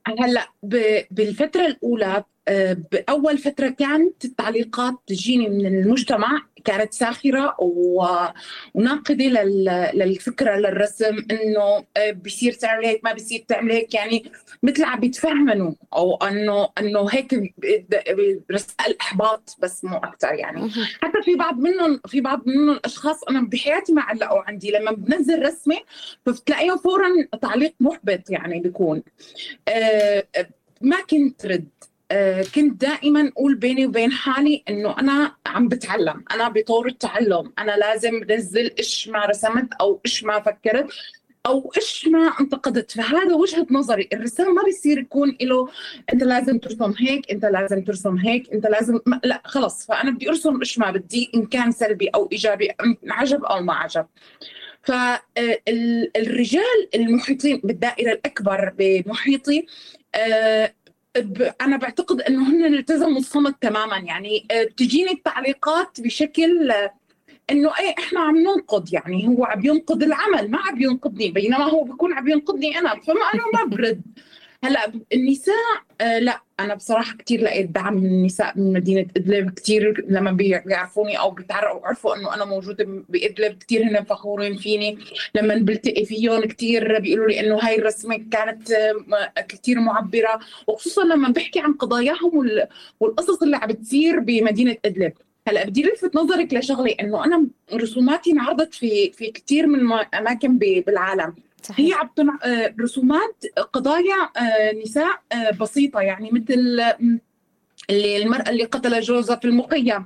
هلأ 0.07 0.47
بالفترة 1.11 1.65
الأولى 1.65 2.23
آه، 2.47 2.77
بأول 2.91 3.37
فترة 3.37 3.69
كانت 3.69 4.25
التعليقات 4.25 4.93
تجيني 5.07 5.49
من 5.49 5.65
المجتمع 5.65 6.41
كانت 6.67 6.93
ساخرة 6.93 7.55
وناقدة 7.59 9.25
للفكرة 9.93 10.55
للرسم 10.55 11.25
إنه 11.31 11.85
آه، 11.97 12.11
بصير 12.11 12.53
تعمل 12.53 12.85
هيك 12.85 13.03
ما 13.03 13.13
بصير 13.13 13.45
تعمل 13.47 13.71
هيك. 13.71 13.93
يعني 13.93 14.31
مثل 14.63 14.83
عم 14.83 14.99
بيتفهمنوا 14.99 15.71
أو 15.93 16.15
إنه 16.15 16.69
إنه 16.77 17.07
هيك 17.11 17.33
رسائل 18.51 18.95
احباط 19.01 19.57
بس 19.59 19.85
مو 19.85 19.97
أكثر 19.97 20.33
يعني. 20.33 20.69
حتى 21.01 21.21
في 21.25 21.35
بعض 21.35 21.59
منهم 21.59 21.99
في 22.07 22.21
بعض 22.21 22.41
منهم 22.47 22.69
الاشخاص 22.69 23.23
أنا 23.23 23.41
بحياتي 23.41 23.93
ما 23.93 24.01
علقوا 24.01 24.41
عندي. 24.47 24.71
لما 24.71 24.91
بنزل 24.91 25.41
رسمة 25.45 25.77
فبتلاقيهم 26.25 26.77
فورا 26.77 27.09
تعليق 27.41 27.73
محبط 27.79 28.29
يعني 28.29 28.59
بيكون. 28.59 29.03
آه، 29.67 30.23
ما 30.81 30.97
كنت 31.09 31.45
رد. 31.45 31.67
كنت 32.55 32.81
دائما 32.81 33.27
أقول 33.27 33.55
بيني 33.55 33.85
وبين 33.85 34.11
حالي 34.11 34.63
إنه 34.69 34.99
أنا 34.99 35.35
عم 35.45 35.67
بتعلم 35.67 36.23
أنا 36.31 36.49
بطور 36.49 36.87
التعلم 36.87 37.53
أنا 37.59 37.71
لازم 37.71 38.19
بنزل 38.19 38.71
إيش 38.79 39.07
ما 39.07 39.25
رسمت 39.25 39.73
أو 39.81 40.01
إيش 40.05 40.23
ما 40.23 40.39
فكرت 40.39 40.89
أو 41.47 41.71
إيش 41.77 42.07
ما 42.07 42.33
انتقدت. 42.41 42.91
فهذا 42.91 43.33
وجهة 43.33 43.67
نظري 43.71 44.09
الرسام 44.13 44.55
ما 44.55 44.63
بيصير 44.63 44.97
يكون 44.99 45.37
له 45.41 45.69
أنت 46.13 46.23
لازم 46.23 46.57
ترسم 46.57 46.93
هيك 46.99 47.31
أنت 47.31 47.45
لازم 47.45 47.83
ترسم 47.83 48.17
هيك 48.17 48.53
أنت 48.53 48.67
لازم 48.67 48.99
لا 49.23 49.41
خلص. 49.45 49.85
فأنا 49.85 50.11
بدي 50.11 50.29
أرسم 50.29 50.59
إيش 50.59 50.79
ما 50.79 50.91
بدي 50.91 51.31
إن 51.35 51.45
كان 51.45 51.71
سلبي 51.71 52.07
أو 52.07 52.29
إيجابي 52.31 52.71
عجب 53.09 53.43
أو 53.43 53.61
ما 53.61 53.73
عجب. 53.73 54.05
فالرجال 54.83 56.61
آه، 56.93 56.97
المحيطين 56.97 57.61
بالدائرة 57.63 58.11
الأكبر 58.11 58.73
بمحيطي 58.77 59.65
آه، 60.15 60.73
أنا 61.61 61.77
بعتقد 61.77 62.21
إنه 62.21 62.49
هن 62.49 62.65
التزموا 62.65 63.19
الصمت 63.19 63.55
تماما. 63.61 63.97
يعني 63.97 64.45
آه، 64.51 64.63
التعليقات 65.11 66.01
بشكل 66.01 66.71
إنه 67.49 67.71
إيه 67.79 67.95
إحنا 67.99 68.19
عم 68.19 68.37
ننقد. 68.37 68.93
يعني 68.93 69.27
هو 69.27 69.45
عم 69.45 69.65
ينقد 69.65 70.03
العمل 70.03 70.51
ما 70.51 70.59
عم 70.59 70.81
ينقدني 70.81 71.31
بينما 71.31 71.63
هو 71.63 71.83
بيكون 71.83 72.13
عم 72.13 72.27
ينقدني 72.27 72.79
أنا. 72.79 72.95
فما 72.95 73.21
أنا 73.33 73.43
ما 73.53 73.65
برد. 73.65 74.01
هلأ 74.63 74.91
النساء 75.13 75.55
آه 76.01 76.19
لأ 76.19 76.41
أنا 76.59 76.75
بصراحة 76.75 77.17
كثير 77.17 77.41
لقيت 77.41 77.69
دعم 77.69 77.93
من 77.93 78.05
النساء 78.05 78.57
من 78.57 78.73
مدينة 78.73 79.05
إدلب. 79.17 79.49
كثير 79.49 80.05
لما 80.07 80.31
بيعرفوني 80.31 81.19
أو 81.19 81.31
بيعرفوا 81.31 82.15
إنه 82.15 82.33
أنا 82.33 82.45
موجودة 82.45 82.85
بإدلب 83.09 83.57
كثير 83.57 83.83
هن 83.83 84.03
فخورين 84.03 84.57
فيني. 84.57 84.97
لما 85.35 85.55
بلتقي 85.55 86.05
فيهم 86.05 86.45
كثير 86.45 86.99
بيقولوا 86.99 87.27
لي 87.27 87.39
إنه 87.39 87.59
هاي 87.63 87.75
الرسمة 87.79 88.25
كانت 88.31 88.71
آه، 88.71 89.41
كثير 89.41 89.79
معبرة. 89.79 90.39
وخصوصا 90.67 91.03
لما 91.03 91.29
بحكي 91.29 91.59
عن 91.59 91.73
قضاياهم 91.73 92.49
والقصص 92.99 93.43
اللي 93.43 93.57
عم 93.57 93.67
بتصير 93.67 94.19
بمدينة 94.19 94.77
إدلب. 94.85 95.13
هلأ 95.47 95.65
بدي 95.65 95.83
لفت 95.83 96.15
نظرك 96.15 96.53
لشغلة 96.53 96.95
إنه 96.99 97.25
أنا 97.25 97.47
رسوماتي 97.73 98.31
انعرضت 98.31 98.73
في 98.73 99.11
في 99.11 99.31
كثير 99.31 99.67
من 99.67 99.91
أماكن 100.13 100.57
بالعالم. 100.57 101.33
هي 101.75 101.93
عم 101.93 102.09
تنع... 102.15 102.39
آه، 102.43 102.75
رسومات 102.81 103.43
قضايا 103.73 104.29
آه، 104.37 104.71
نساء 104.83 105.21
آه، 105.31 105.51
بسيطة 105.51 106.01
يعني 106.01 106.31
مثل 106.31 106.81
اللي 107.89 108.17
المرأة 108.17 108.49
اللي 108.49 108.63
قتل 108.63 109.01
جوزها 109.01 109.35
في 109.35 109.45
المخيم 109.45 110.05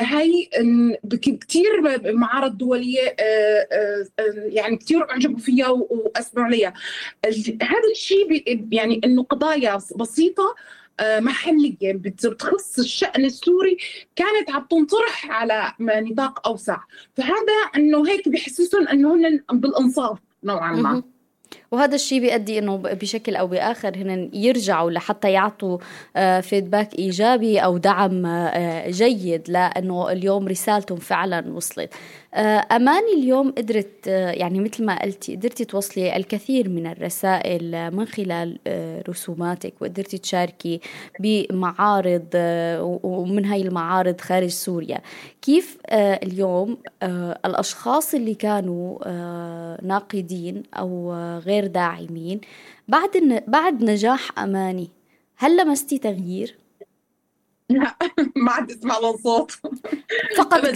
هاي 0.00 0.50
كثير 1.20 1.68
معارض 2.12 2.58
دولية 2.58 3.16
يعني 4.34 4.76
كثير 4.76 5.10
أعجبوا 5.10 5.38
فيها 5.38 5.68
وأسمعوا 5.68 6.46
عليها 6.46 6.72
هذا 7.62 7.90
الشيء 7.92 8.44
يعني 8.72 9.00
إنه 9.04 9.22
قضايا 9.22 9.78
بسيطة 9.96 10.54
محليه 11.00 11.92
بتخص 11.92 12.78
الشأن 12.78 13.24
السوري 13.24 13.76
كانت 14.16 14.50
عم 14.50 14.66
تنطرح 14.70 15.30
على 15.30 15.72
نطاق 15.80 16.48
أوسع. 16.48 16.80
فهذا 17.16 17.58
إنه 17.76 18.08
هيك 18.08 18.28
بحسسهم 18.28 18.88
إنه 18.88 19.14
هن 19.14 19.40
بالإنصاف 19.52 20.18
نوعا 20.44 20.72
ما. 20.72 21.02
وهذا 21.72 21.94
الشيء 21.94 22.20
بيؤدي 22.20 22.58
إنه 22.58 22.76
بشكل 22.76 23.36
أو 23.36 23.46
بآخر 23.46 23.96
هن 23.96 24.30
يرجعوا 24.32 24.90
لحتى 24.90 25.32
يعطوا 25.32 25.78
فيدباك 26.40 26.94
آه، 26.94 26.98
إيجابي 26.98 27.58
أو 27.58 27.78
دعم 27.78 28.26
آه، 28.26 28.90
جيد 28.90 29.50
لأنه 29.50 30.12
اليوم 30.12 30.48
رسالتهم 30.48 30.98
فعلا 30.98 31.52
وصلت. 31.52 31.94
آه، 32.34 32.66
أماني 32.72 33.12
اليوم 33.18 33.50
قدرت 33.50 34.06
يعني 34.06 34.60
مثل 34.60 34.84
ما 34.84 35.02
قلتي 35.02 35.36
قدرتي 35.36 35.64
توصلي 35.64 36.16
الكثير 36.16 36.68
من 36.68 36.86
الرسائل 36.86 37.90
من 37.90 38.04
خلال 38.06 38.58
رسوماتك 39.08 39.72
وقدرتي 39.80 40.18
تشاركي 40.18 40.80
بمعارض 41.20 42.26
ومن 43.02 43.44
هاي 43.44 43.62
المعارض 43.62 44.20
خارج 44.20 44.48
سوريا. 44.48 45.00
كيف 45.42 45.78
اليوم 45.92 46.78
الأشخاص 47.46 48.14
اللي 48.14 48.34
كانوا 48.34 48.98
ناقدين 49.82 50.62
أو 50.74 51.14
غير 51.38 51.61
داعمين. 51.66 52.40
بعد 52.88 53.42
بعد 53.46 53.84
نجاح 53.84 54.38
أماني 54.38 54.90
هل 55.36 55.56
لمستي 55.56 55.98
تغيير؟ 55.98 56.62
لا 57.72 57.96
ما 58.44 58.52
عاد 58.52 58.70
اسمع 58.70 58.98
لهم 58.98 59.16
صوت. 59.16 59.50
فقط 60.36 60.64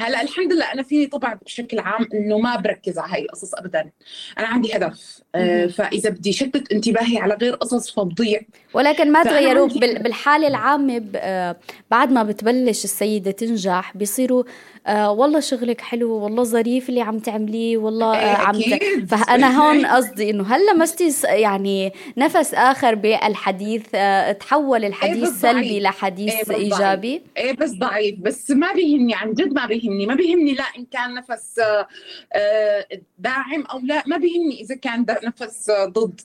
هلا 0.00 0.22
الحمد 0.22 0.52
لله 0.52 0.72
أنا 0.72 0.82
فيني 0.82 1.06
طبعا 1.06 1.34
بشكل 1.44 1.78
عام 1.78 2.08
إنه 2.14 2.38
ما 2.38 2.56
بركز 2.56 2.98
على 2.98 3.12
هاي 3.12 3.22
القصص 3.22 3.54
ابدا. 3.54 3.90
أنا 4.38 4.46
عندي 4.46 4.76
هدف. 4.76 5.20
آه، 5.34 5.66
فإذا 5.66 6.10
بدي 6.10 6.32
شتت 6.32 6.72
انتباهي 6.72 7.18
على 7.18 7.34
غير 7.34 7.54
قصص 7.54 7.90
فبضيع. 7.90 8.40
ولكن 8.74 9.12
ما 9.12 9.22
تغيروا 9.22 9.68
بالحالة 9.78 10.48
العامة 10.48 11.04
آه، 11.16 11.56
بعد 11.90 12.12
ما 12.12 12.22
بتبلش 12.22 12.84
السيدة 12.84 13.30
تنجح 13.30 13.96
بيصيروا 13.96 14.44
آه 14.86 15.10
والله 15.12 15.40
شغلك 15.40 15.80
حلو 15.80 16.12
والله 16.12 16.42
ظريف 16.42 16.88
اللي 16.88 17.00
عم 17.00 17.18
تعمليه 17.18 17.76
والله 17.76 18.16
آه 18.16 18.36
عم 18.36 18.60
فأنا 19.06 19.46
هون 19.60 19.86
قصدي 19.86 20.30
إنه 20.30 20.44
هل 20.54 20.60
لمستي 20.66 21.12
يعني 21.24 21.92
نفس 22.16 22.54
آخر 22.54 22.94
بالحديث 22.94 23.82
آه 23.94 24.32
تحول 24.32 24.84
الحديث 24.84 25.44
إيه 25.44 25.52
سلبي 25.52 25.80
لحديث 25.80 26.50
إيه 26.50 26.56
إيجابي. 26.56 27.22
إيه 27.36 27.52
بس 27.52 27.70
ضعيف. 27.70 28.18
بس 28.18 28.50
ما 28.50 28.72
بيهمني 28.72 29.14
عن 29.14 29.32
جد 29.34 29.52
ما 29.52 29.66
بيهمني. 29.66 30.06
ما 30.06 30.14
بيهمني 30.14 30.54
لا 30.54 30.64
إن 30.78 30.84
كان 30.84 31.14
نفس 31.14 31.58
آه, 31.58 31.88
آه، 32.32 32.86
داعم 33.18 33.62
أو 33.62 33.78
لا. 33.78 34.02
ما 34.06 34.16
بيهمني 34.16 34.60
إذا 34.60 34.74
كان 34.74 35.06
نفس 35.24 35.70
آه، 35.70 35.84
ضد. 35.84 36.20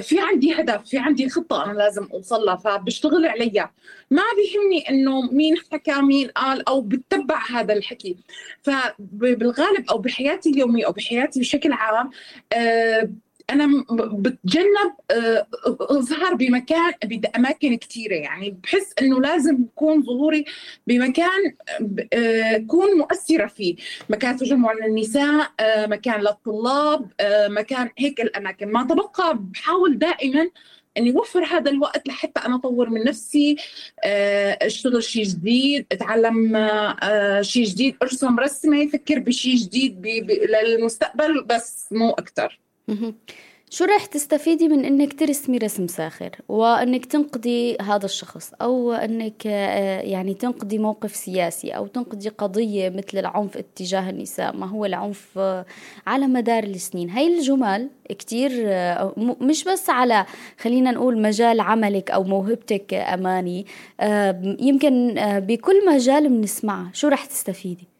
في 0.00 0.20
عندي 0.20 0.54
هدف 0.54 0.84
في 0.84 0.98
عندي 0.98 1.28
خطة 1.28 1.64
أنا 1.64 1.78
لازم 1.78 2.08
اوصل 2.12 2.40
لها 2.40 2.56
فبشتغل 2.56 3.26
عليها. 3.26 3.72
ما 4.10 4.22
بيهمني 4.36 4.88
إنه 4.90 5.20
مين 5.32 5.54
حكى 5.72 6.00
مين 6.00 6.28
قال 6.28 6.68
أو 6.68 6.80
بتبع 6.80 7.42
هذا 7.50 7.74
الحكي. 7.74 7.87
فبالغالب 8.62 9.90
أو 9.90 9.98
بحياتي 9.98 10.50
اليومية 10.50 10.86
أو 10.86 10.92
بحياتي 10.92 11.40
بشكل 11.40 11.72
عام 11.72 12.10
آه، 12.52 13.10
أنا 13.50 13.84
بتجنب 13.90 14.92
آه، 15.10 15.46
أظهر 15.80 16.34
بمكان 16.34 16.92
بأماكن 17.04 17.76
كثيره 17.76 18.14
يعني 18.14 18.50
بحس 18.62 18.94
إنه 19.02 19.20
لازم 19.20 19.62
يكون 19.62 20.02
ظهوري 20.02 20.44
بمكان 20.86 21.54
آه، 22.12 22.56
مؤثرة 22.98 23.46
فيه. 23.46 23.76
مكان 24.08 24.36
تجمع 24.36 24.72
للنساء 24.72 25.50
مكان 25.86 26.20
للطلاب 26.20 27.10
مكان 27.48 27.90
هيك 27.98 28.20
الأماكن. 28.20 28.72
ما 28.72 28.82
تبقى 28.84 29.38
بحاول 29.38 29.98
دائما 29.98 30.50
إني 30.98 31.16
أوفر 31.16 31.44
هذا 31.44 31.70
الوقت 31.70 32.08
لحتى 32.08 32.40
أنا 32.40 32.56
أطور 32.56 32.90
من 32.90 33.04
نفسي 33.04 33.56
آه، 34.04 34.58
أشتغل 34.62 35.02
شيء 35.02 35.24
جديد 35.24 35.86
أتعلم 35.92 36.56
آه، 36.56 37.42
شيء 37.42 37.64
جديد 37.64 37.96
أرسم 38.02 38.38
رسمة 38.40 38.84
أفكر 38.84 39.18
بشيء 39.18 39.56
جديد 39.56 40.06
للمستقبل 40.66 41.44
بس 41.44 41.86
مو 41.92 42.10
أكثر 42.10 42.60
شو 43.70 43.84
رح 43.84 44.06
تستفيدي 44.06 44.68
من 44.68 44.84
إنك 44.84 45.20
ترسمي 45.20 45.58
رسم 45.58 45.86
ساخر؟ 45.86 46.30
وإنك 46.48 47.06
تنقدي 47.06 47.76
هذا 47.82 48.04
الشخص 48.04 48.52
أو 48.62 48.92
إنك 48.92 49.46
آه، 49.46 50.00
يعني 50.00 50.34
تنقدي 50.34 50.78
موقف 50.78 51.16
سياسي 51.16 51.70
أو 51.70 51.86
تنقدي 51.86 52.28
قضية 52.28 52.88
مثل 52.88 53.18
العنف 53.18 53.56
اتجاه 53.56 54.10
النساء 54.10 54.56
ما 54.56 54.66
هو 54.66 54.84
العنف 54.84 55.38
آه، 55.38 55.66
على 56.06 56.26
مدار 56.26 56.64
السنين. 56.64 57.10
هاي 57.10 57.38
الجمل 57.38 57.90
كتير 58.08 58.50
آه، 58.56 59.14
مش 59.40 59.64
بس 59.64 59.90
على 59.90 60.26
خلينا 60.58 60.90
نقول 60.90 61.22
مجال 61.22 61.60
عملك 61.60 62.10
أو 62.10 62.24
موهبتك 62.24 62.94
اماني 62.94 63.66
يمكن 64.60 65.14
بكل 65.18 65.86
مجال 65.86 66.28
بنسمعها. 66.28 66.90
شو 66.92 67.08
رح 67.08 67.24
تستفيدي؟ 67.24 67.97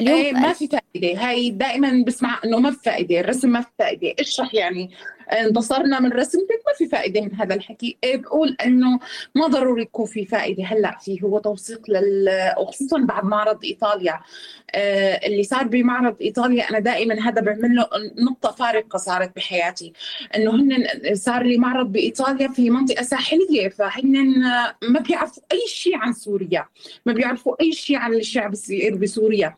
اليوم 0.00 0.18
إيه 0.18 0.32
ما 0.32 0.52
في 0.52 0.68
فائدة. 0.68 1.28
هاي 1.28 1.50
دائما 1.50 2.04
بسمع 2.06 2.40
إنه 2.44 2.58
ما 2.58 2.70
في 2.70 2.78
فائدة 2.84 3.20
الرسم 3.20 3.48
ما 3.50 3.60
في 3.60 3.68
فائدة. 3.78 4.14
اشرح 4.20 4.54
يعني؟ 4.54 4.90
انتصرنا 5.32 6.00
من 6.00 6.12
رسمتك 6.12 6.62
ما 6.66 6.72
في 6.78 6.86
فائدة 6.86 7.20
من 7.20 7.34
هذا 7.34 7.54
الحكي. 7.54 7.96
إيه 8.04 8.16
بقول 8.16 8.56
إنه 8.64 8.98
ما 9.34 9.46
ضروري 9.46 9.82
يكون 9.82 10.06
في 10.06 10.24
فائدة 10.24 10.64
هلأ 10.64 10.98
في 11.00 11.22
هو 11.22 11.38
توثيق 11.38 11.90
لل 11.90 12.52
وخصوصا 12.58 12.98
بعد 12.98 13.24
معرض 13.24 13.64
إيطاليا. 13.64 14.20
آه 14.74 15.20
اللي 15.26 15.42
صار 15.42 15.64
بمعرض 15.64 16.16
إيطاليا 16.20 16.70
أنا 16.70 16.78
دائما 16.78 17.28
هذا 17.28 17.42
بعمل 17.42 17.74
له 17.74 17.88
نقطة 18.18 18.50
فارقة 18.50 18.96
صارت 18.96 19.36
بحياتي. 19.36 19.92
إنه 20.36 20.50
هن 20.50 20.86
صار 21.14 21.42
لي 21.42 21.58
معرض 21.58 21.92
بإيطاليا 21.92 22.48
في 22.48 22.70
منطقة 22.70 23.02
ساحلية 23.02 23.68
فهن 23.68 24.42
ما 24.82 25.00
بيعرفوا 25.00 25.42
أي 25.52 25.60
شيء 25.66 25.96
عن 25.96 26.12
سوريا 26.12 26.66
ما 27.06 27.12
بيعرفوا 27.12 27.56
أي 27.60 27.72
شيء 27.72 27.96
عن 27.96 28.14
الشعب 28.14 28.54
بسوريا. 28.92 29.56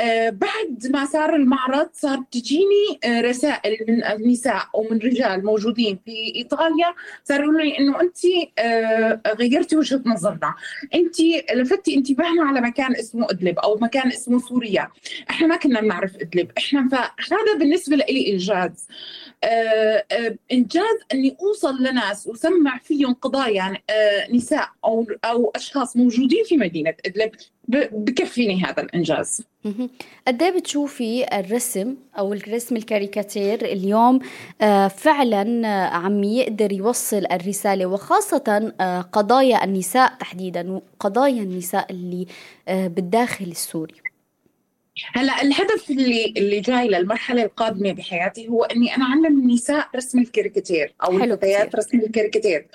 آه 0.00 0.30
بعد 0.30 0.86
ما 0.90 1.04
صار 1.04 1.34
المعرض 1.34 1.88
صار 1.92 2.24
تجيني 2.32 2.98
آه، 3.04 3.20
رسائل 3.20 3.76
من 3.88 4.04
النساء 4.04 4.62
ومن 4.74 4.98
رجال 5.12 5.44
موجودين 5.44 5.98
في 6.04 6.34
إيطاليا 6.36 6.94
صاروا 7.24 7.52
لي 7.52 7.78
إنه 7.78 8.00
أنت 8.00 8.18
آه، 8.58 9.20
غيرتي 9.38 9.76
وجهة 9.76 10.02
نظرنا. 10.06 10.54
أنت 10.94 11.16
لفتي 11.54 11.94
انتباهنا 11.94 12.44
على 12.44 12.60
مكان 12.60 12.96
اسمه 12.96 13.26
أدلب 13.30 13.58
أو 13.58 13.78
مكان 13.80 14.08
اسمه 14.08 14.38
سوريا. 14.38 14.88
إحنا 15.30 15.46
ما 15.46 15.56
كنا 15.56 15.80
بنعرف 15.80 16.16
أدلب. 16.16 16.50
إحنا 16.58 16.88
فهذا 16.88 17.58
بالنسبة 17.58 17.96
لي 17.96 18.32
إنجاز. 18.32 18.88
آه، 19.44 20.04
آه، 20.12 20.36
إنجاز 20.52 20.98
إني 21.14 21.36
أوصل 21.40 21.82
لناس 21.82 22.26
وسمع 22.26 22.78
فيهم 22.78 23.14
قضايا 23.14 23.78
نساء 24.32 24.68
أو 24.84 25.06
أو 25.24 25.52
أشخاص 25.56 25.96
موجودين 25.96 26.44
في 26.44 26.56
مدينة 26.56 26.94
أدلب. 27.06 27.30
بكفيني 27.68 28.64
هذا 28.64 28.82
الإنجاز. 28.82 29.42
قد 30.28 30.42
إيه 30.42 30.50
بتشوفي 30.50 31.38
الرسم 31.38 31.96
أو 32.18 32.32
الرسم 32.32 32.76
الكاريكاتير 32.76 33.64
اليوم 33.64 34.20
آه، 34.60 34.88
فعلا 34.88 35.66
آه، 35.66 35.88
عم 35.88 36.24
يقدر 36.24 36.72
يوصل 36.72 37.26
الرسالة 37.32 37.86
وخاصة 37.86 38.72
آه، 38.80 39.00
قضايا 39.00 39.64
النساء 39.64 40.14
تحديدا 40.14 40.72
وقضايا 40.72 41.42
النساء 41.42 41.86
اللي 41.90 42.26
بالداخل 42.68 43.44
السوري؟ 43.44 43.94
هلأ 45.14 45.42
الهدف 45.42 45.90
اللي 45.90 46.34
اللي 46.36 46.60
جاي 46.60 46.88
للمرحلة 46.88 47.42
القادمة 47.42 47.92
بحياتي 47.92 48.48
هو 48.48 48.64
إني 48.64 48.96
أنا 48.96 49.04
أعلم 49.04 49.40
النساء 49.40 49.88
رسم 49.96 50.18
الكاريكاتير 50.18 50.94
أو 51.04 51.16
الفتيات 51.16 51.76
رسم 51.76 51.98
الكاريكاتير. 51.98 52.66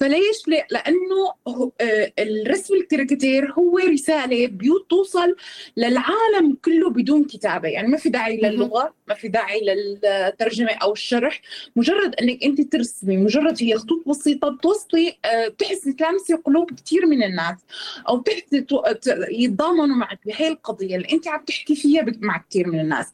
فليش؟ 0.00 0.42
لأنه 0.70 1.32
آه، 1.46 2.12
الرسم 2.18 2.74
الكاريكاتير 2.74 3.52
هو 3.52 3.78
رسالة 3.78 4.46
بتوصل 4.46 5.36
للعالم 5.76 6.56
كله 6.64 6.90
بدون 6.90 7.24
كتابة. 7.24 7.68
يعني 7.68 7.88
ما 7.88 7.96
في 7.96 8.08
داعي 8.08 8.36
للغة 8.36 8.94
ما 9.08 9.14
في 9.14 9.28
داعي 9.28 9.60
للترجمة 9.60 10.72
أو 10.72 10.92
الشرح. 10.92 11.40
مجرد 11.76 12.14
إنك 12.14 12.44
أنت 12.44 12.60
ترسمي 12.72 13.16
مجرد 13.16 13.62
هي 13.62 13.76
خطوط 13.76 14.08
بسيطة 14.08 14.48
بتوصلي 14.48 15.18
آه، 15.24 15.48
بتحسي 15.48 15.92
تلامسي 15.92 16.34
قلوب 16.34 16.70
كثير 16.70 17.06
من 17.06 17.22
الناس. 17.22 17.56
أو 18.08 18.16
بتحسي 18.16 18.66
يتضامنوا 19.30 19.96
معك 19.96 20.20
بهي 20.26 20.48
القضية 20.48 20.96
اللي 20.96 21.12
أنت 21.12 21.28
عم 21.28 21.44
تحكي 21.44 21.76
فيها 21.76 22.06
مع 22.20 22.44
كثير 22.50 22.66
من 22.68 22.80
الناس. 22.80 23.06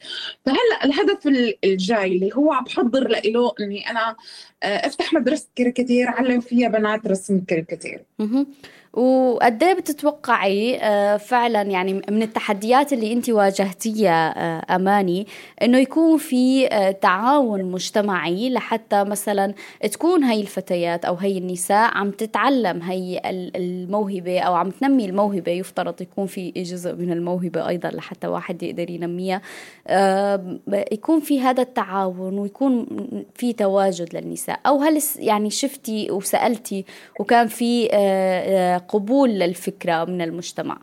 فهلأ 0.46 0.84
الهدف 0.84 1.26
الجاي 1.64 2.12
اللي 2.12 2.30
هو 2.34 2.52
عم 2.52 2.64
بحضر 2.64 3.08
له 3.08 3.52
إني 3.60 3.90
أنا 3.90 4.16
أفتح 4.62 5.12
مدرسة 5.14 5.48
كاريكاتير 5.56 6.08
علم 6.08 6.40
فيها 6.40 6.68
بنات 6.68 7.06
رسم 7.06 7.40
كاريكاتير 7.40 8.00
وقد 8.92 9.62
إيه 9.62 9.74
بتتوقعي 9.74 10.78
آه، 10.82 11.16
فعلا 11.16 11.62
يعني 11.62 11.92
من 11.92 12.22
التحديات 12.22 12.92
اللي 12.92 13.12
أنت 13.12 13.30
واجهتيها 13.30 14.34
آه، 14.38 14.76
أماني 14.76 15.26
إنه 15.62 15.78
يكون 15.78 16.18
في 16.18 16.68
تعاون 17.00 17.64
مجتمعي 17.64 18.50
لحتى 18.50 19.04
مثلا 19.04 19.54
تكون 19.92 20.24
هي 20.24 20.40
الفتيات 20.40 21.04
أو 21.04 21.14
هي 21.14 21.38
النساء 21.38 21.90
عم 21.94 22.10
تتعلم 22.10 22.82
هي 22.82 23.20
الموهبة 23.56 24.40
أو 24.40 24.54
عم 24.54 24.70
تنمي 24.70 25.04
الموهبة. 25.04 25.52
يفترض 25.52 26.02
يكون 26.02 26.26
في 26.26 26.50
جزء 26.50 26.94
من 26.94 27.12
الموهبة 27.12 27.68
أيضا 27.68 27.88
لحتى 27.88 28.26
واحد 28.26 28.62
يقدر 28.62 28.90
ينميها. 28.90 29.40
يكون 30.92 31.20
في 31.20 31.40
هذا 31.40 31.62
التعاون 31.62 32.38
ويكون 32.38 32.86
في 33.34 33.52
تواجد 33.52 34.16
للنساء. 34.16 34.60
أو 34.66 34.82
هل 34.82 35.02
يعني 35.18 35.50
شفتي 35.50 36.10
وسألتي 36.10 36.84
وكان 37.20 37.46
في 37.46 37.88
آه، 37.92 38.76
آه، 38.76 38.79
قبول 38.88 39.30
للفكرة 39.30 40.04
من 40.04 40.22
المجتمع؟ 40.22 40.80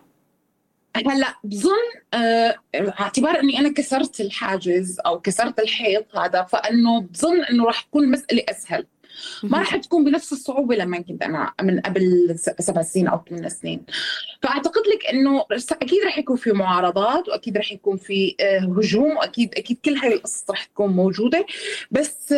هلا 0.96 1.36
بظن 1.44 1.72
آه، 2.14 2.56
اعتبار 2.76 3.40
إني 3.40 3.60
أنا 3.60 3.74
كسرت 3.74 4.22
الحاجز 4.22 5.00
أو 5.06 5.20
كسرت 5.20 5.60
الحيط 5.60 6.18
هذا 6.18 6.44
فإنه 6.44 7.02
بظن 7.02 7.44
إنه 7.44 7.66
راح 7.66 7.82
تكون 7.82 8.04
المساله 8.04 8.44
أسهل. 8.50 8.86
ما 9.44 9.58
راح 9.58 9.76
تكون 9.76 10.04
بنفس 10.04 10.34
الصعوبة 10.34 10.76
لما 10.76 11.02
كنت 11.02 11.24
أنا 11.24 11.54
من 11.62 11.80
قبل 11.80 12.36
سبع 12.60 12.82
سنين 12.82 13.08
أو 13.08 13.22
ثمان 13.30 13.50
سنين. 13.50 13.86
فأعتقد 14.42 14.82
لك 14.88 15.06
إنه 15.14 15.46
أكيد 15.72 16.04
راح 16.04 16.18
يكون 16.18 16.36
في 16.36 16.52
معارضات 16.52 17.28
وأكيد 17.28 17.58
راح 17.58 17.72
يكون 17.72 17.98
في 17.98 18.36
هجوم 18.78 19.18
وأكيد 19.18 19.54
أكيد 19.58 19.78
كل 19.86 19.94
هاي 19.94 20.14
القصص 20.14 20.50
راح 20.50 20.64
تكون 20.64 20.92
موجودة. 20.92 21.46
بس 21.92 22.34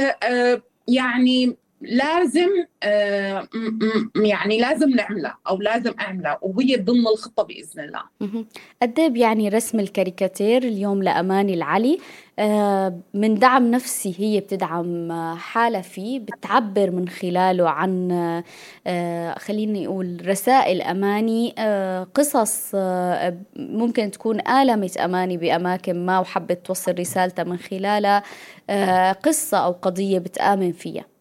يعني 0.88 1.56
لازم 1.82 2.50
آه 2.84 3.48
يعني 4.16 4.60
لازم 4.60 4.90
نعملها 4.90 5.38
أو 5.50 5.58
لازم 5.58 5.94
اعملها 6.00 6.40
وهي 6.42 6.76
ضمن 6.76 7.08
الخطة 7.08 7.44
بإذن 7.44 7.84
الله. 7.84 8.02
قد 8.82 9.18
يعني 9.18 9.50
رسم 9.50 9.80
الكاريكاتير 9.80 10.64
اليوم 10.64 11.04
لأماني 11.04 11.54
العلي 11.54 11.98
آه 12.40 13.00
من 13.14 13.36
دعم 13.36 13.72
نفسي 13.72 14.16
هي 14.18 14.40
بتدعم 14.40 15.12
حالها 15.38 15.82
فيه 15.82 16.20
بتعبر 16.20 16.92
من 16.92 17.10
خلاله 17.10 17.70
عن 17.70 18.12
آه 18.88 19.38
خليني 19.40 19.88
أقول 19.88 20.28
رسائل 20.28 20.82
أماني 20.82 21.56
آه 21.58 22.04
قصص 22.04 22.76
ممكن 23.56 24.12
تكون 24.12 24.48
آلمت 24.48 24.98
أماني 24.98 25.38
بأماكن 25.38 26.06
ما 26.06 26.20
وحبت 26.20 26.66
توصل 26.66 27.00
رسالتها 27.00 27.44
من 27.44 27.58
خلالها 27.58 28.24
قصة 29.14 29.58
أو 29.58 29.72
قضية 29.72 30.20
بتآمن 30.20 30.72
فيها. 30.72 31.19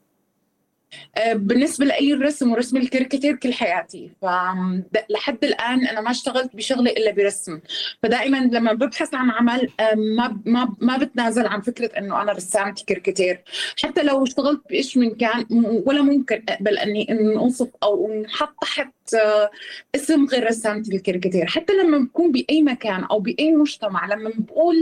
آه، 1.16 1.32
بالنسبة 1.32 1.84
لإلي 1.84 2.12
رسم 2.12 2.52
ورسم 2.52 2.76
الكاريكاتير 2.76 3.36
كل 3.36 3.52
حياتي. 3.54 4.10
فلحد 4.22 5.44
الآن 5.44 5.86
أنا 5.86 6.00
ما 6.00 6.10
اشتغلت 6.10 6.56
بشغله 6.56 6.90
إلا 6.90 7.10
برسم. 7.10 7.60
فدائما 8.02 8.36
لما 8.36 8.72
ببحث 8.72 9.14
عن 9.14 9.30
عمل 9.30 9.68
آه، 9.80 9.94
ما 9.94 10.40
ما 10.44 10.74
ما 10.80 10.96
بتنازل 10.96 11.46
عن 11.46 11.60
فكرة 11.60 11.98
إنه 11.98 12.22
أنا 12.22 12.32
رسامة 12.32 12.74
كاريكاتير 12.86 13.42
حتى 13.82 14.02
لو 14.02 14.22
اشتغلت 14.24 14.60
بإيش 14.70 14.96
من 14.96 15.10
كان 15.14 15.46
ولا 15.86 16.02
ممكن 16.02 16.42
أقبل 16.48 16.78
إني 16.78 17.10
انوصف 17.10 17.68
أو 17.82 18.12
انحط 18.12 18.54
تحت 18.62 19.14
آه، 19.14 19.50
اسم 19.94 20.24
غير 20.26 20.46
رسامة 20.46 20.84
الكاريكاتير 20.92 21.46
حتى 21.46 21.72
لما 21.72 21.98
بكون 21.98 22.32
بأي 22.32 22.62
مكان 22.62 23.04
أو 23.04 23.20
بأي 23.20 23.52
مجتمع 23.52 24.06
لما 24.06 24.32
بقول 24.38 24.76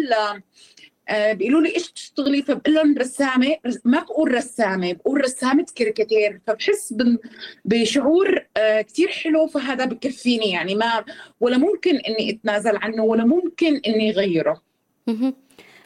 آه، 1.09 1.32
بيقولوا 1.32 1.61
لي 1.61 1.74
إيش 1.74 1.90
بتشتغلي؟ 1.90 2.42
فبقول 2.42 2.74
لهم 2.74 2.98
رسامة 2.98 3.57
ما 3.84 4.00
بقول 4.00 4.34
رسامة 4.34 4.92
بقول 4.92 5.20
رسامة 5.20 5.66
كاريكاتير 5.74 6.40
فبحس 6.46 6.94
بشعور 7.64 8.46
آه، 8.57 8.80
كثير 8.80 9.09
حلو 9.09 9.46
فهذا 9.46 9.84
بكفيني 9.84 10.50
يعني 10.50 10.74
ما 10.74 11.04
ولا 11.40 11.59
ممكن 11.59 11.96
إني 11.96 12.30
أتنازل 12.30 12.76
عنه 12.76 13.04
ولا 13.04 13.24
ممكن 13.24 13.76
إني 13.86 14.11
اغيره 14.11 14.62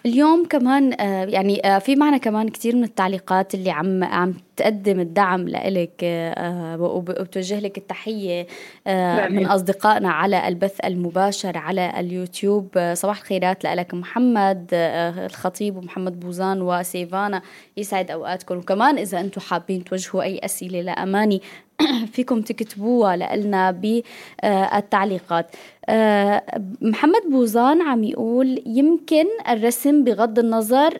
اليوم 0.06 0.44
كمان 0.44 1.00
آه، 1.00 1.24
يعني 1.24 1.80
في 1.80 1.96
معنا 1.96 2.16
كمان 2.18 2.48
كثير 2.48 2.76
من 2.76 2.84
التعليقات 2.84 3.54
اللي 3.54 3.70
عم 3.70 4.04
عم 4.04 4.34
تقدم 4.60 5.00
الدعم 5.00 5.48
لإلك 5.48 6.00
آه، 6.02 6.80
وبتوجه 6.80 7.60
لك 7.60 7.78
التحية 7.78 8.46
آه، 8.86 9.28
من 9.28 9.46
أصدقائنا 9.46 10.10
على 10.10 10.48
البث 10.48 10.80
المباشر 10.84 11.58
على 11.58 11.92
اليوتيوب. 12.00 12.68
آه، 12.76 12.94
صباح 12.94 13.18
الخيرات 13.18 13.64
لك 13.64 13.94
محمد 13.94 14.66
الخطيب 14.72 15.76
ومحمد 15.76 16.20
بوزان 16.20 16.62
وسيفانا. 16.62 17.42
يسعد 17.76 18.10
أوقاتكم. 18.10 18.56
وكمان 18.58 18.98
إذا 18.98 19.20
أنتم 19.20 19.40
حابين 19.40 19.84
توجهوا 19.84 20.22
أي 20.22 20.38
أسئلة 20.44 20.80
لأماني 20.80 21.42
فيكم 22.12 22.42
تكتبوها 22.42 23.16
لنا 23.36 23.70
بالتعليقات. 23.70 25.56
محمد 26.80 27.22
بوزان 27.30 27.82
عم 27.82 28.04
يقول 28.04 28.62
يمكن 28.66 29.24
الرسم 29.48 30.04
بغض 30.04 30.38
النظر 30.38 30.98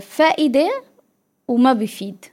فائدة 0.00 0.70
وما 1.48 1.72
بفيد. 1.72 2.24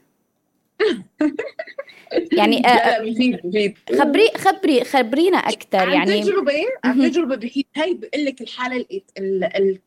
يعني 2.32 2.60
لا 2.62 3.02
بيفيد 3.02 3.40
بيفيد 3.44 3.78
خبري 4.00 4.28
خبري 4.38 4.84
خبرينا 4.84 5.38
أكثر 5.38 5.90
يعني 5.90 5.98
عن 5.98 6.22
تجربة 6.22 6.54
عن 6.84 7.12
تجربة 7.12 7.36
بفيد 7.36 7.66
هي 7.76 7.94
بقول 7.94 8.26
لك 8.26 8.42
الحالة 8.42 8.86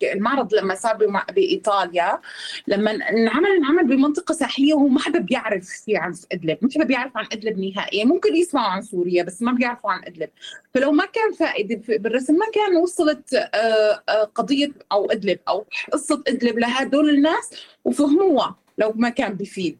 المعرض 0.02 0.54
لما 0.54 0.74
صار 0.74 0.96
بإيطاليا 1.34 2.20
لما 2.66 2.90
انعمل 2.90 3.50
انعمل 3.50 3.86
بمنطقة 3.86 4.32
ساحلية 4.34 4.74
وهو 4.74 4.88
ما 4.88 5.00
حدا 5.00 5.18
بيعرف 5.18 5.68
في 5.68 5.96
عن 5.96 6.14
أدلب 6.32 6.58
ما 6.62 6.68
حدا 6.74 6.84
بيعرف 6.84 7.16
عن 7.16 7.26
أدلب 7.32 7.58
نهائيا. 7.58 8.04
ممكن 8.04 8.36
يسمعوا 8.36 8.68
عن 8.68 8.82
سوريا 8.82 9.22
بس 9.22 9.42
ما 9.42 9.52
بيعرفوا 9.52 9.90
عن 9.90 10.04
أدلب. 10.04 10.30
فلو 10.74 10.92
ما 10.92 11.04
كان 11.04 11.32
فائدة 11.32 11.98
بالرسم 11.98 12.34
ما 12.34 12.46
كان 12.54 12.76
وصلت 12.76 13.34
آه، 13.34 14.02
آه، 14.08 14.24
قضية 14.34 14.70
أو 14.92 15.10
أدلب 15.10 15.38
أو 15.48 15.66
قصة 15.92 16.22
أدلب 16.28 16.58
لهدول 16.58 17.10
الناس 17.10 17.50
وفهموها 17.84 18.56
لو 18.78 18.92
ما 18.96 19.08
كان 19.08 19.34
بفيد. 19.34 19.78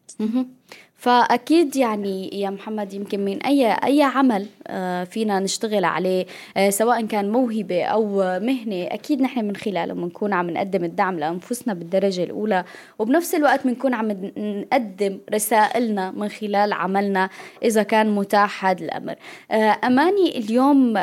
فأكيد 1.01 1.75
يعني 1.75 2.41
يا 2.41 2.49
محمد 2.49 2.93
يمكن 2.93 3.25
من 3.25 3.43
أي 3.43 3.73
أي 3.73 4.03
عمل 4.03 4.45
آه، 4.67 5.03
فينا 5.03 5.39
نشتغل 5.39 5.85
عليه 5.85 6.25
آه، 6.57 6.69
سواء 6.69 7.05
كان 7.05 7.29
موهبة 7.31 7.83
أو 7.83 8.15
مهنة 8.39 8.87
أكيد 8.87 9.21
نحن 9.21 9.45
من 9.45 9.55
خلاله 9.55 9.93
بنكون 9.93 10.33
عم 10.33 10.49
نقدم 10.49 10.83
الدعم 10.83 11.19
لأنفسنا 11.19 11.73
بالدرجة 11.73 12.23
الأولى 12.23 12.63
وبنفس 12.99 13.35
الوقت 13.35 13.67
بنكون 13.67 13.93
عم 13.93 14.31
نقدم 14.37 15.19
رسائلنا 15.33 16.11
من 16.11 16.29
خلال 16.29 16.73
عملنا 16.73 17.29
إذا 17.63 17.83
كان 17.83 18.15
متاح 18.15 18.65
هذا 18.65 18.85
الأمر. 18.85 19.15
آه، 19.51 19.77
أماني 19.83 20.37
اليوم 20.37 20.93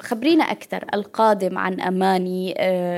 خبرينا 0.00 0.44
أكثر 0.44 0.84
القادم 0.94 1.58
عن 1.58 1.80
أماني 1.80 2.54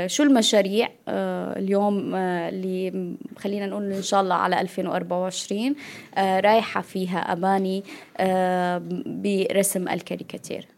شو 0.08 0.22
المشاريع 0.22 0.88
اليوم 1.08 2.14
اللي 2.14 3.14
خلينا 3.36 3.66
نقول 3.66 3.92
إن 3.92 4.02
شاء 4.02 4.20
الله 4.20 4.34
على 4.34 4.60
2024 4.60 5.68
آه، 5.68 5.74
رايحة 6.18 6.80
فيها 6.80 7.18
أماني 7.18 7.84
آه، 8.16 8.82
برسم 9.06 9.88
الكاريكاتير. 9.88 10.68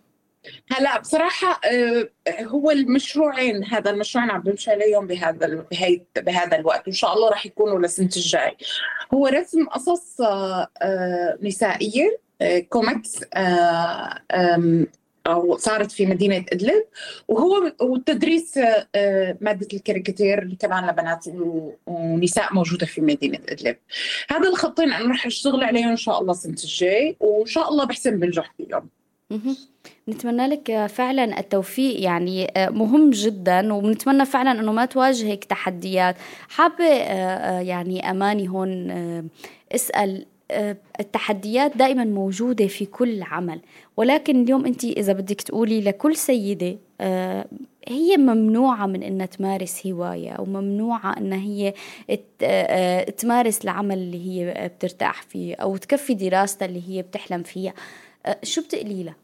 هلا 0.70 1.00
بصراحة 1.00 1.60
آه، 1.64 2.08
هو 2.42 2.70
المشروعين 2.70 3.64
هذا 3.64 3.90
المشروعين 3.90 4.30
عم 4.30 4.40
بمشي 4.40 4.70
عليهم 4.70 5.06
بهذا 5.06 5.66
بهي 5.70 6.00
بهذا 6.16 6.56
الوقت. 6.56 6.86
وإن 6.86 6.94
شاء 6.94 7.14
الله 7.14 7.30
راح 7.30 7.46
يكونوا 7.46 7.78
للسنة 7.78 8.10
الجاي. 8.16 8.56
هو 9.14 9.26
رسم 9.26 9.66
قصص 9.66 10.20
نسائية 11.42 12.18
كوميكس 12.68 13.20
أو 15.26 15.56
صارت 15.56 15.92
في 15.92 16.06
مدينة 16.06 16.44
إدلب 16.52 16.84
وهو 17.28 17.72
وتدريس 17.80 18.58
آه، 18.94 19.36
مادة 19.40 19.68
الكاريكاتير 19.74 20.56
كمان 20.60 20.86
لبنات 20.86 21.24
ونساء 21.86 22.54
موجودة 22.54 22.86
في 22.86 23.00
مدينة 23.00 23.38
إدلب. 23.48 23.76
هذا 24.30 24.48
الخطين 24.48 24.92
أنا 24.92 25.08
راح 25.08 25.26
أشتغل 25.26 25.64
عليهم 25.64 25.88
إن 25.88 25.96
شاء 25.96 26.20
الله 26.20 26.32
السنة 26.32 26.56
الجاي 26.64 27.16
وإن 27.20 27.46
شاء 27.46 27.68
الله 27.68 27.84
بحسن 27.84 28.20
بنجح 28.20 28.54
فيهم 28.56 28.90
نتمنى 30.08 30.46
لك 30.46 30.86
فعلا 30.86 31.40
التوفيق 31.40 32.02
يعني 32.02 32.52
آه، 32.56 32.70
مهم 32.70 33.10
جدا 33.10 33.72
وبنتمنى 33.72 34.26
فعلا 34.26 34.60
إنه 34.60 34.72
ما 34.72 34.84
تواجهك 34.84 35.44
تحديات. 35.44 36.16
حابة 36.48 36.84
آه، 36.84 37.60
يعني 37.60 38.10
أماني 38.10 38.48
هون 38.48 38.90
اسأل 39.72 40.20
آه، 40.20 40.33
التحديات 41.00 41.76
دائما 41.76 42.04
موجودة 42.04 42.66
في 42.66 42.86
كل 42.86 43.22
عمل 43.22 43.60
ولكن 43.96 44.42
اليوم 44.42 44.66
أنت 44.66 44.84
إذا 44.84 45.12
بدك 45.12 45.40
تقولي 45.40 45.80
لكل 45.80 46.16
سيدة 46.16 46.76
آه، 47.00 47.46
هي 47.88 48.16
ممنوعة 48.16 48.86
من 48.86 49.02
أنها 49.02 49.26
تمارس 49.26 49.86
هواية 49.86 50.30
أو 50.30 50.44
ممنوعة 50.44 51.18
أنها 51.18 51.38
هي 51.38 51.74
تمارس 53.10 53.64
العمل 53.64 53.98
اللي 53.98 54.28
هي 54.28 54.68
بترتاح 54.68 55.22
فيه 55.22 55.54
أو 55.54 55.76
تكفي 55.76 56.14
دراستها 56.14 56.66
اللي 56.66 56.82
هي 56.88 57.02
بتحلم 57.02 57.42
فيها 57.42 57.74
شو 58.42 58.62
بتقلي 58.62 59.02
لها؟ 59.02 59.23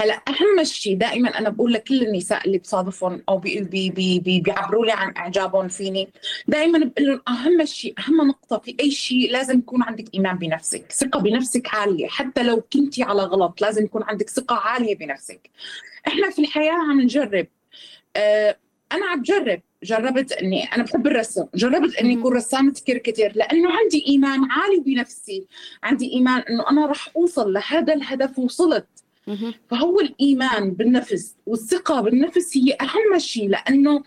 هلا 0.00 0.22
أهم 0.28 0.64
شيء 0.64 0.96
دائما 0.96 1.38
أنا 1.38 1.48
بقول 1.48 1.72
لكل 1.72 2.02
النساء 2.02 2.46
اللي 2.46 2.58
بصادفهم 2.58 3.22
أو 3.28 3.38
بي 3.38 3.60
بي 3.60 3.90
بي 3.90 4.20
بي 4.20 4.40
بيعبروا 4.40 4.86
لي 4.86 4.92
عن 4.92 5.14
إعجابهم 5.16 5.68
فيني 5.68 6.08
دائما 6.48 6.78
بقول 6.78 7.06
لهم 7.06 7.20
أهم 7.28 7.64
شيء 7.64 7.94
أهم 7.98 8.28
نقطة 8.28 8.58
في 8.58 8.76
أي 8.80 8.90
شيء 8.90 9.32
لازم 9.32 9.58
يكون 9.58 9.82
عندك 9.82 10.14
إيمان 10.14 10.38
بنفسك 10.38 10.92
ثقة 10.92 11.20
بنفسك 11.20 11.74
عالية 11.74 12.06
حتى 12.06 12.42
لو 12.42 12.60
كنتي 12.60 13.02
على 13.02 13.22
غلط 13.22 13.60
لازم 13.60 13.84
يكون 13.84 14.02
عندك 14.02 14.30
ثقة 14.30 14.56
عالية 14.56 14.96
بنفسك. 14.96 15.50
إحنا 16.06 16.30
في 16.30 16.38
الحياة 16.38 16.72
عم 16.72 17.00
نجرب. 17.00 17.46
آه 18.16 18.56
أنا 18.92 19.06
عم 19.06 19.22
جرب. 19.22 19.60
جربت 19.82 20.32
إني 20.32 20.64
أنا 20.64 20.82
بحب 20.82 21.06
الرسم. 21.06 21.46
جربت 21.54 21.96
إني 21.96 22.20
أكون 22.20 22.36
رسامة 22.36 22.74
كاريكاتير 22.86 23.32
لأنه 23.36 23.70
عندي 23.70 24.04
إيمان 24.08 24.40
عالي 24.50 24.80
بنفسي. 24.80 25.46
عندي 25.82 26.12
إيمان 26.12 26.40
إنه 26.40 26.70
أنا 26.70 26.86
راح 26.86 27.08
أوصل 27.16 27.52
لهذا 27.52 27.94
الهدف 27.94 28.38
وصلت. 28.38 28.86
فهو 29.70 30.00
الإيمان 30.00 30.70
بالنفس 30.70 31.34
والثقة 31.46 32.00
بالنفس 32.00 32.56
هي 32.56 32.76
أهم 32.80 33.18
شيء 33.18 33.48
لأنه 33.48 34.02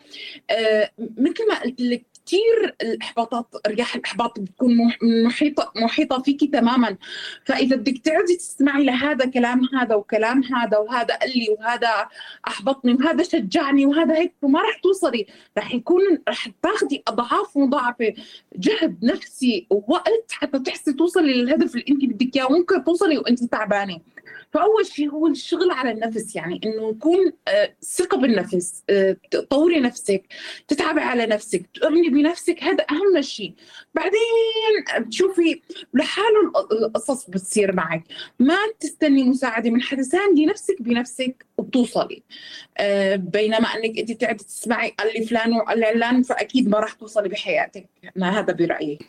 آه 0.49 0.91
مثل 1.17 1.47
ما 1.49 1.59
قلت 1.63 1.81
لك 1.81 2.05
كثير 2.27 2.75
الإحباطات 2.81 3.45
رياح 3.67 3.95
الإحباط 3.95 4.39
بتكون 4.39 4.77
محيطة 5.25 5.71
محيطة 5.75 6.21
فيكي 6.21 6.47
تماما. 6.47 6.97
فإذا 7.45 7.75
بدك 7.75 7.97
تقعدي 7.97 8.35
تسمعي 8.35 8.83
لهذا 8.83 9.25
كلام 9.25 9.61
هذا 9.75 9.95
وكلام 9.95 10.43
هذا 10.43 10.77
وهذا 10.77 11.15
قال 11.15 11.29
لي 11.35 11.49
وهذا 11.59 12.07
أحبطني 12.47 12.93
وهذا 12.93 13.23
شجعني 13.23 13.85
وهذا 13.85 14.17
هيك 14.17 14.33
وما 14.41 14.61
رح 14.61 14.79
توصلي 14.83 15.25
رح 15.57 15.73
يكون 15.73 16.01
رح 16.29 16.47
تاخذي 16.63 17.03
أضعاف 17.07 17.57
مضاعفة 17.57 18.13
جهد 18.55 18.97
نفسي 19.03 19.67
ووقت 19.69 20.31
حتى 20.31 20.59
تحسي 20.59 20.93
توصلي 20.93 21.33
للهدف 21.33 21.75
اللي 21.75 21.85
انت 21.89 22.05
بدك 22.05 22.35
إياه. 22.35 22.45
وممكن 22.51 22.83
توصلي 22.83 23.17
وانت 23.17 23.43
تعبانة. 23.43 23.99
فاول 24.57 24.85
شيء 24.85 25.09
هو 25.09 25.27
الشغل 25.27 25.71
على 25.71 25.91
النفس 25.91 26.35
يعني 26.35 26.61
إنه 26.65 26.89
يكون 26.89 27.33
آه، 27.47 27.75
ثقة 27.81 28.17
بالنفس 28.17 28.83
آه، 28.89 29.17
تطوري 29.31 29.79
نفسك 29.79 30.23
تتعبي 30.67 31.01
على 31.01 31.25
نفسك 31.25 31.69
تؤمني 31.73 32.09
بنفسك 32.09 32.63
هذا 32.63 32.85
أهم 32.91 33.21
شيء 33.21 33.53
بعدين 33.93 34.19
بتشوفي 34.97 35.61
لحاله 35.93 36.51
القصص 36.71 37.29
بتصير 37.29 37.75
معك. 37.75 38.03
ما 38.39 38.57
تستني 38.79 39.23
مساعدة 39.23 39.69
من 39.69 39.81
حدا 39.81 40.03
ثاني 40.03 40.45
نفسك 40.45 40.81
بنفسك 40.81 41.45
وبتوصلي. 41.57 42.23
آه، 42.77 43.15
بينما 43.15 43.67
أنك 43.67 43.99
أنت 43.99 44.11
تقعدي 44.11 44.43
تسمعي 44.43 44.93
قال 44.99 45.13
لي 45.13 45.25
فلان 45.25 45.53
وقال 45.53 45.79
لي 45.79 45.85
علان 45.85 46.23
فأكيد 46.23 46.69
ما 46.69 46.79
راح 46.79 46.93
توصلي 46.93 47.29
بحياتك. 47.29 47.85
أنا 48.17 48.39
هذا 48.39 48.53
برأيي. 48.53 48.99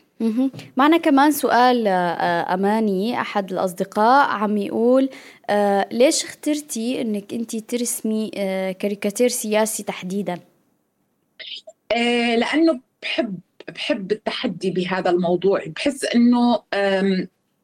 معنا 0.76 0.96
كمان 0.96 1.32
سؤال 1.32 1.86
آه، 1.86 2.54
أماني 2.54 3.20
أحد 3.20 3.52
الأصدقاء 3.52 4.28
عم 4.28 4.56
يقول 4.56 5.08
آه، 5.50 5.88
ليش 5.92 6.24
اخترتي 6.24 7.00
أنك 7.00 7.34
أنت 7.34 7.56
ترسمي 7.56 8.30
آه، 8.36 8.72
كاريكاتير 8.72 9.28
سياسي 9.28 9.82
تحديدا؟ 9.82 10.38
لأنه 12.36 12.80
بحب 13.02 13.38
بحب 13.70 14.12
التحدي 14.12 14.70
بهذا 14.70 15.10
الموضوع. 15.10 15.64
بحس 15.66 16.04
أنه 16.04 16.62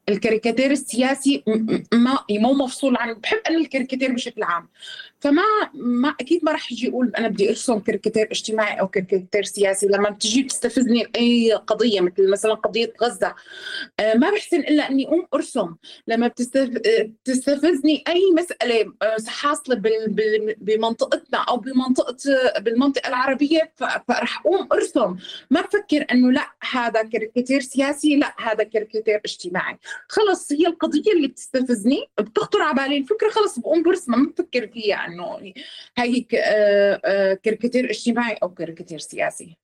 الكاريكاتير 0.09 0.71
السياسي 0.71 1.43
ما 1.93 2.19
مو 2.31 2.53
مفصول 2.53 2.97
عن 2.97 3.13
بحب 3.13 3.37
أنا 3.49 3.57
الكاريكاتير 3.57 4.13
بشكل 4.13 4.43
عام. 4.43 4.67
فما 5.19 5.43
ما 5.73 6.09
أكيد 6.09 6.45
ما 6.45 6.51
راح 6.51 6.71
أجي 6.71 6.89
أقول 6.89 7.11
أنا 7.17 7.27
بدي 7.27 7.49
أرسم 7.49 7.79
كاريكاتير 7.79 8.27
اجتماعي 8.31 8.79
أو 8.79 8.87
كاريكاتير 8.87 9.43
سياسي 9.43 9.87
لما 9.87 10.09
بتجي 10.09 10.43
تستفزني 10.43 11.07
اي 11.15 11.53
قضية 11.53 12.01
مثل 12.01 12.31
مثلا 12.31 12.53
قضية 12.53 12.93
غزة. 13.03 13.35
آه، 13.99 14.13
ما 14.13 14.29
بحسن 14.31 14.59
إلا 14.59 14.89
إني 14.89 15.07
أقوم 15.07 15.27
أرسم. 15.33 15.75
لما 16.07 16.27
بتستفزني 16.27 18.03
أي 18.07 18.21
مسألة 18.37 18.93
آه، 19.01 19.17
حاصلة 19.27 19.81
بمنطقتنا 20.57 21.37
أو 21.37 21.57
بمنطقة 21.57 22.15
بالمنطقة 22.59 23.07
العربية 23.07 23.71
فراح 23.75 24.39
أقوم 24.39 24.67
أرسم. 24.71 25.15
ما 25.51 25.61
بفكر 25.61 26.05
إنه 26.11 26.31
لا 26.31 26.51
هذا 26.71 27.03
كاريكاتير 27.03 27.61
سياسي 27.61 28.15
لا 28.15 28.35
هذا 28.37 28.63
كاريكاتير 28.63 29.21
اجتماعي. 29.25 29.77
خلص 30.09 30.51
هي 30.51 30.67
القضية 30.67 31.11
اللي 31.11 31.27
بتستفزني 31.27 32.05
بتخطر 32.19 32.61
على 32.61 32.75
بالي 32.75 32.97
الفكرة 32.97 33.29
خلص 33.29 33.59
بقوم 33.59 33.83
برسمها 33.83 34.19
ما 34.19 34.29
بفكر 34.29 34.67
فيها. 34.67 35.04
انه 35.07 35.53
هي 35.97 36.25
آه، 36.35 37.01
آه، 37.05 37.33
كاريكاتير 37.33 37.89
اجتماعي 37.89 38.33
أو 38.43 38.53
كاريكاتير 38.53 38.99
سياسي. 38.99 39.57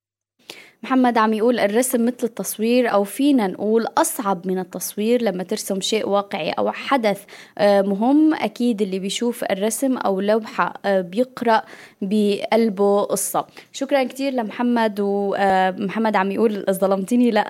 محمد 0.83 1.17
عم 1.17 1.33
يقول 1.33 1.59
الرسم 1.59 2.05
مثل 2.05 2.17
التصوير 2.23 2.91
أو 2.93 3.03
فينا 3.03 3.47
نقول 3.47 3.85
أصعب 3.97 4.47
من 4.47 4.59
التصوير 4.59 5.21
لما 5.21 5.43
ترسم 5.43 5.81
شيء 5.81 6.09
واقعي 6.09 6.51
أو 6.51 6.71
حدث 6.71 7.23
آه، 7.57 7.81
مهم 7.81 8.33
أكيد 8.33 8.81
اللي 8.81 8.99
بيشوف 8.99 9.43
الرسم 9.43 9.97
أو 9.97 10.21
لوحة 10.21 10.73
آه، 10.85 11.01
بيقرأ 11.01 11.61
بقلبه 12.01 13.01
قصة. 13.01 13.45
شكرا 13.71 14.03
كتير 14.03 14.33
لمحمد 14.33 14.99
ومحمد 14.99 16.15
آه، 16.15 16.19
عم 16.19 16.31
يقول 16.31 16.65
ظلمتني 16.71 17.31
لا 17.31 17.41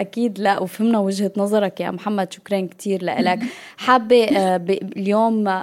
أكيد 0.00 0.38
لا 0.38 0.58
وفهمنا 0.58 0.98
وجهة 0.98 1.32
نظرك 1.36 1.80
يا 1.80 1.90
محمد. 1.90 2.32
شكرا 2.32 2.60
كتير 2.60 3.04
لك 3.04 3.38
حابة 3.86 4.24
اليوم 4.96 5.62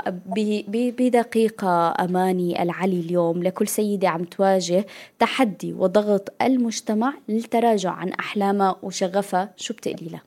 بدقيقة 0.68 1.94
أماني 2.00 2.64
العلي 2.64 3.00
اليوم 3.00 3.44
لكل 3.44 3.68
سيدة 3.68 4.10
عم 4.10 4.24
تواجه 4.24 4.86
تحدي 5.20 5.74
وضغط 5.74 6.34
المجتمع 6.42 7.17
للتراجع 7.30 7.92
عن 7.92 8.10
أحلامها 8.10 8.80
وشغفها 8.84 9.54
شو 9.58 9.74
بتقلي 9.74 10.10
لها؟ 10.10 10.22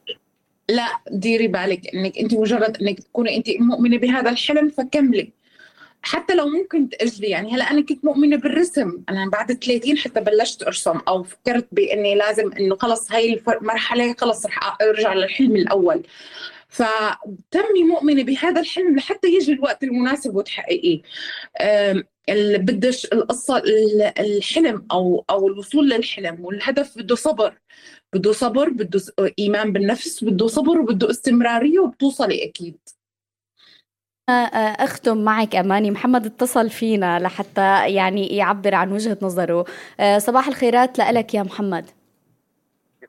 لا 0.68 0.88
ديري 1.10 1.48
بالك 1.48 1.94
إنك 1.94 2.18
أنت 2.18 2.34
مجرد 2.34 2.82
إنك 2.82 3.00
تكوني 3.00 3.36
أنت 3.36 3.46
مؤمنة 3.60 3.98
بهذا 3.98 4.30
الحلم 4.30 4.68
فكملي. 4.68 5.32
حتى 6.02 6.34
لو 6.34 6.48
ممكن 6.48 6.88
تأجلي 6.88 7.26
يعني 7.26 7.54
هلا 7.54 7.70
أنا 7.70 7.80
كنت 7.80 8.04
مؤمنة 8.04 8.36
بالرسم. 8.36 8.98
أنا 9.08 9.30
بعد 9.30 9.52
30 9.52 9.98
حتى 9.98 10.20
بلشت 10.20 10.62
أرسم 10.62 10.98
أو 11.08 11.22
فكرت 11.22 11.68
بإني 11.72 12.14
لازم 12.14 12.52
إنه 12.52 12.76
خلص 12.76 13.12
هاي 13.12 13.42
المرحله 13.48 14.14
خلص 14.18 14.46
رح 14.46 14.78
أرجع 14.82 15.14
للحلم 15.14 15.56
الأول. 15.56 16.02
فتمي 16.70 17.84
مؤمنة 17.84 18.22
بهذا 18.22 18.60
الحلم 18.60 18.96
لحتى 18.96 19.28
يجي 19.28 19.52
الوقت 19.52 19.84
المناسب 19.84 20.36
وتحققيه. 20.36 21.02
بدش 22.58 23.04
القصة 23.12 23.62
الحلم 24.18 24.86
أو 24.92 25.24
أو 25.30 25.48
الوصول 25.48 25.90
للحلم 25.90 26.44
والهدف 26.44 26.98
بده 26.98 27.14
صبر. 27.14 27.58
بده 28.12 28.32
صبر 28.32 28.68
بده 28.68 29.00
إيمان 29.38 29.72
بالنفس 29.72 30.24
بده 30.24 30.46
صبر 30.46 30.78
وبده 30.78 31.10
استمرارية 31.10 31.78
وبتوصلي 31.78 32.44
أكيد. 32.44 32.78
أختم 34.28 35.24
معك 35.24 35.56
أماني. 35.56 35.90
محمد 35.90 36.26
اتصل 36.26 36.70
فينا 36.70 37.18
لحتى 37.18 37.94
يعني 37.94 38.26
يعبر 38.26 38.74
عن 38.74 38.92
وجهة 38.92 39.18
نظره. 39.22 39.64
صباح 40.18 40.48
الخيرات 40.48 40.98
لك 40.98 41.34
يا 41.34 41.42
محمد. 41.42 41.90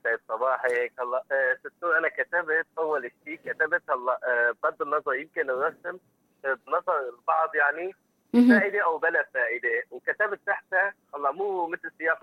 يسعد 0.05 0.19
صباحك 0.29 0.91
هلا 0.99 1.23
ستو 1.59 1.91
أنا 1.91 2.07
كتبت 2.07 2.65
أول 2.77 3.11
شيء 3.25 3.39
كتبت 3.45 3.81
هلا 3.89 4.19
بغض 4.63 4.81
النظر 4.81 5.13
يمكن 5.13 5.49
الرسم 5.49 5.97
بنظر 6.43 6.99
البعض 7.09 7.55
يعني 7.55 7.95
فائدة 8.33 8.83
أو 8.83 8.97
بلا 8.97 9.25
فائدة. 9.33 9.69
وكتبت 9.91 10.39
تحتها 10.47 10.93
والله 11.13 11.31
مو 11.31 11.67
مثل 11.67 11.91
سياق 11.97 12.19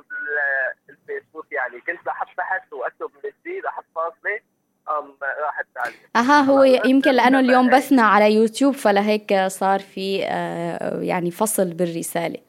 الفيسبوك 0.88 1.52
يعني. 1.52 1.80
كنت 1.80 2.06
بحط 2.06 2.28
تحت 2.36 2.72
وأكتب 2.72 3.10
من 3.14 3.30
جديد 3.40 3.66
أحط 3.66 3.84
فاصلة 3.94 4.40
أم 4.88 5.14
راحت 5.22 5.66
أها 6.16 6.40
هو 6.40 6.62
يمكن 6.62 7.10
لأنه 7.10 7.40
اليوم 7.40 7.70
بثنا 7.70 8.02
على 8.02 8.34
يوتيوب 8.34 8.74
فلهيك 8.74 9.34
صار 9.46 9.78
في 9.80 10.24
آه، 10.24 11.00
يعني 11.00 11.30
فصل 11.30 11.74
بالرسالة. 11.74 12.47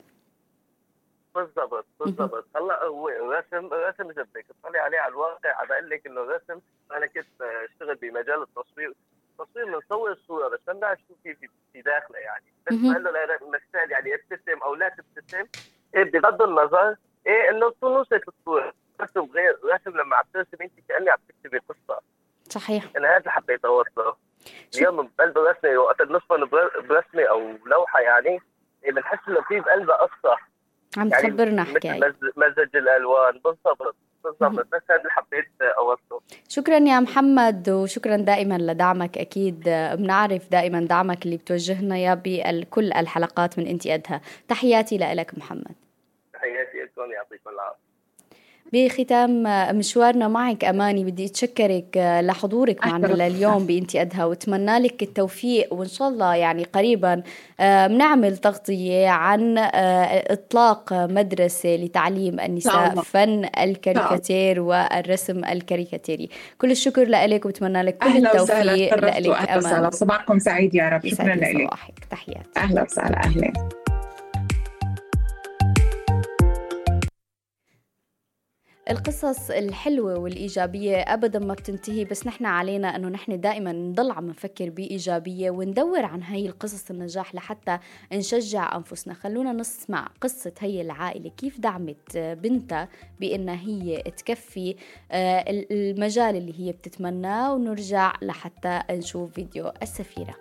بالضبط 1.40 1.86
بالضبط. 2.00 2.46
هلا 2.56 2.84
هو 2.84 3.10
الرسم 3.10 3.66
الرسم 3.66 4.10
اذا 4.10 4.24
بدك 4.24 4.46
تطلع 4.64 4.82
عليه 4.82 5.00
على 5.00 5.12
الواقع 5.12 5.64
بقول 5.64 5.90
لك 5.90 6.08
إنه 6.08 6.22
الرسم 6.22 6.60
أنا 6.92 7.06
كنت 7.06 7.42
أشتغل 7.42 7.96
بمجال 7.96 8.42
التصوير. 8.42 8.94
التصوير 9.40 9.66
بنصور 9.66 10.12
الصورة 10.12 10.48
بس 10.48 10.60
ما 10.68 10.74
بنعرف 10.74 11.00
شو 11.08 11.14
في 11.24 11.50
في 11.74 11.82
داخله 11.82 12.18
يعني. 12.18 12.46
بس 12.68 12.74
بقول 12.74 13.04
له 13.04 13.12
للمثال 13.12 13.92
يعني 13.92 14.16
ابتسم 14.16 14.60
أو 14.64 14.76
لا 14.76 14.90
تبتسم 14.90 15.48
إيه 15.96 16.04
بغض 16.04 16.42
النظر. 16.42 16.96
إيه 17.28 17.50
إنه 17.50 17.72
تكون 17.72 17.92
وصلت 17.92 18.28
الصورة 18.28 18.74
رسم 19.02 19.32
غير 19.34 19.60
رسم 19.64 19.98
لما 19.98 20.16
عم 20.16 20.24
ترسم 20.34 20.58
أنت 20.62 20.74
كأني 20.90 21.10
عم 21.10 21.18
تكتبي 21.30 21.58
قصة. 21.58 22.02
صحيح. 22.50 22.84
أنا 22.98 23.10
هذا 23.10 23.18
اللي 23.18 23.32
حبيت 23.32 23.66
أوصله. 23.66 24.16
اليوم 24.76 25.12
بقلب 25.18 25.38
الرسمه 25.38 25.78
وقت 25.78 26.02
بنصفن 26.02 26.46
برسمه 26.90 27.24
أو 27.24 27.58
لوحة 27.66 28.00
يعني 28.00 28.42
إيه 28.84 28.92
بنحس 28.92 29.28
إنه 29.28 29.42
في 29.42 29.60
بقلبها 29.60 29.96
قصة. 29.96 30.38
عم 30.98 31.08
يعني 31.08 31.24
تخبرنا 31.24 31.64
حكاية. 31.64 32.16
مزج 32.38 32.76
الألوان. 32.76 33.34
بالضبط 33.34 33.96
بالضبط. 34.24 34.68
بس 34.74 34.82
هذا 34.90 35.00
اللي 35.00 35.10
حبيت 35.10 35.46
أوصله. 35.62 36.22
شكرا 36.50 36.78
يا 36.78 37.00
محمد 37.00 37.70
وشكرا 37.70 38.18
دائما 38.18 38.58
لدعمك. 38.58 39.18
أكيد 39.18 39.64
بنعرف 39.94 40.52
دائما 40.52 40.80
دعمك 40.80 41.26
اللي 41.26 41.38
بتوجهنا 41.38 41.96
اياه 41.96 42.22
بكل 42.26 42.94
الحلقات 42.94 43.60
من 43.60 43.68
انت 43.68 43.88
أدها. 43.88 44.22
تحياتي 44.48 44.98
لك 44.98 45.38
محمد. 45.38 45.76
تحياتي 46.34 46.78
لكم 46.78 47.12
يعطيكم 47.12 47.50
العافية. 47.50 47.89
بختام 48.74 49.43
مشوارنا 49.78 50.28
معك 50.28 50.65
أماني. 50.65 51.03
بدي 51.03 51.26
أتشكرك 51.26 51.97
لحضورك 52.24 52.88
معنا 52.88 53.07
لليوم 53.07 53.65
إنتي 53.66 54.01
أدها 54.01 54.26
وأتمنى 54.26 54.80
لك 54.80 55.03
التوفيق 55.03 55.74
وإن 55.74 55.88
شاء 55.88 56.09
الله 56.09 56.36
يعني 56.36 56.63
قريبا 56.63 57.24
بنعمل 57.59 58.38
تغطية 58.38 59.09
عن 59.09 59.55
إطلاق 59.57 60.93
مدرسة 60.93 61.76
لتعليم 61.76 62.39
النساء 62.39 62.95
فن 62.95 63.49
الكاريكاتير 63.59 64.59
والرسم 64.59 65.45
الكاريكاتيري. 65.45 66.30
كل 66.57 66.72
الشكر 66.72 67.03
لك 67.03 67.45
وبتمنى 67.45 67.82
لك 67.82 67.97
كل 67.97 68.26
التوفيق 68.26 68.95
لك 68.95 69.49
أماني. 69.49 69.91
صباحكم 69.91 70.39
سعيد 70.39 70.76
يا 70.76 70.89
رب. 70.89 71.07
شكرا 71.07 71.36
لك 71.36 71.70
تحياتي. 72.11 72.49
أهلا 72.57 72.84
وسهلا. 72.84 73.17
أهلا. 73.24 73.53
القصص 78.90 79.52
الحلوة 79.52 80.20
والإيجابية 80.20 80.98
أبدا 80.98 81.40
ما 81.40 81.54
بتنتهي 81.54 82.06
بس 82.06 82.28
نحن 82.28 82.46
علينا 82.46 82.96
أنه 82.96 83.10
نحن 83.10 83.40
دائما 83.40 83.72
نضل 83.72 84.12
عم 84.12 84.28
نفكر 84.28 84.70
بإيجابية 84.70 85.52
وندور 85.52 86.06
عن 86.06 86.24
هاي 86.24 86.46
القصص 86.46 86.92
النجاح 86.92 87.36
لحتى 87.36 87.80
نشجع 88.14 88.76
أنفسنا. 88.76 89.14
خلونا 89.14 89.54
نسمع 89.54 90.10
قصة 90.22 90.54
هي 90.60 90.82
العائلة 90.82 91.30
كيف 91.30 91.60
دعمت 91.60 92.18
بنتها 92.18 92.90
بأنها 93.20 93.56
هي 93.56 94.02
تكفي 94.02 94.76
آه، 95.12 95.46
المجال 95.72 96.36
اللي 96.36 96.60
هي 96.60 96.72
بتتمناه 96.72 97.54
ونرجع 97.54 98.14
لحتى 98.22 98.82
نشوف 98.92 99.34
فيديو 99.34 99.72
السفيرة. 99.82 100.36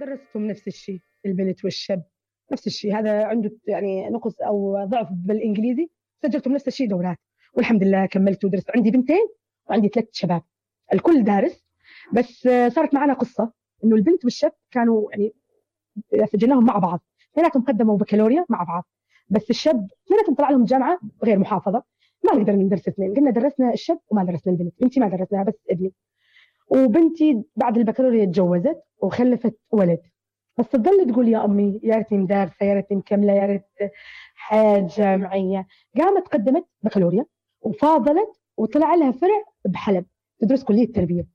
درستهم 0.00 0.46
نفس 0.46 0.68
الشيء 0.68 1.00
البنت 1.26 1.64
والشاب. 1.64 2.15
نفس 2.52 2.66
الشيء. 2.66 2.98
هذا 2.98 3.24
عنده 3.24 3.50
يعني 3.68 4.08
نقص 4.08 4.40
أو 4.40 4.84
ضعف 4.84 5.08
بالإنجليزي. 5.12 5.90
سجلتهم 6.22 6.54
نفس 6.54 6.68
الشيء 6.68 6.88
دورات. 6.88 7.16
والحمد 7.54 7.82
لله 7.82 8.06
كملت 8.06 8.44
ودرست. 8.44 8.70
عندي 8.76 8.90
بنتين 8.90 9.28
وعندي 9.70 9.88
ثلاث 9.88 10.08
شباب. 10.12 10.42
الكل 10.92 11.24
دارس. 11.24 11.64
بس 12.12 12.48
صارت 12.68 12.94
معنا 12.94 13.12
قصة 13.12 13.52
إنه 13.84 13.96
البنت 13.96 14.24
والشاب 14.24 14.52
كانوا 14.70 15.10
يعني 15.10 15.32
سجلناهم 16.32 16.64
مع 16.64 16.78
بعض. 16.78 17.00
اثنيناتهم 17.32 17.64
قدموا 17.64 17.96
بكالوريا 17.96 18.44
مع 18.48 18.62
بعض. 18.62 18.84
بس 19.28 19.50
الشاب 19.50 19.88
اثنيناتهم 20.06 20.34
طلع 20.34 20.50
لهم 20.50 20.64
جامعة 20.64 20.98
غير 21.24 21.38
محافظة. 21.38 21.82
ما 22.24 22.34
نقدر 22.34 22.52
ندرس 22.52 22.88
اثنين. 22.88 23.14
قلنا 23.14 23.30
درسنا 23.30 23.72
الشاب 23.72 23.98
وما 24.10 24.24
درسنا 24.24 24.52
البنت. 24.52 24.74
بنتي 24.80 25.00
ما 25.00 25.08
درسناها 25.08 25.44
بس 25.44 25.54
ابني. 25.70 25.92
وبنتي 26.68 27.42
بعد 27.56 27.76
البكالوريا 27.76 28.24
تجوزت 28.24 28.82
وخلفت 29.02 29.58
ولد. 29.70 30.00
بس 30.58 30.68
تضل 30.68 31.12
تقول 31.12 31.28
يا 31.28 31.44
أمي 31.44 31.80
يا 31.82 31.96
ريتني 31.96 32.18
مدارسة 32.18 32.66
يا 32.66 32.74
ريتني 32.74 32.96
مكملة 32.96 33.32
يا 33.32 33.46
ريت 33.46 33.92
حياه 34.34 34.88
جامعيه 34.96 35.66
قامت 35.98 36.28
قدمت 36.28 36.66
بكالوريا 36.82 37.24
وفاضلت 37.60 38.40
وطلع 38.56 38.94
لها 38.94 39.10
فرع 39.12 39.42
بحلب 39.64 40.04
تدرس 40.40 40.64
كلية 40.64 40.84
التربية. 40.84 41.26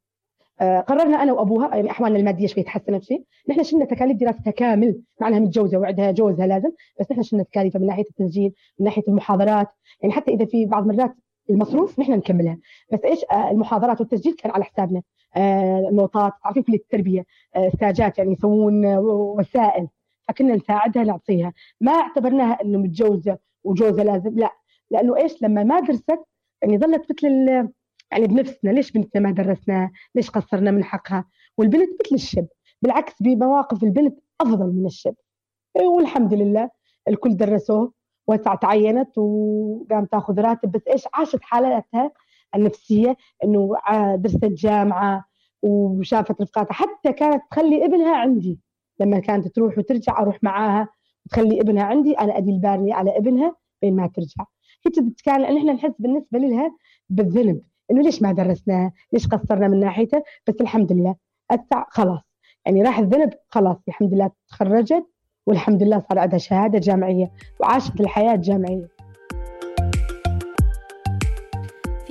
آه 0.62 0.80
قررنا 0.80 1.24
أنا 1.24 1.34
وأبوها 1.34 1.76
يعني 1.76 1.92
أحوالنا 1.92 2.20
المادية 2.20 2.48
شوي 2.48 2.64
تحسنت 2.64 3.04
شيء 3.04 3.26
نحن 3.50 3.64
شلنا 3.64 3.86
تكاليف 3.86 4.18
دراستها 4.18 4.52
كامل 4.52 5.02
مع 5.22 5.28
انها 5.28 5.40
متجوزة 5.40 5.78
وعندها 5.78 6.12
جوزها 6.12 6.48
لازم 6.48 6.70
بس 7.00 7.12
نحن 7.12 7.22
شلنا 7.24 7.44
تكاليفها 7.44 7.80
من 7.82 7.88
ناحية 7.88 8.04
التسجيل 8.10 8.54
من 8.80 8.86
ناحية 8.86 9.04
المحاضرات. 9.08 9.68
يعني 10.02 10.14
حتى 10.14 10.32
إذا 10.32 10.46
في 10.46 10.66
بعض 10.66 10.90
المرات 10.90 11.16
المصروف 11.50 12.00
نحن 12.00 12.12
نكملها. 12.12 12.58
بس 12.94 13.00
إيش؟ 13.06 13.20
آه 13.32 13.52
المحاضرات 13.52 14.00
والتسجيل 14.02 14.34
كان 14.34 14.52
على 14.52 14.64
حسابنا. 14.64 15.02
آه 15.36 15.90
نوطات 15.92 16.34
عارفين 16.44 16.64
كليه 16.64 16.78
التربية. 16.78 17.26
آه 17.56 17.70
ستاجات 17.70 18.18
يعني 18.18 18.32
يسوون 18.32 18.86
وسائل. 19.08 19.88
فكنا 20.28 20.56
نساعدها 20.56 21.04
نعطيها. 21.04 21.54
ما 21.82 21.92
اعتبرناها 21.92 22.62
إنه 22.62 22.78
متجوزة 22.78 23.38
وجوزها 23.64 24.04
لازم 24.04 24.40
لا. 24.40 24.52
لأنه 24.92 25.18
إيش؟ 25.18 25.44
لما 25.44 25.64
ما 25.64 25.80
درست 25.80 26.20
يعني 26.62 26.78
ظلت 26.78 27.12
مثل 27.12 27.28
يعني 28.12 28.28
بنفسنا. 28.28 28.70
ليش 28.72 28.92
بنتنا 28.92 29.22
ما 29.22 29.32
درسناها 29.32 29.92
ليش 30.16 30.30
قصرنا 30.30 30.72
من 30.72 30.84
حقها؟ 30.84 31.26
والبنت 31.58 31.90
مثل 32.06 32.16
الشاب 32.16 32.48
بالعكس 32.82 33.14
بمواقف 33.22 33.84
البنت 33.84 34.20
أفضل 34.42 34.66
من 34.66 34.86
الشاب 34.86 35.16
والحمد 35.76 36.34
لله 36.34 36.70
الكل 37.08 37.36
درسوه. 37.38 38.01
وتعينت 38.32 39.18
وقامت 39.18 40.12
تاخذ 40.12 40.40
راتب. 40.40 40.72
بس 40.72 40.82
إيش 40.88 41.08
عاشت 41.14 41.42
حالتها 41.42 42.12
النفسية؟ 42.56 43.18
إنه 43.44 43.76
درست 44.16 44.46
جامعه 44.46 45.26
وشافت 45.62 46.42
رفقاتها. 46.42 46.74
حتى 46.74 47.14
كانت 47.14 47.44
تخلي 47.52 47.86
ابنها 47.86 48.18
عندي. 48.18 48.60
لما 49.00 49.20
كانت 49.20 49.48
تروح 49.48 49.78
وترجع 49.78 50.20
أروح 50.20 50.44
معاها 50.44 50.88
وتخلي 51.26 51.62
ابنها 51.62 51.84
عندي. 51.84 52.14
أنا 52.14 52.38
أدي 52.38 52.52
البارني 52.52 52.94
على 52.94 53.18
ابنها 53.18 53.56
بين 53.82 53.96
ما 53.96 54.08
ترجع. 54.08 54.46
هي 54.86 55.12
كان 55.26 55.58
إحنا 55.58 55.74
نحس 55.74 55.94
بالنسبة 56.00 56.40
لها 56.40 56.76
بالذنب. 57.10 57.62
إنه 57.92 58.02
ليش 58.02 58.22
ما 58.22 58.32
درسناها؟ 58.32 58.94
ليش 59.14 59.28
قصرنا 59.28 59.68
من 59.68 59.80
ناحيته؟ 59.80 60.24
بس 60.48 60.56
الحمد 60.62 60.92
لله. 60.92 61.16
أتع 61.52 61.86
خلاص. 61.90 62.22
يعني 62.66 62.82
راح 62.82 63.00
الذنب 63.00 63.34
خلاص 63.48 63.78
الحمد 63.88 64.14
لله 64.14 64.32
تخرجت. 64.50 65.06
والحمد 65.48 65.84
لله 65.84 66.00
صار 66.10 66.20
عندها 66.20 66.38
شهادة 66.38 66.80
جامعية 66.80 67.32
وعاشت 67.60 68.02
الحياة 68.02 68.34
الجامعية. 68.34 68.88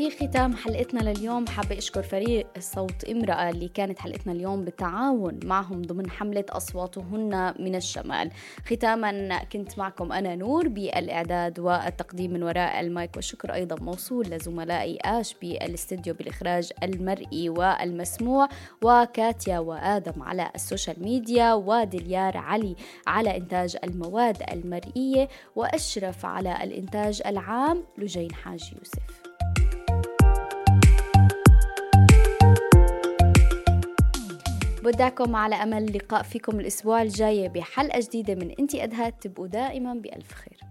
في 0.00 0.10
ختام 0.10 0.56
حلقتنا 0.56 1.00
لليوم. 1.00 1.46
حابة 1.46 1.78
أشكر 1.78 2.02
فريق 2.02 2.46
صوت 2.58 3.04
امرأة 3.04 3.50
اللي 3.50 3.68
كانت 3.68 3.98
حلقتنا 3.98 4.32
اليوم 4.32 4.64
بالتعاون 4.64 5.40
معهم 5.44 5.82
ضمن 5.82 6.10
حملة 6.10 6.44
أصواتهن 6.50 7.54
من 7.58 7.74
الشمال. 7.74 8.30
ختاما 8.66 9.38
كنت 9.44 9.78
معكم 9.78 10.12
أنا 10.12 10.36
نور 10.36 10.68
بالإعداد 10.68 11.58
والتقديم 11.58 12.32
من 12.32 12.42
وراء 12.42 12.80
المايك 12.80 13.16
والشكر 13.16 13.54
أيضا 13.54 13.76
موصول 13.84 14.26
لزملائي 14.26 14.98
آش 15.04 15.34
بالاستديو 15.42 16.14
بالإخراج 16.14 16.70
المرئي 16.82 17.48
والمسموع 17.48 18.48
وكاتيا 18.82 19.58
وآدم 19.58 20.22
على 20.22 20.50
ال 20.54 20.61
social 20.61 21.02
media 21.02 21.52
ودليار 21.52 22.36
علي 22.36 22.76
على 23.06 23.36
إنتاج 23.36 23.76
المواد 23.84 24.42
المرئية 24.52 25.28
وأشرف 25.56 26.26
على 26.26 26.64
الإنتاج 26.64 27.22
العام 27.26 27.84
لجين 27.98 28.34
حاج 28.34 28.72
يوسف. 28.78 29.19
بودعكم 34.82 35.36
على 35.36 35.54
أمل 35.54 35.96
لقاء 35.96 36.22
فيكم 36.22 36.60
الأسبوع 36.60 37.02
الجاي 37.02 37.48
بحلقة 37.48 38.00
جديدة 38.00 38.34
من 38.34 38.50
أنتي 38.50 38.84
أدهى. 38.84 39.10
تبقوا 39.20 39.46
دائما 39.46 39.94
بألف 39.94 40.32
خير. 40.32 40.69